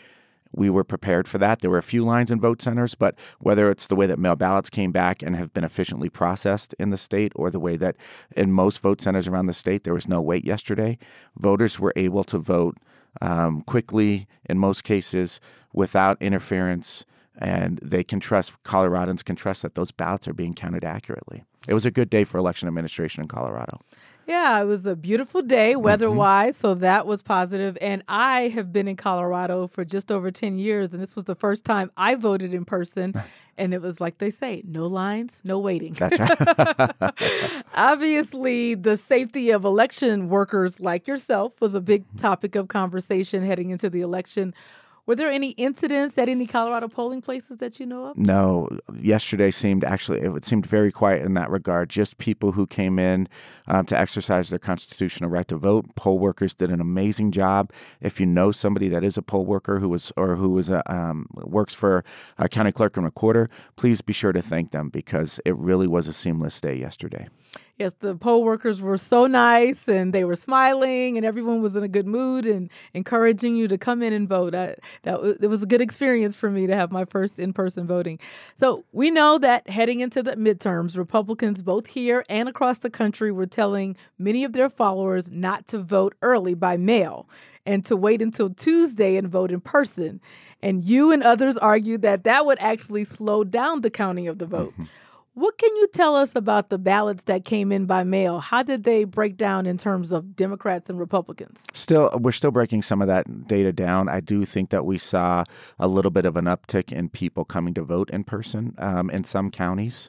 We 0.57 0.71
were 0.71 0.83
prepared 0.83 1.29
for 1.29 1.39
that. 1.39 1.61
There 1.61 1.71
were 1.71 1.79
a 1.79 1.83
few 1.83 2.05
lines 2.05 2.31
in 2.31 2.41
vote 2.41 2.61
centers, 2.61 2.95
but 2.97 3.15
whether 3.39 3.71
it's 3.71 3.87
the 3.87 3.95
way 3.95 4.07
that 4.07 4.19
mail 4.19 4.35
ballots 4.35 4.71
came 4.71 4.91
back 4.91 5.23
and 5.23 5.37
have 5.37 5.53
been 5.53 5.65
efficiently 5.65 6.09
processed 6.09 6.75
in 6.79 6.91
the 6.91 6.99
state 6.99 7.33
or 7.37 7.51
the 7.51 7.61
way 7.61 7.77
that 7.77 7.97
in 8.35 8.51
most 8.51 8.81
vote 8.81 9.01
centers 9.01 9.29
around 9.29 9.47
the 9.47 9.53
state 9.53 9.85
there 9.85 9.95
was 9.95 10.09
no 10.09 10.21
wait 10.21 10.45
yesterday, 10.45 10.99
voters 11.39 11.79
were 11.79 11.93
able 11.95 12.25
to 12.25 12.39
vote 12.39 12.79
um, 13.21 13.63
quickly 13.63 14.27
in 14.47 14.59
most 14.59 14.83
cases 14.83 15.41
without 15.73 16.21
interference 16.21 17.05
and 17.39 17.79
they 17.83 18.03
can 18.03 18.19
trust 18.19 18.53
Coloradans 18.65 19.25
can 19.25 19.37
trust 19.37 19.63
that 19.63 19.75
those 19.75 19.91
ballots 19.91 20.27
are 20.27 20.33
being 20.33 20.55
counted 20.55 20.85
accurately. 20.85 21.45
It 21.69 21.75
was 21.75 21.85
a 21.85 21.91
good 21.91 22.09
day 22.09 22.25
for 22.25 22.39
election 22.39 22.67
administration 22.67 23.23
in 23.23 23.29
Colorado. 23.29 23.81
Yeah, 24.27 24.61
it 24.61 24.65
was 24.65 24.85
a 24.87 24.97
beautiful 24.97 25.41
day 25.41 25.77
weather 25.77 26.11
wise, 26.11 26.55
mm-hmm. 26.55 26.63
so 26.63 26.75
that 26.75 27.07
was 27.07 27.23
positive. 27.23 27.79
And 27.81 28.03
I 28.09 28.49
have 28.49 28.73
been 28.73 28.89
in 28.89 28.97
Colorado 28.97 29.69
for 29.69 29.85
just 29.85 30.11
over 30.11 30.33
10 30.33 30.59
years, 30.59 30.93
and 30.93 31.01
this 31.01 31.15
was 31.15 31.25
the 31.25 31.37
first 31.37 31.65
time 31.65 31.93
I 31.97 32.17
voted 32.17 32.53
in 32.53 32.65
person. 32.65 33.15
and 33.59 33.73
it 33.73 33.81
was 33.81 34.01
like 34.01 34.19
they 34.19 34.31
say 34.31 34.63
no 34.67 34.87
lines, 34.87 35.43
no 35.45 35.59
waiting. 35.59 35.93
That's 35.95 36.19
right. 36.19 37.63
Obviously, 37.75 38.75
the 38.75 38.97
safety 38.97 39.51
of 39.51 39.65
election 39.65 40.29
workers 40.29 40.81
like 40.81 41.07
yourself 41.07 41.53
was 41.61 41.75
a 41.75 41.81
big 41.81 42.05
topic 42.17 42.55
of 42.57 42.69
conversation 42.69 43.45
heading 43.45 43.71
into 43.71 43.89
the 43.89 44.01
election. 44.01 44.55
Were 45.07 45.15
there 45.15 45.31
any 45.31 45.51
incidents 45.51 46.19
at 46.19 46.29
any 46.29 46.47
Colorado 46.47 46.89
polling 46.89 47.23
places 47.23 47.59
that 47.59 47.79
you 47.79 47.87
know 47.87 48.07
of? 48.07 48.19
No. 48.19 48.69
Yesterday 49.01 49.53
seemed 49.53 49.85
actually, 49.85 50.21
it 50.21 50.45
seemed 50.45 50.67
very 50.67 50.91
quiet 50.91 51.23
in 51.23 51.35
that 51.35 51.49
regard. 51.49 51.91
Just 51.91 52.19
people 52.19 52.53
who 52.53 52.67
came 52.67 52.99
in 52.99 53.29
um, 53.69 53.87
to 53.87 53.99
exercise 53.99 54.49
their 54.51 54.59
constitutional 54.59 55.31
right 55.31 55.47
to 55.47 55.57
vote. 55.57 55.95
Poll 55.95 56.19
workers 56.19 56.57
did 56.57 56.73
an 56.73 56.81
amazing 56.81 57.31
job. 57.31 57.73
If 58.01 58.19
you 58.19 58.27
know 58.27 58.51
somebody 58.51 58.89
that 58.89 59.05
is 59.05 59.17
a 59.17 59.23
poll 59.23 59.47
worker 59.47 59.79
who 59.79 59.89
was 59.89 60.13
or 60.17 60.35
who 60.35 60.51
was 60.51 60.71
a, 60.71 60.83
um, 60.93 61.29
works 61.35 61.73
for 61.73 62.05
a 62.37 62.49
county 62.49 62.73
clerk 62.73 62.97
and 62.97 63.07
recorder, 63.07 63.49
please 63.77 64.01
be 64.01 64.13
sure 64.13 64.33
to 64.33 64.43
thank 64.43 64.73
them 64.73 64.89
because 64.89 65.39
it 65.45 65.57
really 65.57 65.87
was 65.87 66.09
a 66.09 66.13
seamless 66.13 66.61
day 66.61 66.75
yesterday. 66.75 67.29
Yes, 67.79 67.93
the 68.01 68.17
poll 68.17 68.43
workers 68.43 68.81
were 68.81 68.97
so 68.97 69.27
nice 69.27 69.87
and 69.87 70.15
they 70.15 70.25
were 70.25 70.35
smiling 70.35 71.19
and 71.19 71.27
everyone 71.27 71.61
was 71.61 71.77
in 71.77 71.83
a 71.83 71.89
good 71.89 72.07
mood 72.07 72.47
and 72.47 72.71
encouraging 72.95 73.55
you 73.55 73.69
to 73.69 73.77
come 73.77 74.03
in 74.03 74.15
and 74.15 74.27
vote. 74.27 74.55
I, 74.55 74.77
that 75.03 75.39
it 75.43 75.49
was 75.49 75.63
a 75.63 75.67
good 75.67 75.83
experience 75.83 76.35
for 76.35 76.51
me 76.51 76.67
to 76.67 76.75
have 76.75 76.91
my 76.91 77.05
first 77.05 77.39
in-person 77.39 77.87
voting. 77.87 78.19
So 78.55 78.87
we 78.93 79.11
know 79.11 79.37
that 79.39 79.69
heading 79.69 80.01
into 80.01 80.23
the 80.23 80.37
midterms, 80.37 80.97
Republicans 80.97 81.61
both 81.61 81.87
here 81.87 82.25
and 82.31 82.49
across 82.49 82.79
the 82.79 82.89
country 82.89 83.31
were 83.31 83.45
telling 83.45 83.95
many 84.19 84.43
of 84.45 84.55
their 84.55 84.71
followers 84.71 85.31
not 85.31 85.67
to 85.67 85.79
vote 85.79 86.15
early 86.23 86.55
by 86.55 86.79
mail 86.79 87.29
and 87.67 87.85
to 87.85 87.95
wait 87.95 88.23
until 88.23 88.49
Tuesday 88.49 89.17
and 89.17 89.29
vote 89.29 89.51
in 89.51 89.61
person. 89.61 90.23
And 90.63 90.83
you 90.83 91.13
and 91.13 91.23
others 91.23 91.59
argued 91.59 92.01
that 92.03 92.25
that 92.25 92.47
would 92.47 92.59
actually 92.59 93.05
slow 93.05 93.45
down 93.45 93.83
the 93.83 93.91
counting 93.91 94.29
of 94.29 94.39
the 94.39 94.47
vote. 94.47 94.73
Mm-hmm. 94.73 94.85
What 95.37 95.59
can 95.59 95.77
you 95.77 95.87
tell 95.89 96.17
us 96.17 96.35
about 96.35 96.71
the 96.71 96.79
ballots 96.79 97.25
that 97.25 97.45
came 97.45 97.71
in 97.71 97.85
by 97.85 98.05
mail? 98.05 98.41
How 98.41 98.63
did 98.63 98.85
they 98.85 99.05
break 99.05 99.37
down 99.37 99.67
in 99.67 99.77
terms 99.77 100.11
of 100.11 100.35
Democrats 100.35 100.89
and 100.89 100.99
Republicans? 100.99 101.61
Still, 101.75 102.11
we're 102.19 102.33
still 102.33 102.51
breaking 102.51 102.81
some 102.81 103.03
of 103.03 103.09
that 103.09 103.47
data 103.47 103.71
down. 103.71 104.09
I 104.09 104.21
do 104.21 104.47
think 104.47 104.71
that 104.71 104.87
we 104.87 104.97
saw 104.97 105.45
a 105.79 105.89
little 105.89 106.11
bit 106.11 106.25
of 106.25 106.37
an 106.37 106.47
uptick 106.47 106.91
in 106.91 107.11
people 107.11 107.45
coming 107.45 107.75
to 107.75 107.83
vote 107.83 108.09
in 108.09 108.25
person 108.25 108.75
um, 108.79 109.11
in 109.11 109.25
some 109.25 109.51
counties. 109.51 110.09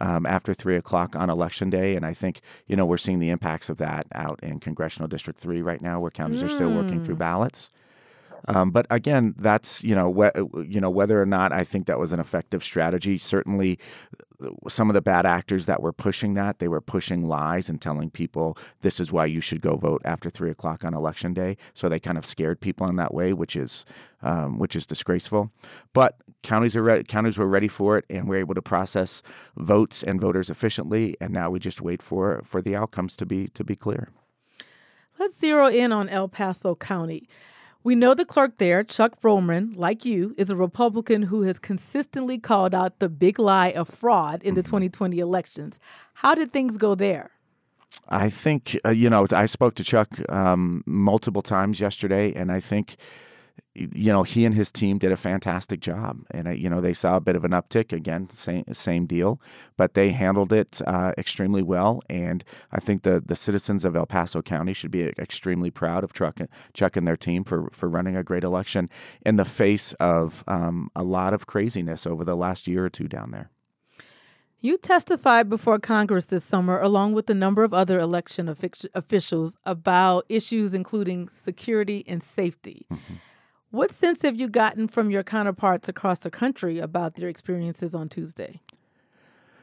Um, 0.00 0.24
after 0.24 0.54
three 0.54 0.76
o'clock 0.76 1.14
on 1.16 1.28
election 1.28 1.68
day. 1.68 1.96
And 1.96 2.06
I 2.06 2.14
think, 2.14 2.40
you 2.66 2.76
know, 2.76 2.86
we're 2.86 2.96
seeing 2.96 3.18
the 3.18 3.28
impacts 3.28 3.68
of 3.68 3.76
that 3.76 4.06
out 4.14 4.40
in 4.42 4.58
Congressional 4.58 5.06
District 5.06 5.38
3 5.38 5.60
right 5.60 5.82
now, 5.82 6.00
where 6.00 6.10
counties 6.10 6.40
mm. 6.40 6.46
are 6.46 6.48
still 6.48 6.72
working 6.72 7.04
through 7.04 7.16
mm. 7.16 7.18
ballots. 7.18 7.68
Um, 8.48 8.70
but 8.70 8.86
again, 8.90 9.34
that's 9.38 9.82
you 9.84 9.94
know 9.94 10.12
wh- 10.12 10.68
you 10.68 10.80
know 10.80 10.90
whether 10.90 11.20
or 11.20 11.26
not 11.26 11.52
I 11.52 11.64
think 11.64 11.86
that 11.86 11.98
was 11.98 12.12
an 12.12 12.20
effective 12.20 12.64
strategy. 12.64 13.18
Certainly, 13.18 13.78
some 14.68 14.90
of 14.90 14.94
the 14.94 15.02
bad 15.02 15.26
actors 15.26 15.66
that 15.66 15.82
were 15.82 15.92
pushing 15.92 16.34
that 16.34 16.58
they 16.58 16.68
were 16.68 16.80
pushing 16.80 17.26
lies 17.26 17.68
and 17.68 17.80
telling 17.80 18.10
people 18.10 18.56
this 18.80 18.98
is 19.00 19.12
why 19.12 19.26
you 19.26 19.40
should 19.40 19.60
go 19.60 19.76
vote 19.76 20.02
after 20.04 20.30
three 20.30 20.50
o'clock 20.50 20.84
on 20.84 20.94
election 20.94 21.34
day. 21.34 21.56
So 21.74 21.88
they 21.88 22.00
kind 22.00 22.18
of 22.18 22.26
scared 22.26 22.60
people 22.60 22.86
in 22.88 22.96
that 22.96 23.14
way, 23.14 23.32
which 23.32 23.56
is 23.56 23.84
um, 24.22 24.58
which 24.58 24.76
is 24.76 24.86
disgraceful. 24.86 25.52
But 25.92 26.16
counties 26.42 26.76
are 26.76 26.82
re- 26.82 27.04
counties 27.04 27.38
were 27.38 27.46
ready 27.46 27.68
for 27.68 27.98
it, 27.98 28.04
and 28.10 28.28
we're 28.28 28.36
able 28.36 28.54
to 28.54 28.62
process 28.62 29.22
votes 29.56 30.02
and 30.02 30.20
voters 30.20 30.50
efficiently. 30.50 31.16
And 31.20 31.32
now 31.32 31.50
we 31.50 31.58
just 31.58 31.80
wait 31.80 32.02
for 32.02 32.42
for 32.44 32.60
the 32.60 32.76
outcomes 32.76 33.16
to 33.16 33.26
be 33.26 33.48
to 33.48 33.64
be 33.64 33.76
clear. 33.76 34.08
Let's 35.18 35.38
zero 35.38 35.66
in 35.68 35.92
on 35.92 36.08
El 36.08 36.28
Paso 36.28 36.74
County. 36.74 37.28
We 37.84 37.96
know 37.96 38.14
the 38.14 38.24
clerk 38.24 38.58
there, 38.58 38.84
Chuck 38.84 39.20
Broerman, 39.20 39.76
like 39.76 40.04
you, 40.04 40.34
is 40.38 40.50
a 40.50 40.56
Republican 40.56 41.22
who 41.22 41.42
has 41.42 41.58
consistently 41.58 42.38
called 42.38 42.74
out 42.74 43.00
the 43.00 43.08
big 43.08 43.40
lie 43.40 43.70
of 43.70 43.88
fraud 43.88 44.40
in 44.44 44.54
the 44.54 44.62
2020 44.62 45.16
mm-hmm. 45.16 45.22
elections. 45.22 45.80
How 46.14 46.34
did 46.34 46.52
things 46.52 46.76
go 46.76 46.94
there? 46.94 47.30
I 48.08 48.30
think, 48.30 48.78
uh, 48.84 48.90
you 48.90 49.10
know, 49.10 49.26
I 49.32 49.46
spoke 49.46 49.74
to 49.76 49.84
Chuck 49.84 50.08
um, 50.30 50.84
multiple 50.86 51.42
times 51.42 51.80
yesterday, 51.80 52.32
and 52.34 52.52
I 52.52 52.60
think 52.60 52.96
you 53.74 54.12
know, 54.12 54.22
he 54.22 54.44
and 54.44 54.54
his 54.54 54.70
team 54.70 54.98
did 54.98 55.12
a 55.12 55.16
fantastic 55.16 55.80
job, 55.80 56.24
and 56.30 56.46
uh, 56.46 56.50
you 56.50 56.68
know 56.68 56.80
they 56.80 56.92
saw 56.92 57.16
a 57.16 57.20
bit 57.20 57.36
of 57.36 57.44
an 57.44 57.52
uptick 57.52 57.92
again, 57.92 58.28
same 58.30 58.64
same 58.72 59.06
deal, 59.06 59.40
but 59.76 59.94
they 59.94 60.10
handled 60.10 60.52
it 60.52 60.82
uh, 60.86 61.12
extremely 61.16 61.62
well, 61.62 62.02
and 62.10 62.44
I 62.70 62.80
think 62.80 63.02
the 63.02 63.22
the 63.24 63.36
citizens 63.36 63.84
of 63.84 63.96
El 63.96 64.06
Paso 64.06 64.42
County 64.42 64.74
should 64.74 64.90
be 64.90 65.04
extremely 65.18 65.70
proud 65.70 66.04
of 66.04 66.12
Chuck, 66.12 66.40
Chuck 66.74 66.96
and 66.96 67.08
their 67.08 67.16
team 67.16 67.44
for 67.44 67.70
for 67.72 67.88
running 67.88 68.16
a 68.16 68.22
great 68.22 68.44
election 68.44 68.90
in 69.24 69.36
the 69.36 69.46
face 69.46 69.94
of 69.94 70.44
um, 70.46 70.90
a 70.94 71.02
lot 71.02 71.32
of 71.32 71.46
craziness 71.46 72.06
over 72.06 72.24
the 72.24 72.36
last 72.36 72.66
year 72.66 72.84
or 72.84 72.90
two 72.90 73.08
down 73.08 73.30
there. 73.30 73.50
You 74.60 74.76
testified 74.76 75.48
before 75.48 75.80
Congress 75.80 76.26
this 76.26 76.44
summer, 76.44 76.80
along 76.80 77.14
with 77.14 77.28
a 77.28 77.34
number 77.34 77.64
of 77.64 77.74
other 77.74 77.98
election 77.98 78.48
officials, 78.48 79.56
about 79.64 80.24
issues 80.28 80.72
including 80.72 81.28
security 81.30 82.04
and 82.06 82.22
safety. 82.22 82.86
Mm-hmm. 82.92 83.14
What 83.72 83.90
sense 83.90 84.20
have 84.20 84.38
you 84.38 84.48
gotten 84.48 84.86
from 84.86 85.10
your 85.10 85.22
counterparts 85.22 85.88
across 85.88 86.18
the 86.18 86.30
country 86.30 86.78
about 86.78 87.14
their 87.14 87.30
experiences 87.30 87.94
on 87.94 88.10
Tuesday? 88.10 88.60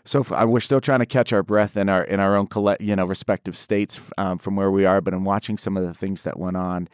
So 0.03 0.25
uh, 0.31 0.47
we're 0.47 0.61
still 0.61 0.81
trying 0.81 1.01
to 1.01 1.05
catch 1.05 1.31
our 1.31 1.43
breath 1.43 1.77
in 1.77 1.89
our 1.89 2.03
in 2.03 2.19
our 2.19 2.35
own 2.35 2.47
you 2.79 2.95
know 2.95 3.05
respective 3.05 3.55
states 3.55 4.01
um, 4.17 4.39
from 4.39 4.55
where 4.55 4.71
we 4.71 4.83
are, 4.83 4.99
but 4.99 5.13
in 5.13 5.25
watching 5.25 5.59
some 5.59 5.77
of 5.77 5.83
the 5.83 5.93
things 5.93 6.23
that 6.23 6.39
went 6.39 6.57
on, 6.57 6.89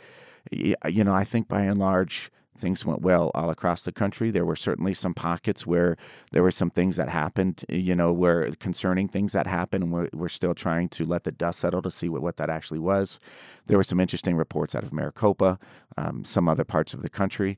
you 0.52 0.76
know, 1.06 1.16
I 1.16 1.24
think 1.24 1.48
by 1.48 1.62
and 1.62 1.80
large 1.80 2.32
things 2.58 2.86
went 2.86 3.02
well 3.02 3.32
all 3.34 3.50
across 3.50 3.84
the 3.84 3.92
country. 3.92 4.32
There 4.32 4.46
were 4.46 4.56
certainly 4.56 4.94
some 4.94 5.14
pockets 5.14 5.66
where 5.66 5.98
there 6.32 6.44
were 6.44 6.52
some 6.52 6.70
things 6.70 6.98
that 6.98 7.10
happened, 7.10 7.64
you 7.70 7.96
know, 7.96 8.12
where 8.12 8.52
concerning 8.60 9.08
things 9.08 9.34
that 9.34 9.48
happened, 9.48 9.92
we're, 9.92 10.10
we're 10.14 10.30
still 10.30 10.54
trying 10.54 10.90
to 10.90 11.06
let 11.06 11.24
the 11.24 11.32
dust 11.32 11.60
settle 11.60 11.82
to 11.82 11.92
see 11.92 12.10
what, 12.10 12.22
what 12.22 12.38
that 12.38 12.50
actually 12.50 12.80
was. 12.80 13.20
There 13.68 13.78
were 13.78 13.84
some 13.84 14.00
interesting 14.00 14.36
reports 14.36 14.76
out 14.76 14.84
of 14.84 14.94
Maricopa, 14.94 15.60
um, 15.98 16.24
some 16.24 16.48
other 16.48 16.64
parts 16.64 16.94
of 16.94 17.02
the 17.02 17.10
country. 17.10 17.58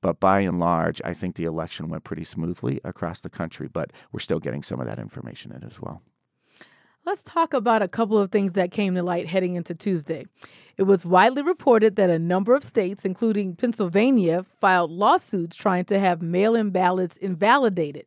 But 0.00 0.20
by 0.20 0.40
and 0.40 0.60
large, 0.60 1.02
I 1.04 1.14
think 1.14 1.34
the 1.34 1.44
election 1.44 1.88
went 1.88 2.04
pretty 2.04 2.24
smoothly 2.24 2.80
across 2.84 3.20
the 3.20 3.28
country, 3.28 3.68
but 3.68 3.92
we're 4.12 4.20
still 4.20 4.38
getting 4.38 4.62
some 4.62 4.80
of 4.80 4.86
that 4.86 4.98
information 4.98 5.52
in 5.52 5.64
as 5.64 5.80
well. 5.80 6.02
Let's 7.10 7.24
talk 7.24 7.54
about 7.54 7.82
a 7.82 7.88
couple 7.88 8.18
of 8.18 8.30
things 8.30 8.52
that 8.52 8.70
came 8.70 8.94
to 8.94 9.02
light 9.02 9.26
heading 9.26 9.56
into 9.56 9.74
Tuesday. 9.74 10.26
It 10.76 10.84
was 10.84 11.04
widely 11.04 11.42
reported 11.42 11.96
that 11.96 12.08
a 12.08 12.20
number 12.20 12.54
of 12.54 12.62
states, 12.62 13.04
including 13.04 13.56
Pennsylvania, 13.56 14.44
filed 14.60 14.92
lawsuits 14.92 15.56
trying 15.56 15.86
to 15.86 15.98
have 15.98 16.22
mail 16.22 16.54
in 16.54 16.70
ballots 16.70 17.16
invalidated, 17.16 18.06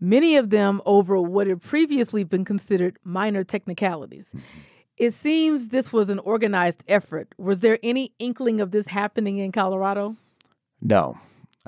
many 0.00 0.34
of 0.34 0.48
them 0.48 0.80
over 0.86 1.20
what 1.20 1.46
had 1.46 1.60
previously 1.60 2.24
been 2.24 2.46
considered 2.46 2.98
minor 3.04 3.44
technicalities. 3.44 4.32
It 4.96 5.12
seems 5.12 5.68
this 5.68 5.92
was 5.92 6.08
an 6.08 6.18
organized 6.20 6.84
effort. 6.88 7.34
Was 7.36 7.60
there 7.60 7.78
any 7.82 8.14
inkling 8.18 8.62
of 8.62 8.70
this 8.70 8.86
happening 8.86 9.36
in 9.36 9.52
Colorado? 9.52 10.16
No. 10.80 11.18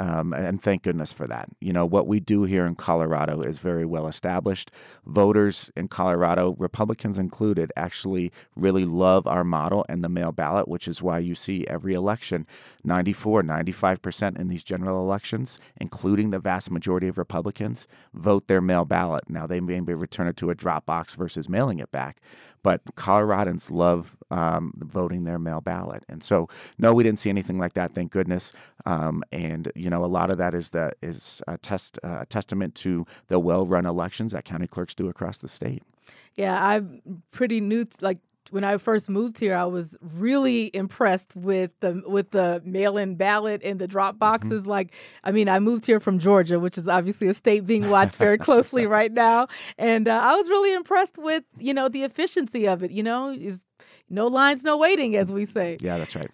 Um, 0.00 0.32
and 0.32 0.62
thank 0.62 0.84
goodness 0.84 1.12
for 1.12 1.26
that. 1.26 1.50
You 1.60 1.74
know, 1.74 1.84
what 1.84 2.06
we 2.06 2.20
do 2.20 2.44
here 2.44 2.64
in 2.64 2.74
Colorado 2.74 3.42
is 3.42 3.58
very 3.58 3.84
well 3.84 4.08
established. 4.08 4.70
Voters 5.04 5.70
in 5.76 5.88
Colorado, 5.88 6.56
Republicans 6.58 7.18
included, 7.18 7.70
actually 7.76 8.32
really 8.56 8.86
love 8.86 9.26
our 9.26 9.44
model 9.44 9.84
and 9.90 10.02
the 10.02 10.08
mail 10.08 10.32
ballot, 10.32 10.68
which 10.68 10.88
is 10.88 11.02
why 11.02 11.18
you 11.18 11.34
see 11.34 11.66
every 11.66 11.92
election 11.92 12.46
94, 12.82 13.42
95% 13.42 14.38
in 14.38 14.48
these 14.48 14.64
general 14.64 15.02
elections, 15.02 15.58
including 15.78 16.30
the 16.30 16.38
vast 16.38 16.70
majority 16.70 17.06
of 17.08 17.18
Republicans, 17.18 17.86
vote 18.14 18.46
their 18.46 18.62
mail 18.62 18.86
ballot. 18.86 19.24
Now, 19.28 19.46
they 19.46 19.60
may 19.60 19.80
return 19.80 20.28
it 20.28 20.36
to 20.38 20.48
a 20.48 20.54
drop 20.54 20.86
box 20.86 21.14
versus 21.14 21.46
mailing 21.46 21.78
it 21.78 21.92
back, 21.92 22.22
but 22.62 22.82
Coloradans 22.96 23.70
love 23.70 24.16
um, 24.30 24.72
voting 24.76 25.24
their 25.24 25.38
mail 25.38 25.60
ballot. 25.60 26.04
And 26.08 26.22
so, 26.22 26.48
no, 26.78 26.94
we 26.94 27.02
didn't 27.02 27.18
see 27.18 27.30
anything 27.30 27.58
like 27.58 27.74
that, 27.74 27.94
thank 27.94 28.12
goodness. 28.12 28.52
Um, 28.86 29.22
and, 29.32 29.70
you 29.74 29.90
know, 29.90 30.04
a 30.04 30.06
lot 30.06 30.30
of 30.30 30.38
that 30.38 30.54
is, 30.54 30.70
the, 30.70 30.92
is 31.02 31.42
a, 31.46 31.58
test, 31.58 31.98
a 32.02 32.26
testament 32.26 32.74
to 32.76 33.06
the 33.28 33.38
well 33.38 33.66
run 33.66 33.86
elections 33.86 34.32
that 34.32 34.44
county 34.44 34.66
clerks 34.66 34.94
do 34.94 35.08
across 35.08 35.38
the 35.38 35.48
state. 35.48 35.82
Yeah, 36.34 36.64
I'm 36.64 37.22
pretty 37.30 37.60
new, 37.60 37.84
to, 37.84 38.04
like 38.04 38.18
when 38.50 38.64
I 38.64 38.76
first 38.76 39.08
moved 39.08 39.38
here, 39.38 39.56
I 39.56 39.64
was 39.64 39.96
really 40.00 40.70
impressed 40.74 41.34
with 41.34 41.70
the 41.80 42.02
with 42.06 42.30
the 42.30 42.60
mail-in 42.64 43.14
ballot 43.14 43.62
and 43.64 43.78
the 43.78 43.86
drop 43.86 44.14
mm-hmm. 44.14 44.18
boxes. 44.18 44.62
Mm-hmm. 44.62 44.70
Like, 44.70 44.94
I 45.24 45.32
mean, 45.32 45.48
I 45.48 45.58
moved 45.58 45.86
here 45.86 46.00
from 46.00 46.18
Georgia, 46.18 46.58
which 46.58 46.76
is 46.76 46.88
obviously 46.88 47.28
a 47.28 47.34
state 47.34 47.66
being 47.66 47.90
watched 47.90 48.16
very 48.16 48.38
closely 48.46 48.86
right 48.86 49.12
now, 49.12 49.46
and 49.78 50.08
uh, 50.08 50.20
I 50.22 50.36
was 50.36 50.48
really 50.48 50.72
impressed 50.72 51.18
with 51.18 51.44
you 51.58 51.74
know 51.74 51.88
the 51.88 52.02
efficiency 52.02 52.66
of 52.66 52.82
it. 52.82 52.90
You 52.90 53.02
know, 53.02 53.30
is 53.30 53.64
no 54.10 54.26
lines, 54.26 54.64
no 54.64 54.76
waiting, 54.76 55.16
as 55.16 55.30
we 55.30 55.44
say. 55.44 55.78
Yeah, 55.80 55.98
that's 55.98 56.14
right. 56.16 56.30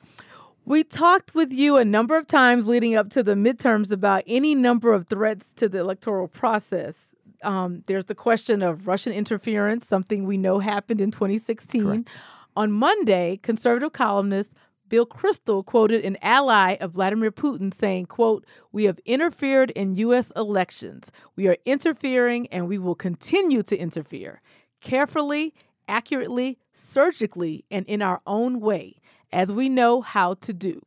We 0.64 0.82
talked 0.82 1.34
with 1.34 1.52
you 1.52 1.76
a 1.76 1.84
number 1.84 2.16
of 2.16 2.26
times 2.26 2.66
leading 2.66 2.96
up 2.96 3.10
to 3.10 3.22
the 3.22 3.34
midterms 3.34 3.92
about 3.92 4.24
any 4.26 4.54
number 4.56 4.92
of 4.92 5.06
threats 5.06 5.52
to 5.54 5.68
the 5.68 5.78
electoral 5.78 6.26
process 6.26 7.14
um, 7.42 7.82
there's 7.86 8.06
the 8.06 8.14
question 8.14 8.62
of 8.62 8.86
Russian 8.86 9.12
interference, 9.12 9.86
something 9.86 10.24
we 10.26 10.36
know 10.36 10.58
happened 10.58 11.00
in 11.00 11.10
2016. 11.10 11.82
Correct. 11.82 12.10
On 12.56 12.72
Monday, 12.72 13.38
conservative 13.42 13.92
columnist 13.92 14.52
Bill 14.88 15.06
Kristol 15.06 15.64
quoted 15.64 16.04
an 16.04 16.16
ally 16.22 16.76
of 16.80 16.92
Vladimir 16.92 17.32
Putin 17.32 17.74
saying, 17.74 18.06
quote, 18.06 18.46
"We 18.70 18.84
have 18.84 19.00
interfered 19.04 19.70
in 19.72 19.96
US 19.96 20.30
elections. 20.36 21.10
We 21.34 21.48
are 21.48 21.56
interfering 21.64 22.46
and 22.48 22.68
we 22.68 22.78
will 22.78 22.94
continue 22.94 23.64
to 23.64 23.76
interfere 23.76 24.40
carefully, 24.80 25.54
accurately, 25.88 26.58
surgically, 26.76 27.64
and 27.70 27.86
in 27.86 28.02
our 28.02 28.20
own 28.26 28.60
way, 28.60 28.96
as 29.32 29.52
we 29.52 29.68
know 29.68 30.00
how 30.00 30.34
to 30.34 30.52
do." 30.52 30.82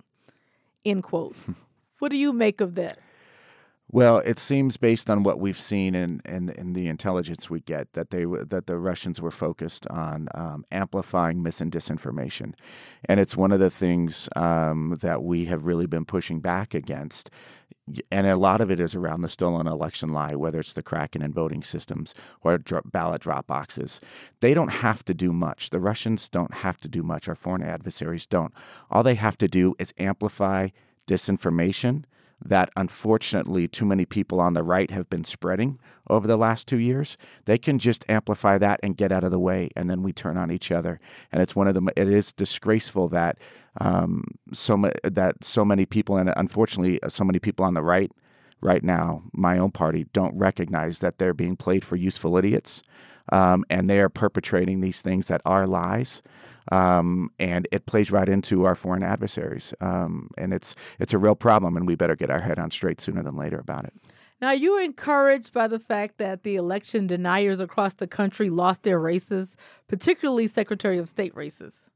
End 0.86 1.04
quote. 1.04 1.36
what 2.00 2.12
do 2.12 2.18
you 2.18 2.32
make 2.32 2.62
of 2.62 2.76
that? 2.76 2.98
Well, 3.92 4.20
it 4.20 4.38
seems 4.38 4.78
based 4.78 5.10
on 5.10 5.24
what 5.24 5.40
we've 5.40 5.60
seen 5.60 5.96
and 5.96 6.22
in, 6.24 6.50
in, 6.50 6.50
in, 6.50 6.74
the 6.74 6.88
intelligence 6.88 7.50
we 7.50 7.62
get 7.62 7.92
that 7.94 8.12
they 8.12 8.24
that 8.24 8.68
the 8.68 8.78
Russians 8.78 9.20
were 9.20 9.32
focused 9.32 9.88
on 9.88 10.28
um, 10.36 10.64
amplifying 10.72 11.42
mis 11.42 11.60
and 11.60 11.72
disinformation, 11.72 12.54
and 13.06 13.20
it's 13.20 13.36
one 13.36 13.52
of 13.52 13.60
the 13.60 13.72
things 13.72 14.30
um, 14.36 14.96
that 15.02 15.24
we 15.24 15.46
have 15.46 15.66
really 15.66 15.88
been 15.88 16.06
pushing 16.06 16.40
back 16.40 16.76
against. 16.76 17.32
And 18.12 18.28
a 18.28 18.36
lot 18.36 18.62
of 18.62 18.70
it 18.72 18.80
is 18.80 18.96
around 18.96 19.22
the 19.22 19.30
stolen 19.30 19.68
election 19.68 20.10
lie, 20.10 20.36
whether 20.36 20.60
it's 20.60 20.74
the 20.74 20.84
Kraken 20.84 21.22
and 21.22 21.34
voting 21.34 21.64
systems 21.64 22.14
or 22.42 22.60
ballot 22.86 23.22
drop 23.22 23.48
boxes. 23.48 24.02
They 24.42 24.54
don't 24.54 24.70
have 24.70 25.04
to 25.06 25.14
do 25.14 25.32
much. 25.32 25.70
The 25.70 25.80
Russians 25.80 26.30
don't 26.30 26.56
have 26.56 26.78
to 26.82 26.88
do 26.88 27.04
much. 27.04 27.28
Our 27.28 27.36
foreign 27.36 27.64
adversaries 27.64 28.26
don't. 28.26 28.54
All 28.90 29.04
they 29.04 29.16
have 29.16 29.38
to 29.40 29.48
do 29.48 29.76
is 29.80 29.94
amplify 29.98 30.70
disinformation 31.08 32.04
that 32.44 32.70
unfortunately 32.76 33.68
too 33.68 33.86
many 33.86 34.06
people 34.06 34.40
on 34.40 34.54
the 34.54 34.64
right 34.64 34.92
have 34.92 35.10
been 35.10 35.24
spreading 35.24 35.80
over 36.10 36.28
the 36.28 36.38
last 36.38 36.68
two 36.68 36.78
years. 36.78 37.18
They 37.46 37.58
can 37.58 37.80
just 37.80 38.06
amplify 38.08 38.58
that 38.58 38.80
and 38.82 38.96
get 38.96 39.12
out 39.12 39.24
of 39.24 39.32
the 39.32 39.40
way, 39.40 39.70
and 39.76 39.90
then 39.90 40.04
we 40.04 40.14
turn 40.14 40.38
on 40.38 40.52
each 40.52 40.72
other. 40.72 41.00
And 41.32 41.42
it's 41.42 41.56
one 41.56 41.68
of 41.68 41.76
the. 41.76 41.92
It 41.96 42.08
is 42.08 42.32
disgraceful 42.32 43.10
that 43.10 43.38
um, 43.80 44.24
so 44.54 44.78
ma- 44.78 44.92
that 45.04 45.44
so 45.44 45.64
many 45.66 45.86
people, 45.86 46.18
and 46.18 46.32
unfortunately, 46.36 47.00
so 47.08 47.24
many 47.24 47.40
people 47.40 47.66
on 47.66 47.74
the 47.74 47.82
right 47.82 48.12
right 48.62 48.84
now, 48.84 49.24
my 49.32 49.58
own 49.58 49.72
party, 49.72 50.06
don't 50.12 50.38
recognize 50.38 51.00
that 51.00 51.18
they're 51.18 51.34
being 51.34 51.56
played 51.56 51.86
for 51.86 51.96
useful 51.96 52.36
idiots, 52.38 52.84
um, 53.32 53.64
and 53.70 53.90
they 53.90 54.00
are 54.00 54.10
perpetrating 54.10 54.82
these 54.82 55.02
things 55.02 55.28
that 55.28 55.42
are 55.46 55.66
lies 55.66 56.22
um, 56.72 57.32
and 57.40 57.68
it 57.72 57.86
plays 57.86 58.12
right 58.12 58.30
into 58.30 58.66
our 58.66 58.76
foreign 58.76 59.04
adversaries. 59.04 59.74
Um, 59.82 60.30
and 60.38 60.54
it's 60.54 60.76
it's 61.00 61.14
a 61.14 61.18
real 61.18 61.36
problem, 61.36 61.76
and 61.76 61.88
we 61.88 61.96
better 61.96 62.16
get 62.16 62.30
our 62.30 62.42
head 62.42 62.60
on 62.60 62.72
straight 62.72 63.02
sooner 63.02 63.24
than 63.24 63.36
later 63.36 63.60
about 63.60 63.86
it. 63.86 63.94
Now, 64.42 64.52
you 64.52 64.74
were 64.74 64.82
encouraged 64.82 65.52
by 65.52 65.68
the 65.68 65.80
fact 65.80 66.18
that 66.18 66.44
the 66.44 66.56
election 66.56 67.08
deniers 67.08 67.60
across 67.60 67.96
the 67.96 68.08
country 68.08 68.50
lost 68.50 68.84
their 68.84 69.00
races, 69.00 69.58
particularly 69.88 70.48
Secretary 70.48 70.98
of 70.98 71.10
State 71.10 71.36
races. 71.36 71.90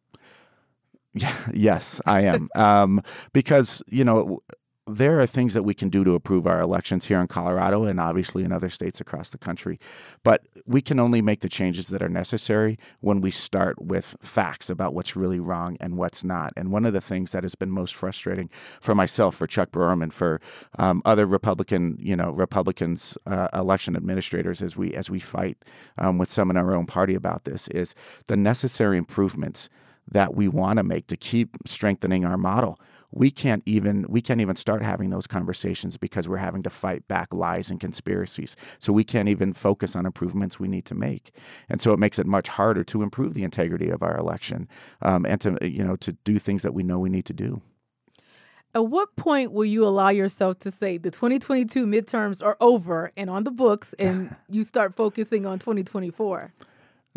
Yeah, 1.13 1.35
yes, 1.53 2.01
I 2.05 2.21
am. 2.21 2.49
um, 2.55 3.01
because, 3.33 3.83
you 3.87 4.03
know, 4.03 4.41
there 4.85 5.19
are 5.21 5.25
things 5.25 5.53
that 5.53 5.63
we 5.63 5.73
can 5.73 5.87
do 5.87 6.03
to 6.03 6.13
improve 6.13 6.45
our 6.45 6.59
elections 6.59 7.05
here 7.05 7.21
in 7.21 7.27
Colorado 7.27 7.85
and 7.85 8.01
obviously 8.01 8.43
in 8.43 8.51
other 8.51 8.69
states 8.69 8.99
across 8.99 9.29
the 9.29 9.37
country. 9.37 9.79
But 10.23 10.45
we 10.65 10.81
can 10.81 10.99
only 10.99 11.21
make 11.21 11.39
the 11.39 11.47
changes 11.47 11.87
that 11.87 12.01
are 12.01 12.09
necessary 12.09 12.77
when 12.99 13.21
we 13.21 13.31
start 13.31 13.81
with 13.81 14.17
facts 14.21 14.69
about 14.69 14.93
what's 14.93 15.15
really 15.15 15.39
wrong 15.39 15.77
and 15.79 15.97
what's 15.97 16.23
not. 16.23 16.51
And 16.57 16.69
one 16.69 16.85
of 16.85 16.91
the 16.91 16.99
things 16.99 17.31
that 17.31 17.43
has 17.43 17.55
been 17.55 17.71
most 17.71 17.95
frustrating 17.95 18.49
for 18.81 18.93
myself, 18.93 19.35
for 19.37 19.47
Chuck 19.47 19.71
Broerman, 19.71 20.11
for 20.11 20.41
um, 20.77 21.01
other 21.05 21.25
Republican, 21.25 21.97
you 21.97 22.17
know, 22.17 22.31
Republicans, 22.31 23.17
uh, 23.25 23.47
election 23.53 23.95
administrators, 23.95 24.61
as 24.61 24.75
we 24.75 24.93
as 24.93 25.09
we 25.09 25.19
fight 25.19 25.57
um, 25.97 26.17
with 26.17 26.29
some 26.29 26.49
in 26.49 26.57
our 26.57 26.75
own 26.75 26.87
party 26.87 27.15
about 27.15 27.45
this, 27.45 27.69
is 27.69 27.95
the 28.27 28.35
necessary 28.35 28.97
improvements 28.97 29.69
that 30.13 30.33
we 30.35 30.47
want 30.47 30.77
to 30.77 30.83
make 30.83 31.07
to 31.07 31.17
keep 31.17 31.57
strengthening 31.65 32.25
our 32.25 32.37
model 32.37 32.79
we 33.13 33.29
can't 33.29 33.61
even 33.65 34.05
we 34.09 34.21
can't 34.21 34.41
even 34.41 34.55
start 34.55 34.81
having 34.81 35.11
those 35.11 35.27
conversations 35.27 35.97
because 35.97 36.27
we're 36.27 36.37
having 36.37 36.63
to 36.63 36.69
fight 36.69 37.07
back 37.07 37.33
lies 37.33 37.69
and 37.69 37.79
conspiracies. 37.79 38.55
So 38.79 38.91
we 38.91 39.03
can't 39.03 39.29
even 39.29 39.53
focus 39.53 39.95
on 39.95 40.05
improvements 40.05 40.59
we 40.59 40.67
need 40.67 40.85
to 40.85 40.95
make, 40.95 41.31
and 41.69 41.79
so 41.79 41.93
it 41.93 41.99
makes 41.99 42.17
it 42.17 42.25
much 42.25 42.47
harder 42.47 42.83
to 42.85 43.03
improve 43.03 43.35
the 43.35 43.43
integrity 43.43 43.89
of 43.89 44.01
our 44.01 44.17
election 44.17 44.67
um, 45.01 45.25
and 45.25 45.39
to 45.41 45.57
you 45.61 45.83
know 45.83 45.95
to 45.97 46.13
do 46.23 46.39
things 46.39 46.63
that 46.63 46.73
we 46.73 46.83
know 46.83 46.99
we 46.99 47.09
need 47.09 47.25
to 47.25 47.33
do. 47.33 47.61
At 48.75 48.87
what 48.87 49.15
point 49.15 49.51
will 49.51 49.65
you 49.65 49.85
allow 49.85 50.09
yourself 50.09 50.57
to 50.59 50.71
say 50.71 50.97
the 50.97 51.11
2022 51.11 51.85
midterms 51.85 52.43
are 52.43 52.57
over 52.59 53.11
and 53.15 53.29
on 53.29 53.43
the 53.43 53.51
books, 53.51 53.93
and 53.99 54.35
you 54.49 54.63
start 54.63 54.95
focusing 54.95 55.45
on 55.45 55.59
2024? 55.59 56.51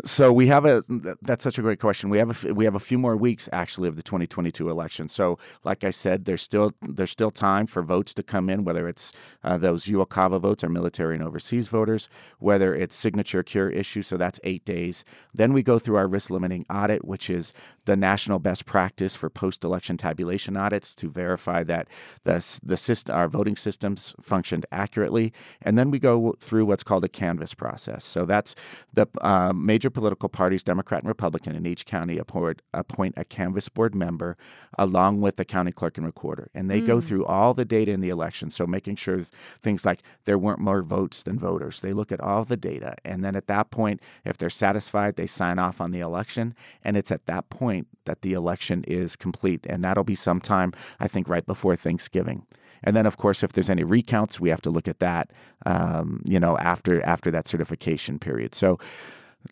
So 0.05 0.31
we 0.31 0.45
have 0.47 0.63
a 0.63 0.83
that's 1.23 1.43
such 1.43 1.57
a 1.57 1.63
great 1.63 1.79
question. 1.79 2.11
We 2.11 2.19
have 2.19 2.45
a 2.45 2.53
we 2.53 2.65
have 2.65 2.75
a 2.75 2.79
few 2.79 2.99
more 2.99 3.17
weeks 3.17 3.49
actually 3.51 3.87
of 3.87 3.95
the 3.95 4.03
2022 4.03 4.69
election. 4.69 5.09
So 5.09 5.39
like 5.63 5.83
I 5.83 5.89
said, 5.89 6.25
there's 6.25 6.43
still 6.43 6.73
there's 6.83 7.09
still 7.09 7.31
time 7.31 7.65
for 7.65 7.81
votes 7.81 8.13
to 8.13 8.23
come 8.23 8.47
in, 8.47 8.63
whether 8.63 8.87
it's 8.87 9.11
uh, 9.43 9.57
those 9.57 9.85
UOCAVA 9.85 10.39
votes, 10.39 10.63
our 10.63 10.69
military 10.69 11.15
and 11.15 11.23
overseas 11.23 11.67
voters, 11.67 12.09
whether 12.37 12.75
it's 12.75 12.95
signature 12.95 13.41
cure 13.41 13.71
issue. 13.71 14.03
So 14.03 14.17
that's 14.17 14.39
eight 14.43 14.63
days. 14.63 15.03
Then 15.33 15.51
we 15.51 15.63
go 15.63 15.79
through 15.79 15.95
our 15.95 16.07
risk 16.07 16.29
limiting 16.29 16.67
audit, 16.69 17.03
which 17.03 17.27
is 17.27 17.51
the 17.85 17.95
national 17.95 18.37
best 18.37 18.67
practice 18.67 19.15
for 19.15 19.31
post 19.31 19.63
election 19.63 19.97
tabulation 19.97 20.55
audits 20.55 20.93
to 20.95 21.09
verify 21.09 21.63
that 21.63 21.87
the 22.23 22.59
the 22.63 22.77
system 22.77 23.15
our 23.15 23.27
voting 23.27 23.55
systems 23.55 24.13
functioned 24.21 24.67
accurately. 24.71 25.33
And 25.59 25.75
then 25.75 25.89
we 25.89 25.97
go 25.97 26.35
through 26.39 26.65
what's 26.65 26.83
called 26.83 27.03
a 27.03 27.09
canvass 27.09 27.55
process. 27.55 28.05
So 28.05 28.25
that's 28.25 28.53
the 28.93 29.07
uh, 29.21 29.53
major 29.53 29.86
major 29.87 29.93
political 29.93 30.27
parties, 30.27 30.63
Democrat 30.63 31.01
and 31.01 31.07
Republican, 31.07 31.55
in 31.55 31.65
each 31.65 31.85
county 31.85 32.17
appoint, 32.17 32.61
appoint 32.73 33.13
a 33.17 33.23
canvass 33.23 33.69
board 33.69 33.95
member 33.95 34.35
along 34.77 35.21
with 35.21 35.37
the 35.37 35.45
county 35.45 35.71
clerk 35.71 35.97
and 35.97 36.05
recorder. 36.05 36.49
And 36.53 36.69
they 36.69 36.81
mm. 36.81 36.87
go 36.87 36.99
through 36.99 37.25
all 37.25 37.53
the 37.53 37.63
data 37.63 37.91
in 37.91 38.01
the 38.01 38.09
election. 38.09 38.49
So 38.49 38.67
making 38.67 38.97
sure 38.97 39.21
things 39.63 39.85
like 39.85 40.01
there 40.25 40.37
weren't 40.37 40.59
more 40.59 40.81
votes 40.81 41.23
than 41.23 41.39
voters. 41.39 41.79
They 41.79 41.93
look 41.93 42.11
at 42.11 42.19
all 42.19 42.43
the 42.43 42.57
data. 42.57 42.95
And 43.05 43.23
then 43.23 43.35
at 43.35 43.47
that 43.47 43.71
point, 43.71 44.01
if 44.25 44.37
they're 44.37 44.49
satisfied, 44.49 45.15
they 45.15 45.27
sign 45.27 45.57
off 45.57 45.79
on 45.79 45.91
the 45.91 46.01
election. 46.01 46.53
And 46.83 46.97
it's 46.97 47.11
at 47.11 47.25
that 47.27 47.49
point 47.49 47.87
that 48.05 48.21
the 48.21 48.33
election 48.33 48.83
is 48.87 49.15
complete. 49.15 49.65
And 49.69 49.83
that'll 49.83 50.03
be 50.03 50.15
sometime, 50.15 50.73
I 50.99 51.07
think, 51.07 51.29
right 51.29 51.45
before 51.45 51.77
Thanksgiving. 51.77 52.45
And 52.83 52.95
then, 52.95 53.05
of 53.05 53.17
course, 53.17 53.41
if 53.41 53.53
there's 53.53 53.69
any 53.69 53.83
recounts, 53.83 54.39
we 54.39 54.49
have 54.49 54.61
to 54.61 54.69
look 54.69 54.87
at 54.87 54.99
that, 54.99 55.31
um, 55.65 56.21
you 56.25 56.39
know, 56.39 56.57
after 56.57 57.01
after 57.01 57.31
that 57.31 57.47
certification 57.47 58.19
period. 58.19 58.53
So 58.53 58.77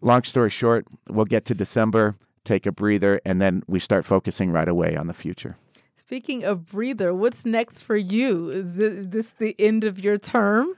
long 0.02 0.24
story 0.24 0.50
short, 0.50 0.86
we'll 1.10 1.26
get 1.26 1.46
to 1.46 1.56
December, 1.56 2.16
take 2.44 2.66
a 2.66 2.72
breather, 2.72 3.22
and 3.26 3.42
then 3.42 3.64
we 3.68 3.80
start 3.80 4.06
focusing 4.06 4.52
right 4.52 4.68
away 4.68 4.96
on 4.96 5.08
the 5.08 5.14
future. 5.14 5.58
Speaking 5.96 6.44
of 6.44 6.68
breather, 6.68 7.14
what's 7.14 7.46
next 7.46 7.82
for 7.82 7.98
you? 7.98 8.50
Is 8.50 8.74
this, 8.74 8.94
is 8.94 9.10
this 9.10 9.32
the 9.40 9.56
end 9.58 9.84
of 9.84 10.00
your 10.00 10.18
term? 10.18 10.76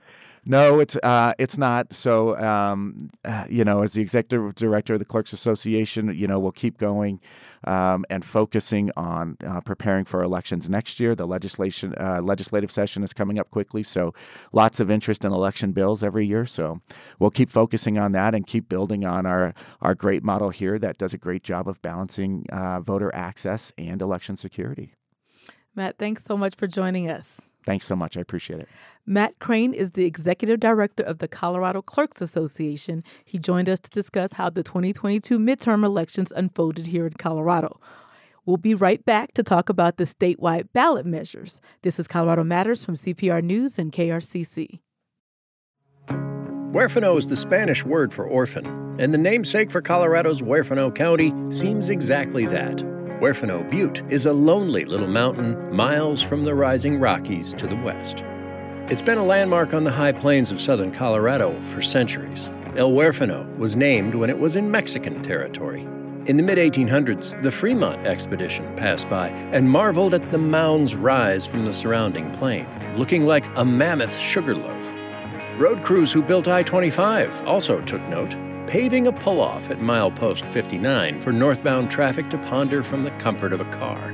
No, 0.50 0.80
it's 0.80 0.96
uh, 0.96 1.34
it's 1.38 1.58
not. 1.58 1.92
So, 1.92 2.34
um, 2.38 3.10
uh, 3.22 3.44
you 3.50 3.66
know, 3.66 3.82
as 3.82 3.92
the 3.92 4.00
executive 4.00 4.54
director 4.54 4.94
of 4.94 4.98
the 4.98 5.04
Clerks 5.04 5.34
Association, 5.34 6.08
you 6.16 6.26
know, 6.26 6.38
we'll 6.38 6.52
keep 6.52 6.78
going 6.78 7.20
um, 7.64 8.06
and 8.08 8.24
focusing 8.24 8.90
on 8.96 9.36
uh, 9.46 9.60
preparing 9.60 10.06
for 10.06 10.22
elections 10.22 10.70
next 10.70 11.00
year. 11.00 11.14
The 11.14 11.26
legislation 11.26 11.94
uh, 12.00 12.22
legislative 12.22 12.72
session 12.72 13.02
is 13.02 13.12
coming 13.12 13.38
up 13.38 13.50
quickly, 13.50 13.82
so 13.82 14.14
lots 14.50 14.80
of 14.80 14.90
interest 14.90 15.22
in 15.22 15.32
election 15.32 15.72
bills 15.72 16.02
every 16.02 16.24
year. 16.24 16.46
So 16.46 16.80
we'll 17.18 17.30
keep 17.30 17.50
focusing 17.50 17.98
on 17.98 18.12
that 18.12 18.34
and 18.34 18.46
keep 18.46 18.70
building 18.70 19.04
on 19.04 19.26
our 19.26 19.52
our 19.82 19.94
great 19.94 20.24
model 20.24 20.48
here 20.48 20.78
that 20.78 20.96
does 20.96 21.12
a 21.12 21.18
great 21.18 21.42
job 21.42 21.68
of 21.68 21.82
balancing 21.82 22.46
uh, 22.50 22.80
voter 22.80 23.14
access 23.14 23.70
and 23.76 24.00
election 24.00 24.34
security. 24.38 24.94
Matt, 25.74 25.98
thanks 25.98 26.24
so 26.24 26.38
much 26.38 26.54
for 26.54 26.66
joining 26.66 27.10
us. 27.10 27.47
Thanks 27.68 27.84
so 27.84 27.94
much. 27.94 28.16
I 28.16 28.22
appreciate 28.22 28.60
it. 28.60 28.68
Matt 29.04 29.38
Crane 29.40 29.74
is 29.74 29.90
the 29.90 30.06
executive 30.06 30.58
director 30.58 31.02
of 31.02 31.18
the 31.18 31.28
Colorado 31.28 31.82
Clerks 31.82 32.22
Association. 32.22 33.04
He 33.26 33.38
joined 33.38 33.68
us 33.68 33.78
to 33.80 33.90
discuss 33.90 34.32
how 34.32 34.48
the 34.48 34.62
2022 34.62 35.38
midterm 35.38 35.84
elections 35.84 36.32
unfolded 36.34 36.86
here 36.86 37.06
in 37.06 37.12
Colorado. 37.12 37.78
We'll 38.46 38.56
be 38.56 38.74
right 38.74 39.04
back 39.04 39.34
to 39.34 39.42
talk 39.42 39.68
about 39.68 39.98
the 39.98 40.04
statewide 40.04 40.68
ballot 40.72 41.04
measures. 41.04 41.60
This 41.82 42.00
is 42.00 42.08
Colorado 42.08 42.42
Matters 42.42 42.86
from 42.86 42.94
CPR 42.94 43.44
News 43.44 43.78
and 43.78 43.92
KRCC. 43.92 44.80
Huerfano 46.08 47.18
is 47.18 47.26
the 47.26 47.36
Spanish 47.36 47.84
word 47.84 48.14
for 48.14 48.24
orphan, 48.24 48.64
and 48.98 49.12
the 49.12 49.18
namesake 49.18 49.70
for 49.70 49.82
Colorado's 49.82 50.40
Huerfano 50.40 50.94
County 50.94 51.34
seems 51.50 51.90
exactly 51.90 52.46
that. 52.46 52.97
Huerfano 53.20 53.68
Butte 53.68 54.00
is 54.10 54.26
a 54.26 54.32
lonely 54.32 54.84
little 54.84 55.08
mountain 55.08 55.74
miles 55.74 56.22
from 56.22 56.44
the 56.44 56.54
rising 56.54 57.00
Rockies 57.00 57.52
to 57.54 57.66
the 57.66 57.74
west. 57.74 58.22
It's 58.90 59.02
been 59.02 59.18
a 59.18 59.24
landmark 59.24 59.74
on 59.74 59.82
the 59.82 59.90
high 59.90 60.12
plains 60.12 60.52
of 60.52 60.60
southern 60.60 60.92
Colorado 60.92 61.60
for 61.62 61.82
centuries. 61.82 62.48
El 62.76 62.92
Huerfano 62.92 63.58
was 63.58 63.74
named 63.74 64.14
when 64.14 64.30
it 64.30 64.38
was 64.38 64.54
in 64.54 64.70
Mexican 64.70 65.20
territory. 65.24 65.82
In 66.26 66.36
the 66.36 66.44
mid 66.44 66.58
1800s, 66.58 67.42
the 67.42 67.50
Fremont 67.50 68.06
expedition 68.06 68.72
passed 68.76 69.10
by 69.10 69.30
and 69.50 69.68
marveled 69.68 70.14
at 70.14 70.30
the 70.30 70.38
mound's 70.38 70.94
rise 70.94 71.44
from 71.44 71.64
the 71.64 71.74
surrounding 71.74 72.30
plain, 72.34 72.68
looking 72.96 73.26
like 73.26 73.46
a 73.56 73.64
mammoth 73.64 74.16
sugar 74.16 74.54
loaf. 74.54 74.94
Road 75.58 75.82
crews 75.82 76.12
who 76.12 76.22
built 76.22 76.46
I 76.46 76.62
25 76.62 77.48
also 77.48 77.80
took 77.80 78.02
note 78.02 78.36
paving 78.68 79.06
a 79.06 79.12
pull 79.12 79.40
off 79.40 79.70
at 79.70 79.78
milepost 79.78 80.44
59 80.52 81.20
for 81.22 81.32
northbound 81.32 81.90
traffic 81.90 82.28
to 82.28 82.36
ponder 82.36 82.82
from 82.82 83.02
the 83.02 83.10
comfort 83.12 83.54
of 83.54 83.62
a 83.62 83.70
car. 83.72 84.12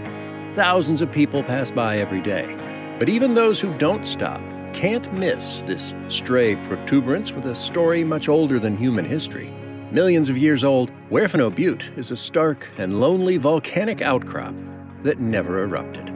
Thousands 0.53 1.01
of 1.01 1.11
people 1.11 1.43
pass 1.43 1.73
by 1.73 1.99
every 1.99 2.21
day. 2.23 2.57
But 3.01 3.09
even 3.09 3.35
those 3.35 3.61
who 3.61 3.77
don't 3.79 4.07
stop 4.07 4.41
can't 4.73 5.13
miss 5.13 5.63
this 5.67 5.93
stray 6.07 6.55
protuberance 6.55 7.33
with 7.33 7.47
a 7.47 7.55
story 7.55 8.05
much 8.05 8.29
older 8.29 8.61
than 8.61 8.77
human 8.77 9.05
history. 9.05 9.53
Millions 9.91 10.29
of 10.29 10.39
years 10.39 10.63
old, 10.63 10.93
Huerfano 11.11 11.53
Butte 11.53 11.91
is 11.97 12.13
a 12.13 12.17
stark 12.17 12.71
and 12.79 13.01
lonely 13.01 13.37
volcanic 13.39 14.03
outcrop 14.03 14.55
that 15.03 15.19
never 15.19 15.65
erupted. 15.65 16.11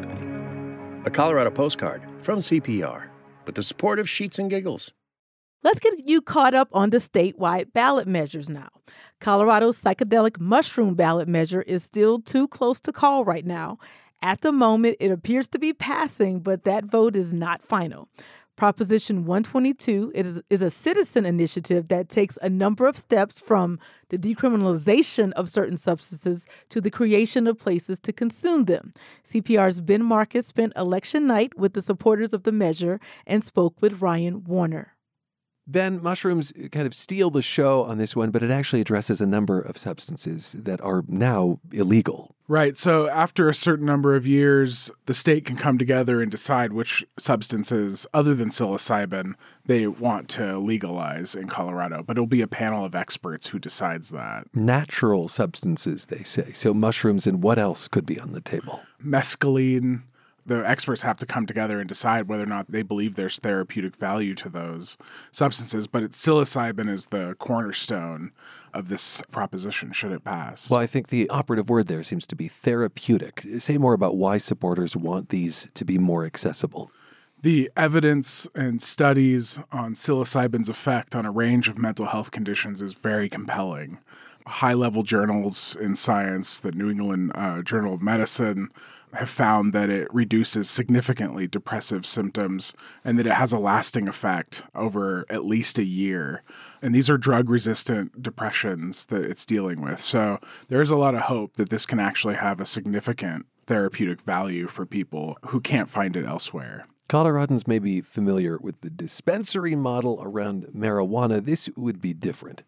A 1.05 1.11
Colorado 1.11 1.51
postcard 1.51 2.03
from 2.21 2.39
CPR 2.39 3.09
with 3.47 3.57
the 3.57 3.65
support 3.65 3.99
of 3.99 4.09
Sheets 4.09 4.39
and 4.39 4.49
Giggles. 4.49 4.93
Let's 5.65 5.81
get 5.81 6.09
you 6.09 6.21
caught 6.21 6.55
up 6.55 6.69
on 6.73 6.91
the 6.91 6.99
statewide 6.99 7.73
ballot 7.73 8.07
measures 8.07 8.49
now. 8.49 8.69
Colorado's 9.21 9.81
psychedelic 9.83 10.39
mushroom 10.39 10.95
ballot 10.95 11.27
measure 11.27 11.63
is 11.63 11.83
still 11.83 12.21
too 12.21 12.47
close 12.47 12.79
to 12.81 12.93
call 12.93 13.25
right 13.25 13.45
now. 13.45 13.79
At 14.23 14.43
the 14.43 14.53
moment, 14.53 14.99
it 15.01 15.11
appears 15.11 15.49
to 15.49 15.59
be 15.59 15.73
passing, 15.73 16.41
but 16.41 16.63
that 16.63 16.85
vote 16.85 17.17
is 17.17 17.33
not 17.33 17.65
final. 17.65 18.09
Proposition 18.55 19.25
122 19.25 20.13
is, 20.15 20.43
is 20.49 20.63
a 20.63 20.71
citizen 20.71 21.27
initiative 21.27 21.89
that 21.89 22.09
takes 22.09 22.37
a 22.43 22.49
number 22.49 22.87
of 22.87 22.97
steps 22.97 23.41
from 23.41 23.81
the 24.11 24.19
decriminalization 24.19 25.33
of 25.33 25.49
certain 25.49 25.77
substances 25.77 26.47
to 26.69 26.81
the 26.81 26.91
creation 26.91 27.49
of 27.49 27.59
places 27.59 27.99
to 28.01 28.13
consume 28.13 28.67
them. 28.67 28.93
CPR's 29.25 29.81
Ben 29.81 30.05
Markus 30.05 30.47
spent 30.47 30.73
election 30.77 31.27
night 31.27 31.59
with 31.59 31.73
the 31.73 31.83
supporters 31.83 32.33
of 32.33 32.45
the 32.45 32.53
measure 32.53 33.01
and 33.27 33.43
spoke 33.43 33.81
with 33.81 34.03
Ryan 34.03 34.45
Warner. 34.45 34.95
Ben, 35.69 36.03
mushrooms 36.03 36.53
uh, 36.53 36.69
kind 36.69 36.87
of 36.87 36.95
steal 36.95 37.31
the 37.31 37.43
show 37.43 37.85
on 37.85 37.99
this 37.99 38.17
one, 38.17 38.31
but 38.31 38.43
it 38.43 38.51
actually 38.51 38.81
addresses 38.81 39.21
a 39.21 39.27
number 39.27 39.61
of 39.61 39.77
substances 39.77 40.57
that 40.59 40.81
are 40.81 41.05
now 41.07 41.61
illegal. 41.73 42.35
Right. 42.49 42.79
So 42.79 43.11
after 43.11 43.51
a 43.51 43.55
certain 43.55 43.85
number 43.85 44.17
of 44.17 44.27
years, 44.27 44.91
the 45.05 45.13
state 45.13 45.45
can 45.45 45.57
come 45.57 45.77
together 45.77 46.23
and 46.23 46.31
decide 46.31 46.73
which 46.73 47.05
substances, 47.19 48.07
other 48.15 48.35
than 48.35 48.49
psilocybin, 48.49 49.35
they 49.67 49.87
want 49.87 50.31
to 50.31 50.57
legalize 50.59 51.35
in 51.35 51.49
Colorado. 51.49 52.03
But 52.03 52.17
it'll 52.17 52.27
be 52.27 52.41
a 52.41 52.49
panel 52.49 52.87
of 52.87 52.95
experts 52.95 53.49
who 53.49 53.59
decides 53.59 54.09
that. 54.11 54.47
Natural 54.55 55.29
substances, 55.29 56.07
they 56.07 56.23
say. 56.23 56.53
So 56.53 56.73
mushrooms 56.73 57.27
and 57.27 57.43
what 57.43 57.59
else 57.59 57.87
could 57.87 58.07
be 58.07 58.19
on 58.19 58.33
the 58.33 58.41
table? 58.41 58.81
Mescaline, 59.05 60.05
the 60.49 60.69
experts 60.69 61.03
have 61.03 61.19
to 61.19 61.27
come 61.27 61.47
together 61.47 61.79
and 61.79 61.89
decide 61.89 62.29
whether 62.29 62.43
or 62.43 62.47
not 62.47 62.71
they 62.71 62.83
believe 62.83 63.15
there's 63.15 63.39
therapeutic 63.39 63.95
value 63.97 64.35
to 64.35 64.49
those 64.49 64.97
substances. 65.31 65.87
But 65.87 66.03
it's 66.03 66.21
psilocybin 66.21 66.89
is 66.91 67.07
the 67.07 67.37
cornerstone 67.39 68.33
of 68.75 68.89
this 68.89 69.23
proposition, 69.31 69.93
should 69.93 70.13
it 70.13 70.25
pass. 70.25 70.71
Well, 70.71 70.81
I 70.81 70.87
think 70.87 71.09
the 71.09 71.29
operative 71.31 71.69
word 71.69 71.87
there 71.87 72.03
seems 72.03 72.27
to 72.29 72.37
be 72.37 72.49
therapeutic. 72.49 73.45
Say 73.59 73.79
more 73.79 73.95
about 73.95 74.17
why 74.17 74.39
supporters 74.39 74.97
want 74.97 75.29
these 75.29 75.69
to 75.75 75.85
be 75.85 75.99
more 75.99 76.25
accessible. 76.25 76.91
The 77.41 77.71
evidence 77.77 78.49
and 78.57 78.83
studies 78.83 79.61
on 79.71 79.95
psilocybin's 79.95 80.69
effect 80.69 81.15
on 81.15 81.25
a 81.25 81.31
range 81.31 81.69
of 81.69 81.79
mental 81.79 82.07
health 82.07 82.33
conditions 82.33 82.83
is 82.83 82.95
very 82.95 83.29
compelling. 83.29 83.99
High 84.45 84.73
level 84.73 85.05
journals 85.05 85.77
in 85.77 85.95
science, 85.95 86.59
the 86.59 86.73
New 86.73 86.91
England 86.91 87.33
uh, 87.37 87.63
Journal 87.63 87.95
of 87.95 88.03
Medicine, 88.03 88.71
have 89.15 89.29
found 89.29 89.73
that 89.73 89.91
it 89.91 90.13
reduces 90.13 90.69
significantly 90.69 91.47
depressive 91.47 92.07
symptoms 92.07 92.75
and 93.05 93.19
that 93.19 93.27
it 93.27 93.33
has 93.33 93.53
a 93.53 93.59
lasting 93.59 94.09
effect 94.09 94.63
over 94.75 95.25
at 95.31 95.45
least 95.45 95.79
a 95.79 95.85
year. 95.85 96.43
And 96.83 96.95
these 96.95 97.11
are 97.11 97.19
drug 97.19 97.49
resistant 97.49 98.23
depressions 98.23 99.07
that 99.07 99.23
it's 99.23 99.47
dealing 99.47 99.81
with. 99.81 100.01
So 100.01 100.39
there's 100.69 100.91
a 100.91 100.97
lot 100.97 101.15
of 101.15 101.23
hope 101.23 101.55
that 101.55 101.71
this 101.71 101.87
can 101.87 102.01
actually 102.01 102.37
have 102.37 102.61
a 102.61 102.67
significant 102.67 103.47
therapeutic 103.67 104.21
value 104.21 104.67
for 104.67 104.87
people 104.87 105.37
who 105.47 105.61
can't 105.61 105.89
find 105.89 106.17
it 106.17 106.25
elsewhere. 106.25 106.87
Coloradans 107.09 107.67
may 107.67 107.79
be 107.79 108.01
familiar 108.03 108.59
with 108.59 108.81
the 108.83 108.91
dispensary 108.91 109.75
model 109.75 110.19
around 110.23 110.67
marijuana. 110.75 111.43
This 111.43 111.71
would 111.77 112.03
be 112.03 112.13
different. 112.13 112.63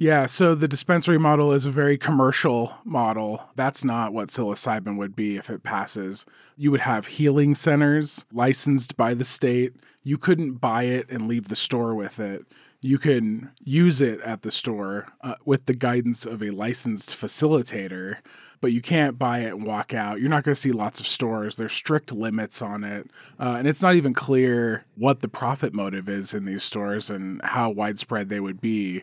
Yeah, 0.00 0.24
so 0.24 0.54
the 0.54 0.66
dispensary 0.66 1.18
model 1.18 1.52
is 1.52 1.66
a 1.66 1.70
very 1.70 1.98
commercial 1.98 2.72
model. 2.86 3.44
That's 3.54 3.84
not 3.84 4.14
what 4.14 4.28
psilocybin 4.28 4.96
would 4.96 5.14
be 5.14 5.36
if 5.36 5.50
it 5.50 5.62
passes. 5.62 6.24
You 6.56 6.70
would 6.70 6.80
have 6.80 7.06
healing 7.06 7.54
centers 7.54 8.24
licensed 8.32 8.96
by 8.96 9.12
the 9.12 9.24
state. 9.24 9.74
You 10.02 10.16
couldn't 10.16 10.54
buy 10.54 10.84
it 10.84 11.10
and 11.10 11.28
leave 11.28 11.48
the 11.48 11.54
store 11.54 11.94
with 11.94 12.18
it. 12.18 12.46
You 12.80 12.96
can 12.96 13.50
use 13.62 14.00
it 14.00 14.22
at 14.22 14.40
the 14.40 14.50
store 14.50 15.08
uh, 15.20 15.34
with 15.44 15.66
the 15.66 15.74
guidance 15.74 16.24
of 16.24 16.42
a 16.42 16.48
licensed 16.48 17.10
facilitator, 17.10 18.16
but 18.62 18.72
you 18.72 18.80
can't 18.80 19.18
buy 19.18 19.40
it 19.40 19.52
and 19.52 19.66
walk 19.66 19.92
out. 19.92 20.18
You're 20.18 20.30
not 20.30 20.44
going 20.44 20.54
to 20.54 20.60
see 20.60 20.72
lots 20.72 20.98
of 20.98 21.06
stores. 21.06 21.56
There's 21.56 21.74
strict 21.74 22.10
limits 22.10 22.62
on 22.62 22.84
it. 22.84 23.10
Uh, 23.38 23.56
and 23.58 23.68
it's 23.68 23.82
not 23.82 23.96
even 23.96 24.14
clear 24.14 24.86
what 24.96 25.20
the 25.20 25.28
profit 25.28 25.74
motive 25.74 26.08
is 26.08 26.32
in 26.32 26.46
these 26.46 26.62
stores 26.62 27.10
and 27.10 27.42
how 27.42 27.68
widespread 27.68 28.30
they 28.30 28.40
would 28.40 28.62
be. 28.62 29.02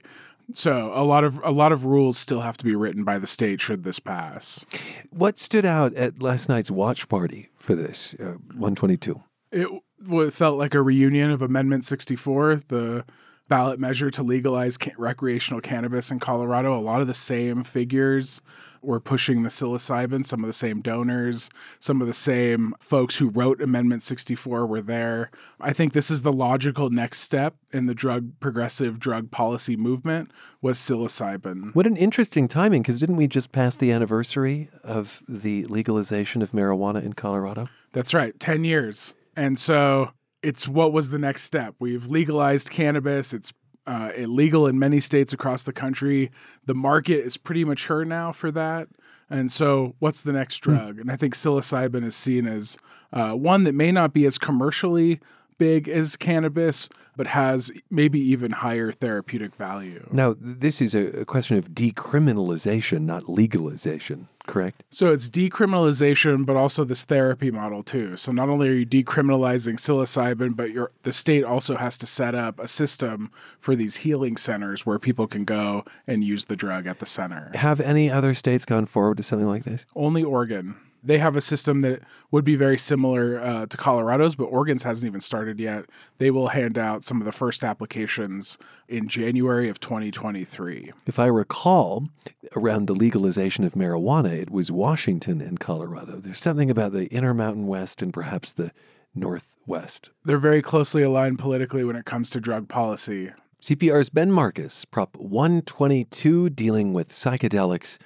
So 0.53 0.91
a 0.95 1.03
lot 1.03 1.23
of 1.23 1.39
a 1.43 1.51
lot 1.51 1.71
of 1.71 1.85
rules 1.85 2.17
still 2.17 2.41
have 2.41 2.57
to 2.57 2.65
be 2.65 2.75
written 2.75 3.03
by 3.03 3.19
the 3.19 3.27
state 3.27 3.59
should 3.59 3.83
this 3.83 3.99
pass. 3.99 4.65
What 5.09 5.37
stood 5.37 5.65
out 5.65 5.93
at 5.95 6.21
last 6.21 6.47
night's 6.47 6.71
watch 6.71 7.09
party 7.09 7.49
for 7.57 7.75
this 7.75 8.15
uh, 8.19 8.37
122? 8.55 9.21
It 9.51 9.67
w- 10.03 10.31
felt 10.31 10.57
like 10.57 10.73
a 10.73 10.81
reunion 10.81 11.31
of 11.31 11.41
Amendment 11.41 11.83
64, 11.83 12.61
the 12.69 13.03
ballot 13.49 13.79
measure 13.79 14.09
to 14.09 14.23
legalize 14.23 14.77
ca- 14.77 14.91
recreational 14.97 15.59
cannabis 15.61 16.11
in 16.11 16.19
Colorado. 16.19 16.77
A 16.77 16.79
lot 16.79 17.01
of 17.01 17.07
the 17.07 17.13
same 17.13 17.63
figures 17.63 18.41
were 18.81 18.99
pushing 18.99 19.43
the 19.43 19.49
psilocybin. 19.49 20.25
Some 20.25 20.43
of 20.43 20.47
the 20.47 20.53
same 20.53 20.81
donors, 20.81 21.49
some 21.79 22.01
of 22.01 22.07
the 22.07 22.13
same 22.13 22.73
folks 22.79 23.17
who 23.17 23.29
wrote 23.29 23.61
Amendment 23.61 24.01
64 24.01 24.65
were 24.65 24.81
there. 24.81 25.31
I 25.59 25.73
think 25.73 25.93
this 25.93 26.11
is 26.11 26.21
the 26.21 26.33
logical 26.33 26.89
next 26.89 27.19
step 27.19 27.55
in 27.73 27.85
the 27.85 27.95
drug 27.95 28.31
progressive 28.39 28.99
drug 28.99 29.31
policy 29.31 29.75
movement 29.75 30.31
was 30.61 30.77
psilocybin. 30.77 31.73
What 31.75 31.87
an 31.87 31.97
interesting 31.97 32.47
timing 32.47 32.81
because 32.81 32.99
didn't 32.99 33.17
we 33.17 33.27
just 33.27 33.51
pass 33.51 33.75
the 33.75 33.91
anniversary 33.91 34.69
of 34.83 35.23
the 35.27 35.65
legalization 35.65 36.41
of 36.41 36.51
marijuana 36.51 37.03
in 37.03 37.13
Colorado? 37.13 37.69
That's 37.93 38.13
right, 38.13 38.37
10 38.39 38.63
years. 38.63 39.15
And 39.35 39.57
so 39.57 40.11
it's 40.43 40.67
what 40.67 40.93
was 40.93 41.09
the 41.09 41.19
next 41.19 41.43
step? 41.43 41.75
We've 41.79 42.07
legalized 42.07 42.69
cannabis. 42.69 43.33
It's 43.33 43.53
uh, 43.87 44.11
illegal 44.15 44.67
in 44.67 44.77
many 44.77 44.99
states 44.99 45.33
across 45.33 45.63
the 45.63 45.73
country. 45.73 46.29
The 46.65 46.75
market 46.75 47.25
is 47.25 47.37
pretty 47.37 47.65
mature 47.65 48.05
now 48.05 48.31
for 48.31 48.51
that. 48.51 48.89
And 49.29 49.51
so, 49.51 49.95
what's 49.99 50.21
the 50.21 50.33
next 50.33 50.57
drug? 50.59 50.99
And 50.99 51.11
I 51.11 51.15
think 51.15 51.33
psilocybin 51.33 52.03
is 52.03 52.15
seen 52.15 52.47
as 52.47 52.77
uh, 53.11 53.31
one 53.31 53.63
that 53.63 53.73
may 53.73 53.91
not 53.91 54.13
be 54.13 54.25
as 54.25 54.37
commercially 54.37 55.19
big 55.57 55.87
as 55.87 56.15
cannabis, 56.15 56.89
but 57.15 57.27
has 57.27 57.71
maybe 57.89 58.19
even 58.19 58.51
higher 58.51 58.91
therapeutic 58.91 59.55
value. 59.55 60.07
Now, 60.11 60.35
this 60.39 60.81
is 60.81 60.93
a, 60.93 61.25
question 61.25 61.57
of 61.57 61.71
decriminalization, 61.71 63.01
not 63.01 63.27
legalization, 63.27 64.27
correct? 64.45 64.83
So 64.91 65.09
it's 65.09 65.29
decriminalization, 65.29 66.45
but 66.45 66.55
also 66.55 66.85
this 66.85 67.03
therapy 67.05 67.51
model 67.51 67.83
too. 67.83 68.15
So 68.15 68.31
not 68.31 68.49
only 68.49 68.69
are 68.69 68.73
you 68.73 68.85
decriminalizing 68.85 69.75
psilocybin, 69.79 70.55
but 70.55 70.69
the 71.03 71.13
state 71.13 71.43
also 71.43 71.75
has 71.75 71.97
to 71.97 72.05
set 72.05 72.35
up 72.35 72.59
a 72.59 72.67
system 72.67 73.31
for 73.59 73.75
these 73.75 73.97
healing 73.97 74.37
centers 74.37 74.85
where 74.85 74.99
people 74.99 75.27
can 75.27 75.43
go 75.43 75.83
and 76.05 76.23
use 76.23 76.45
the 76.45 76.55
drug 76.55 76.87
at 76.87 76.99
the 76.99 77.05
center. 77.05 77.51
Have 77.55 77.81
any 77.81 78.09
other 78.11 78.33
states 78.33 78.63
gone 78.63 78.85
forward 78.85 79.17
to 79.17 79.23
something 79.23 79.47
like 79.47 79.63
this? 79.63 79.85
Only 79.95 80.23
Oregon. 80.23 80.75
They 81.07 81.19
have 81.19 81.37
a 81.37 81.41
system 81.41 81.81
that 81.81 82.01
would 82.31 82.43
be 82.43 82.55
very 82.55 82.77
similar 82.77 83.39
uh, 83.39 83.65
to 83.65 83.77
Colorado's, 83.77 84.35
but 84.35 84.45
Oregon's 84.45 84.83
hasn't 84.83 85.07
even 85.09 85.21
started 85.21 85.57
yet. 85.57 85.85
They 86.17 86.31
will 86.31 86.49
hand 86.49 86.77
out 86.77 87.03
some 87.03 87.21
of 87.21 87.25
the 87.25 87.31
first 87.31 87.63
applications 87.63 88.57
in 88.89 89.07
January 89.07 89.69
of 89.69 89.79
2023. 89.79 90.91
If 91.05 91.17
I 91.17 91.27
recall, 91.27 92.09
around 92.57 92.87
the 92.87 92.93
legalization 92.93 93.63
of 93.63 93.73
marijuana, 93.73 94.33
it 94.33 94.51
was 94.51 94.69
Washington 94.69 95.39
and 95.39 95.59
Colorado. 95.59 96.17
There's 96.17 96.41
something 96.41 96.69
about 96.69 96.91
the 96.91 97.07
Intermountain 97.07 97.67
West 97.67 98.01
and 98.01 98.11
perhaps 98.11 98.51
the 98.51 98.71
Northwest. 99.15 100.11
They're 100.25 100.37
very 100.37 100.61
closely 100.61 101.03
aligned 101.03 101.39
politically 101.39 101.85
when 101.85 101.95
it 101.95 102.03
comes 102.03 102.29
to 102.31 102.41
drug 102.41 102.67
policy. 102.67 103.31
CPR's 103.61 104.09
Ben 104.09 104.31
Markus, 104.31 104.83
Prop 104.83 105.15
122, 105.15 106.49
dealing 106.49 106.91
with 106.93 107.09
psychedelics 107.09 107.97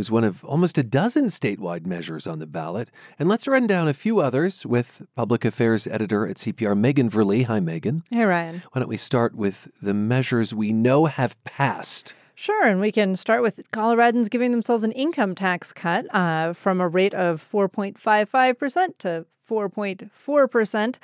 was 0.00 0.10
one 0.10 0.24
of 0.24 0.42
almost 0.46 0.78
a 0.78 0.82
dozen 0.82 1.26
statewide 1.26 1.84
measures 1.84 2.26
on 2.26 2.38
the 2.38 2.46
ballot. 2.46 2.90
And 3.18 3.28
let's 3.28 3.46
run 3.46 3.66
down 3.66 3.86
a 3.86 3.92
few 3.92 4.18
others 4.18 4.64
with 4.64 5.02
public 5.14 5.44
affairs 5.44 5.86
editor 5.86 6.26
at 6.26 6.38
CPR, 6.38 6.74
Megan 6.74 7.10
Verlee. 7.10 7.44
Hi, 7.44 7.60
Megan. 7.60 8.02
Hey, 8.10 8.24
Ryan. 8.24 8.62
Why 8.72 8.78
don't 8.78 8.88
we 8.88 8.96
start 8.96 9.34
with 9.34 9.68
the 9.82 9.92
measures 9.92 10.54
we 10.54 10.72
know 10.72 11.04
have 11.04 11.36
passed? 11.44 12.14
Sure, 12.40 12.66
and 12.66 12.80
we 12.80 12.90
can 12.90 13.16
start 13.16 13.42
with 13.42 13.70
Coloradans 13.70 14.30
giving 14.30 14.50
themselves 14.50 14.82
an 14.82 14.92
income 14.92 15.34
tax 15.34 15.74
cut 15.74 16.06
uh, 16.14 16.54
from 16.54 16.80
a 16.80 16.88
rate 16.88 17.12
of 17.12 17.38
4.55% 17.38 18.96
to 19.00 19.26
4.4%. 19.46 20.96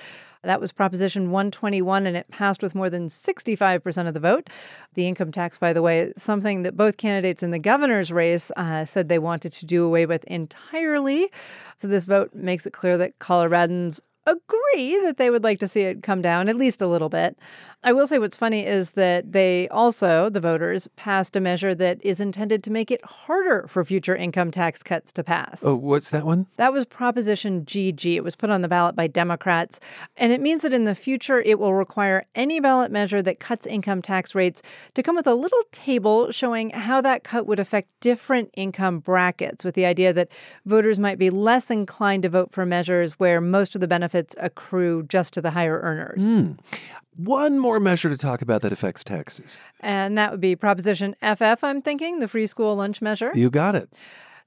That 0.44 0.62
was 0.62 0.72
Proposition 0.72 1.30
121, 1.30 2.06
and 2.06 2.16
it 2.16 2.30
passed 2.30 2.62
with 2.62 2.74
more 2.74 2.88
than 2.88 3.08
65% 3.08 4.08
of 4.08 4.14
the 4.14 4.20
vote. 4.20 4.48
The 4.94 5.06
income 5.06 5.30
tax, 5.30 5.58
by 5.58 5.74
the 5.74 5.82
way, 5.82 6.00
is 6.00 6.22
something 6.22 6.62
that 6.62 6.74
both 6.74 6.96
candidates 6.96 7.42
in 7.42 7.50
the 7.50 7.58
governor's 7.58 8.10
race 8.10 8.50
uh, 8.56 8.86
said 8.86 9.10
they 9.10 9.18
wanted 9.18 9.52
to 9.52 9.66
do 9.66 9.84
away 9.84 10.06
with 10.06 10.24
entirely. 10.24 11.30
So 11.76 11.86
this 11.86 12.06
vote 12.06 12.34
makes 12.34 12.64
it 12.64 12.72
clear 12.72 12.96
that 12.96 13.18
Coloradans 13.18 14.00
agree 14.26 15.00
that 15.04 15.16
they 15.18 15.30
would 15.30 15.44
like 15.44 15.60
to 15.60 15.68
see 15.68 15.82
it 15.82 16.02
come 16.02 16.20
down 16.20 16.48
at 16.48 16.56
least 16.56 16.82
a 16.82 16.86
little 16.86 17.08
bit. 17.08 17.38
I 17.86 17.92
will 17.92 18.08
say 18.08 18.18
what's 18.18 18.36
funny 18.36 18.66
is 18.66 18.90
that 18.90 19.30
they 19.30 19.68
also, 19.68 20.28
the 20.28 20.40
voters, 20.40 20.88
passed 20.96 21.36
a 21.36 21.40
measure 21.40 21.72
that 21.76 22.04
is 22.04 22.20
intended 22.20 22.64
to 22.64 22.72
make 22.72 22.90
it 22.90 23.04
harder 23.04 23.64
for 23.68 23.84
future 23.84 24.16
income 24.16 24.50
tax 24.50 24.82
cuts 24.82 25.12
to 25.12 25.22
pass. 25.22 25.62
Oh, 25.64 25.76
what's 25.76 26.10
that 26.10 26.26
one? 26.26 26.48
That 26.56 26.72
was 26.72 26.84
Proposition 26.84 27.64
GG. 27.64 28.16
It 28.16 28.24
was 28.24 28.34
put 28.34 28.50
on 28.50 28.62
the 28.62 28.66
ballot 28.66 28.96
by 28.96 29.06
Democrats. 29.06 29.78
And 30.16 30.32
it 30.32 30.40
means 30.40 30.62
that 30.62 30.72
in 30.72 30.82
the 30.82 30.96
future, 30.96 31.40
it 31.40 31.60
will 31.60 31.74
require 31.74 32.26
any 32.34 32.58
ballot 32.58 32.90
measure 32.90 33.22
that 33.22 33.38
cuts 33.38 33.68
income 33.68 34.02
tax 34.02 34.34
rates 34.34 34.62
to 34.94 35.02
come 35.04 35.14
with 35.14 35.28
a 35.28 35.36
little 35.36 35.62
table 35.70 36.32
showing 36.32 36.70
how 36.70 37.00
that 37.02 37.22
cut 37.22 37.46
would 37.46 37.60
affect 37.60 37.88
different 38.00 38.50
income 38.54 38.98
brackets, 38.98 39.64
with 39.64 39.76
the 39.76 39.86
idea 39.86 40.12
that 40.12 40.28
voters 40.64 40.98
might 40.98 41.20
be 41.20 41.30
less 41.30 41.70
inclined 41.70 42.24
to 42.24 42.28
vote 42.28 42.50
for 42.50 42.66
measures 42.66 43.12
where 43.20 43.40
most 43.40 43.76
of 43.76 43.80
the 43.80 43.86
benefits 43.86 44.34
accrue 44.40 45.04
just 45.04 45.34
to 45.34 45.40
the 45.40 45.52
higher 45.52 45.78
earners. 45.78 46.28
Mm. 46.28 46.58
One 47.16 47.58
more 47.58 47.80
measure 47.80 48.10
to 48.10 48.16
talk 48.16 48.42
about 48.42 48.62
that 48.62 48.72
affects 48.72 49.02
taxes. 49.02 49.56
And 49.80 50.18
that 50.18 50.30
would 50.30 50.40
be 50.40 50.54
Proposition 50.54 51.16
FF, 51.22 51.62
I'm 51.62 51.80
thinking, 51.80 52.18
the 52.18 52.28
free 52.28 52.46
school 52.46 52.76
lunch 52.76 53.00
measure. 53.00 53.32
You 53.34 53.50
got 53.50 53.74
it. 53.74 53.92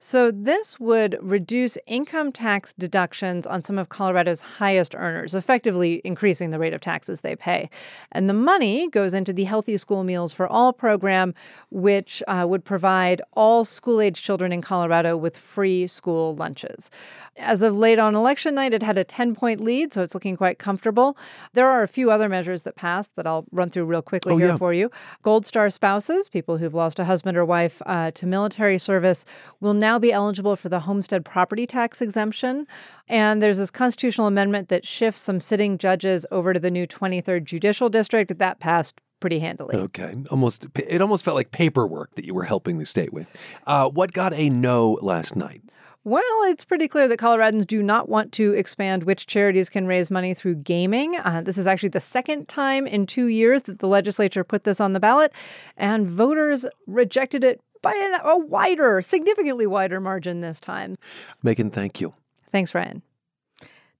So, 0.02 0.30
this 0.30 0.80
would 0.80 1.18
reduce 1.20 1.76
income 1.86 2.32
tax 2.32 2.72
deductions 2.72 3.46
on 3.46 3.60
some 3.60 3.78
of 3.78 3.90
Colorado's 3.90 4.40
highest 4.40 4.94
earners, 4.94 5.34
effectively 5.34 6.00
increasing 6.04 6.48
the 6.48 6.58
rate 6.58 6.72
of 6.72 6.80
taxes 6.80 7.20
they 7.20 7.36
pay. 7.36 7.68
And 8.10 8.26
the 8.26 8.32
money 8.32 8.88
goes 8.88 9.12
into 9.12 9.34
the 9.34 9.44
Healthy 9.44 9.76
School 9.76 10.02
Meals 10.02 10.32
for 10.32 10.48
All 10.48 10.72
program, 10.72 11.34
which 11.68 12.22
uh, 12.28 12.46
would 12.48 12.64
provide 12.64 13.20
all 13.34 13.66
school 13.66 14.00
age 14.00 14.22
children 14.22 14.52
in 14.52 14.62
Colorado 14.62 15.18
with 15.18 15.36
free 15.36 15.86
school 15.86 16.34
lunches. 16.34 16.90
As 17.36 17.62
of 17.62 17.76
late 17.76 17.98
on 17.98 18.14
election 18.14 18.54
night, 18.54 18.74
it 18.74 18.82
had 18.82 18.98
a 18.98 19.04
10 19.04 19.34
point 19.34 19.60
lead, 19.60 19.92
so 19.92 20.02
it's 20.02 20.14
looking 20.14 20.36
quite 20.36 20.58
comfortable. 20.58 21.16
There 21.54 21.68
are 21.68 21.82
a 21.82 21.88
few 21.88 22.10
other 22.10 22.28
measures 22.28 22.62
that 22.62 22.76
passed 22.76 23.14
that 23.16 23.26
I'll 23.26 23.46
run 23.50 23.70
through 23.70 23.84
real 23.84 24.02
quickly 24.02 24.34
oh, 24.34 24.36
here 24.36 24.48
yeah. 24.48 24.56
for 24.56 24.72
you. 24.72 24.90
Gold 25.22 25.46
Star 25.46 25.70
spouses, 25.70 26.28
people 26.28 26.58
who've 26.58 26.74
lost 26.74 26.98
a 26.98 27.04
husband 27.04 27.36
or 27.36 27.44
wife 27.44 27.80
uh, 27.86 28.10
to 28.12 28.26
military 28.26 28.78
service, 28.78 29.24
will 29.60 29.74
now 29.74 29.98
be 29.98 30.12
eligible 30.12 30.56
for 30.56 30.68
the 30.68 30.80
homestead 30.80 31.24
property 31.24 31.66
tax 31.66 32.02
exemption. 32.02 32.66
And 33.08 33.42
there's 33.42 33.58
this 33.58 33.70
constitutional 33.70 34.26
amendment 34.26 34.68
that 34.68 34.86
shifts 34.86 35.20
some 35.20 35.40
sitting 35.40 35.78
judges 35.78 36.26
over 36.30 36.52
to 36.52 36.60
the 36.60 36.70
new 36.70 36.86
23rd 36.86 37.44
Judicial 37.44 37.88
District. 37.88 38.38
That 38.38 38.60
passed 38.60 39.00
pretty 39.20 39.38
handily. 39.38 39.76
Okay, 39.76 40.16
almost 40.30 40.66
it 40.74 41.00
almost 41.00 41.24
felt 41.24 41.36
like 41.36 41.52
paperwork 41.52 42.14
that 42.14 42.24
you 42.24 42.34
were 42.34 42.44
helping 42.44 42.78
the 42.78 42.86
state 42.86 43.12
with. 43.12 43.28
Uh, 43.66 43.88
what 43.88 44.12
got 44.12 44.32
a 44.34 44.48
no 44.48 44.98
last 45.02 45.36
night? 45.36 45.62
Well, 46.02 46.22
it's 46.44 46.64
pretty 46.64 46.88
clear 46.88 47.08
that 47.08 47.18
Coloradans 47.18 47.66
do 47.66 47.82
not 47.82 48.08
want 48.08 48.32
to 48.32 48.54
expand 48.54 49.04
which 49.04 49.26
charities 49.26 49.68
can 49.68 49.86
raise 49.86 50.10
money 50.10 50.32
through 50.32 50.54
gaming. 50.56 51.16
Uh, 51.16 51.42
this 51.44 51.58
is 51.58 51.66
actually 51.66 51.90
the 51.90 52.00
second 52.00 52.48
time 52.48 52.86
in 52.86 53.04
two 53.04 53.26
years 53.26 53.62
that 53.62 53.80
the 53.80 53.86
legislature 53.86 54.42
put 54.42 54.64
this 54.64 54.80
on 54.80 54.94
the 54.94 55.00
ballot, 55.00 55.32
and 55.76 56.08
voters 56.08 56.64
rejected 56.86 57.44
it 57.44 57.60
by 57.82 57.92
an, 57.92 58.18
a 58.24 58.38
wider, 58.38 59.02
significantly 59.02 59.66
wider 59.66 60.00
margin 60.00 60.40
this 60.40 60.58
time. 60.58 60.96
Megan, 61.42 61.70
thank 61.70 62.00
you. 62.00 62.14
Thanks, 62.50 62.74
Ryan. 62.74 63.02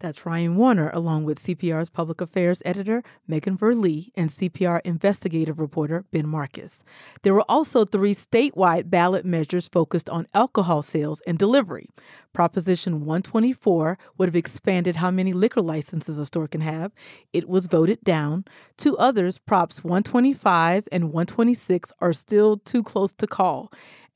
That's 0.00 0.24
Ryan 0.24 0.56
Warner, 0.56 0.90
along 0.94 1.24
with 1.24 1.38
CPR's 1.38 1.90
public 1.90 2.22
affairs 2.22 2.62
editor, 2.64 3.02
Megan 3.28 3.58
Verlee, 3.58 4.10
and 4.14 4.30
CPR 4.30 4.80
investigative 4.82 5.60
reporter, 5.60 6.06
Ben 6.10 6.26
Markus. 6.26 6.82
There 7.20 7.34
were 7.34 7.44
also 7.50 7.84
three 7.84 8.14
statewide 8.14 8.88
ballot 8.88 9.26
measures 9.26 9.68
focused 9.68 10.08
on 10.08 10.26
alcohol 10.32 10.80
sales 10.80 11.20
and 11.26 11.38
delivery. 11.38 11.86
Proposition 12.32 13.00
124 13.04 13.98
would 14.16 14.28
have 14.30 14.36
expanded 14.36 14.96
how 14.96 15.10
many 15.10 15.34
liquor 15.34 15.60
licenses 15.60 16.18
a 16.18 16.24
store 16.24 16.46
can 16.46 16.62
have. 16.62 16.92
It 17.34 17.46
was 17.46 17.66
voted 17.66 18.02
down. 18.02 18.46
Two 18.78 18.96
others, 18.96 19.36
Props 19.36 19.84
125 19.84 20.88
and 20.90 21.12
126, 21.12 21.92
are 22.00 22.14
still 22.14 22.56
too 22.56 22.82
close 22.82 23.12
to 23.12 23.26
call. 23.26 23.70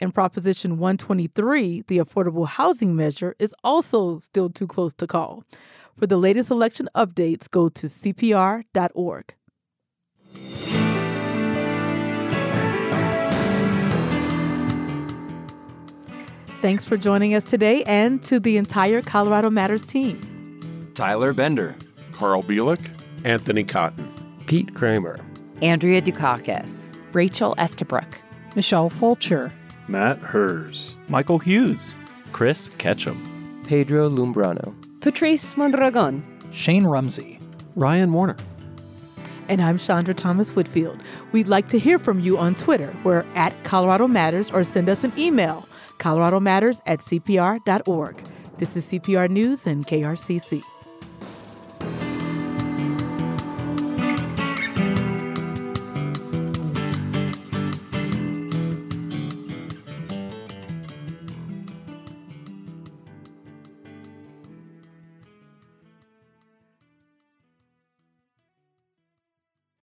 And 0.05 0.13
Proposition 0.13 0.77
123, 0.77 1.85
the 1.89 1.97
affordable 1.97 2.47
housing 2.47 2.95
measure, 2.95 3.35
is 3.39 3.55
also 3.65 4.19
still 4.19 4.51
too 4.51 4.67
close 4.67 4.93
to 4.95 5.07
call. 5.07 5.45
For 5.99 6.07
the 6.07 6.19
latest 6.19 6.51
election 6.51 6.91
updates, 6.95 7.51
go 7.51 7.71
to 7.71 7.87
CPR.org. 7.87 9.35
Thanks 16.61 16.85
for 16.85 16.99
joining 16.99 17.35
us 17.35 17.47
today 17.47 17.83
and 17.85 18.23
to 18.25 18.39
the 18.39 18.59
entire 18.59 19.01
Colorado 19.01 19.49
Matters 19.49 19.83
team. 19.83 20.93
Tyler 20.95 21.33
Bender, 21.33 21.75
Carl 22.13 22.43
Bielek, 22.43 22.91
Anthony 23.25 23.65
Cotton, 23.65 24.13
Pete 24.45 24.75
Kramer, 24.75 25.17
Andrea 25.63 26.03
Dukakis, 26.03 26.95
Rachel 27.15 27.55
Estabrook, 27.57 28.21
Michelle 28.55 28.91
Fulcher, 28.91 29.51
Matt 29.87 30.19
Hers, 30.19 30.97
Michael 31.09 31.39
Hughes, 31.39 31.95
Chris 32.33 32.69
Ketchum, 32.79 33.63
Pedro 33.67 34.09
Lumbrano, 34.09 34.75
Patrice 35.01 35.57
Mondragon, 35.57 36.23
Shane 36.53 36.85
Rumsey, 36.85 37.39
Ryan 37.77 38.13
Warner. 38.13 38.37
And 39.49 39.61
I'm 39.61 39.77
Chandra 39.77 40.15
Thomas 40.15 40.57
Whitfield. 40.57 41.03
We'd 41.33 41.49
like 41.49 41.69
to 41.69 41.79
hear 41.79 41.99
from 41.99 42.21
you 42.21 42.39
on 42.39 42.55
Twitter. 42.55 42.97
We're 43.05 43.27
at 43.35 43.53
Colorado 43.65 44.09
Matters 44.09 44.51
or 44.51 44.65
send 44.65 44.89
us 44.89 45.05
an 45.05 45.13
email, 45.19 45.69
coloradomatters 45.99 46.81
at 46.87 47.01
cpr.org. 47.01 48.23
This 48.57 48.77
is 48.77 48.87
CPR 48.87 49.29
News 49.29 49.67
and 49.67 49.87
KRCC. 49.87 50.63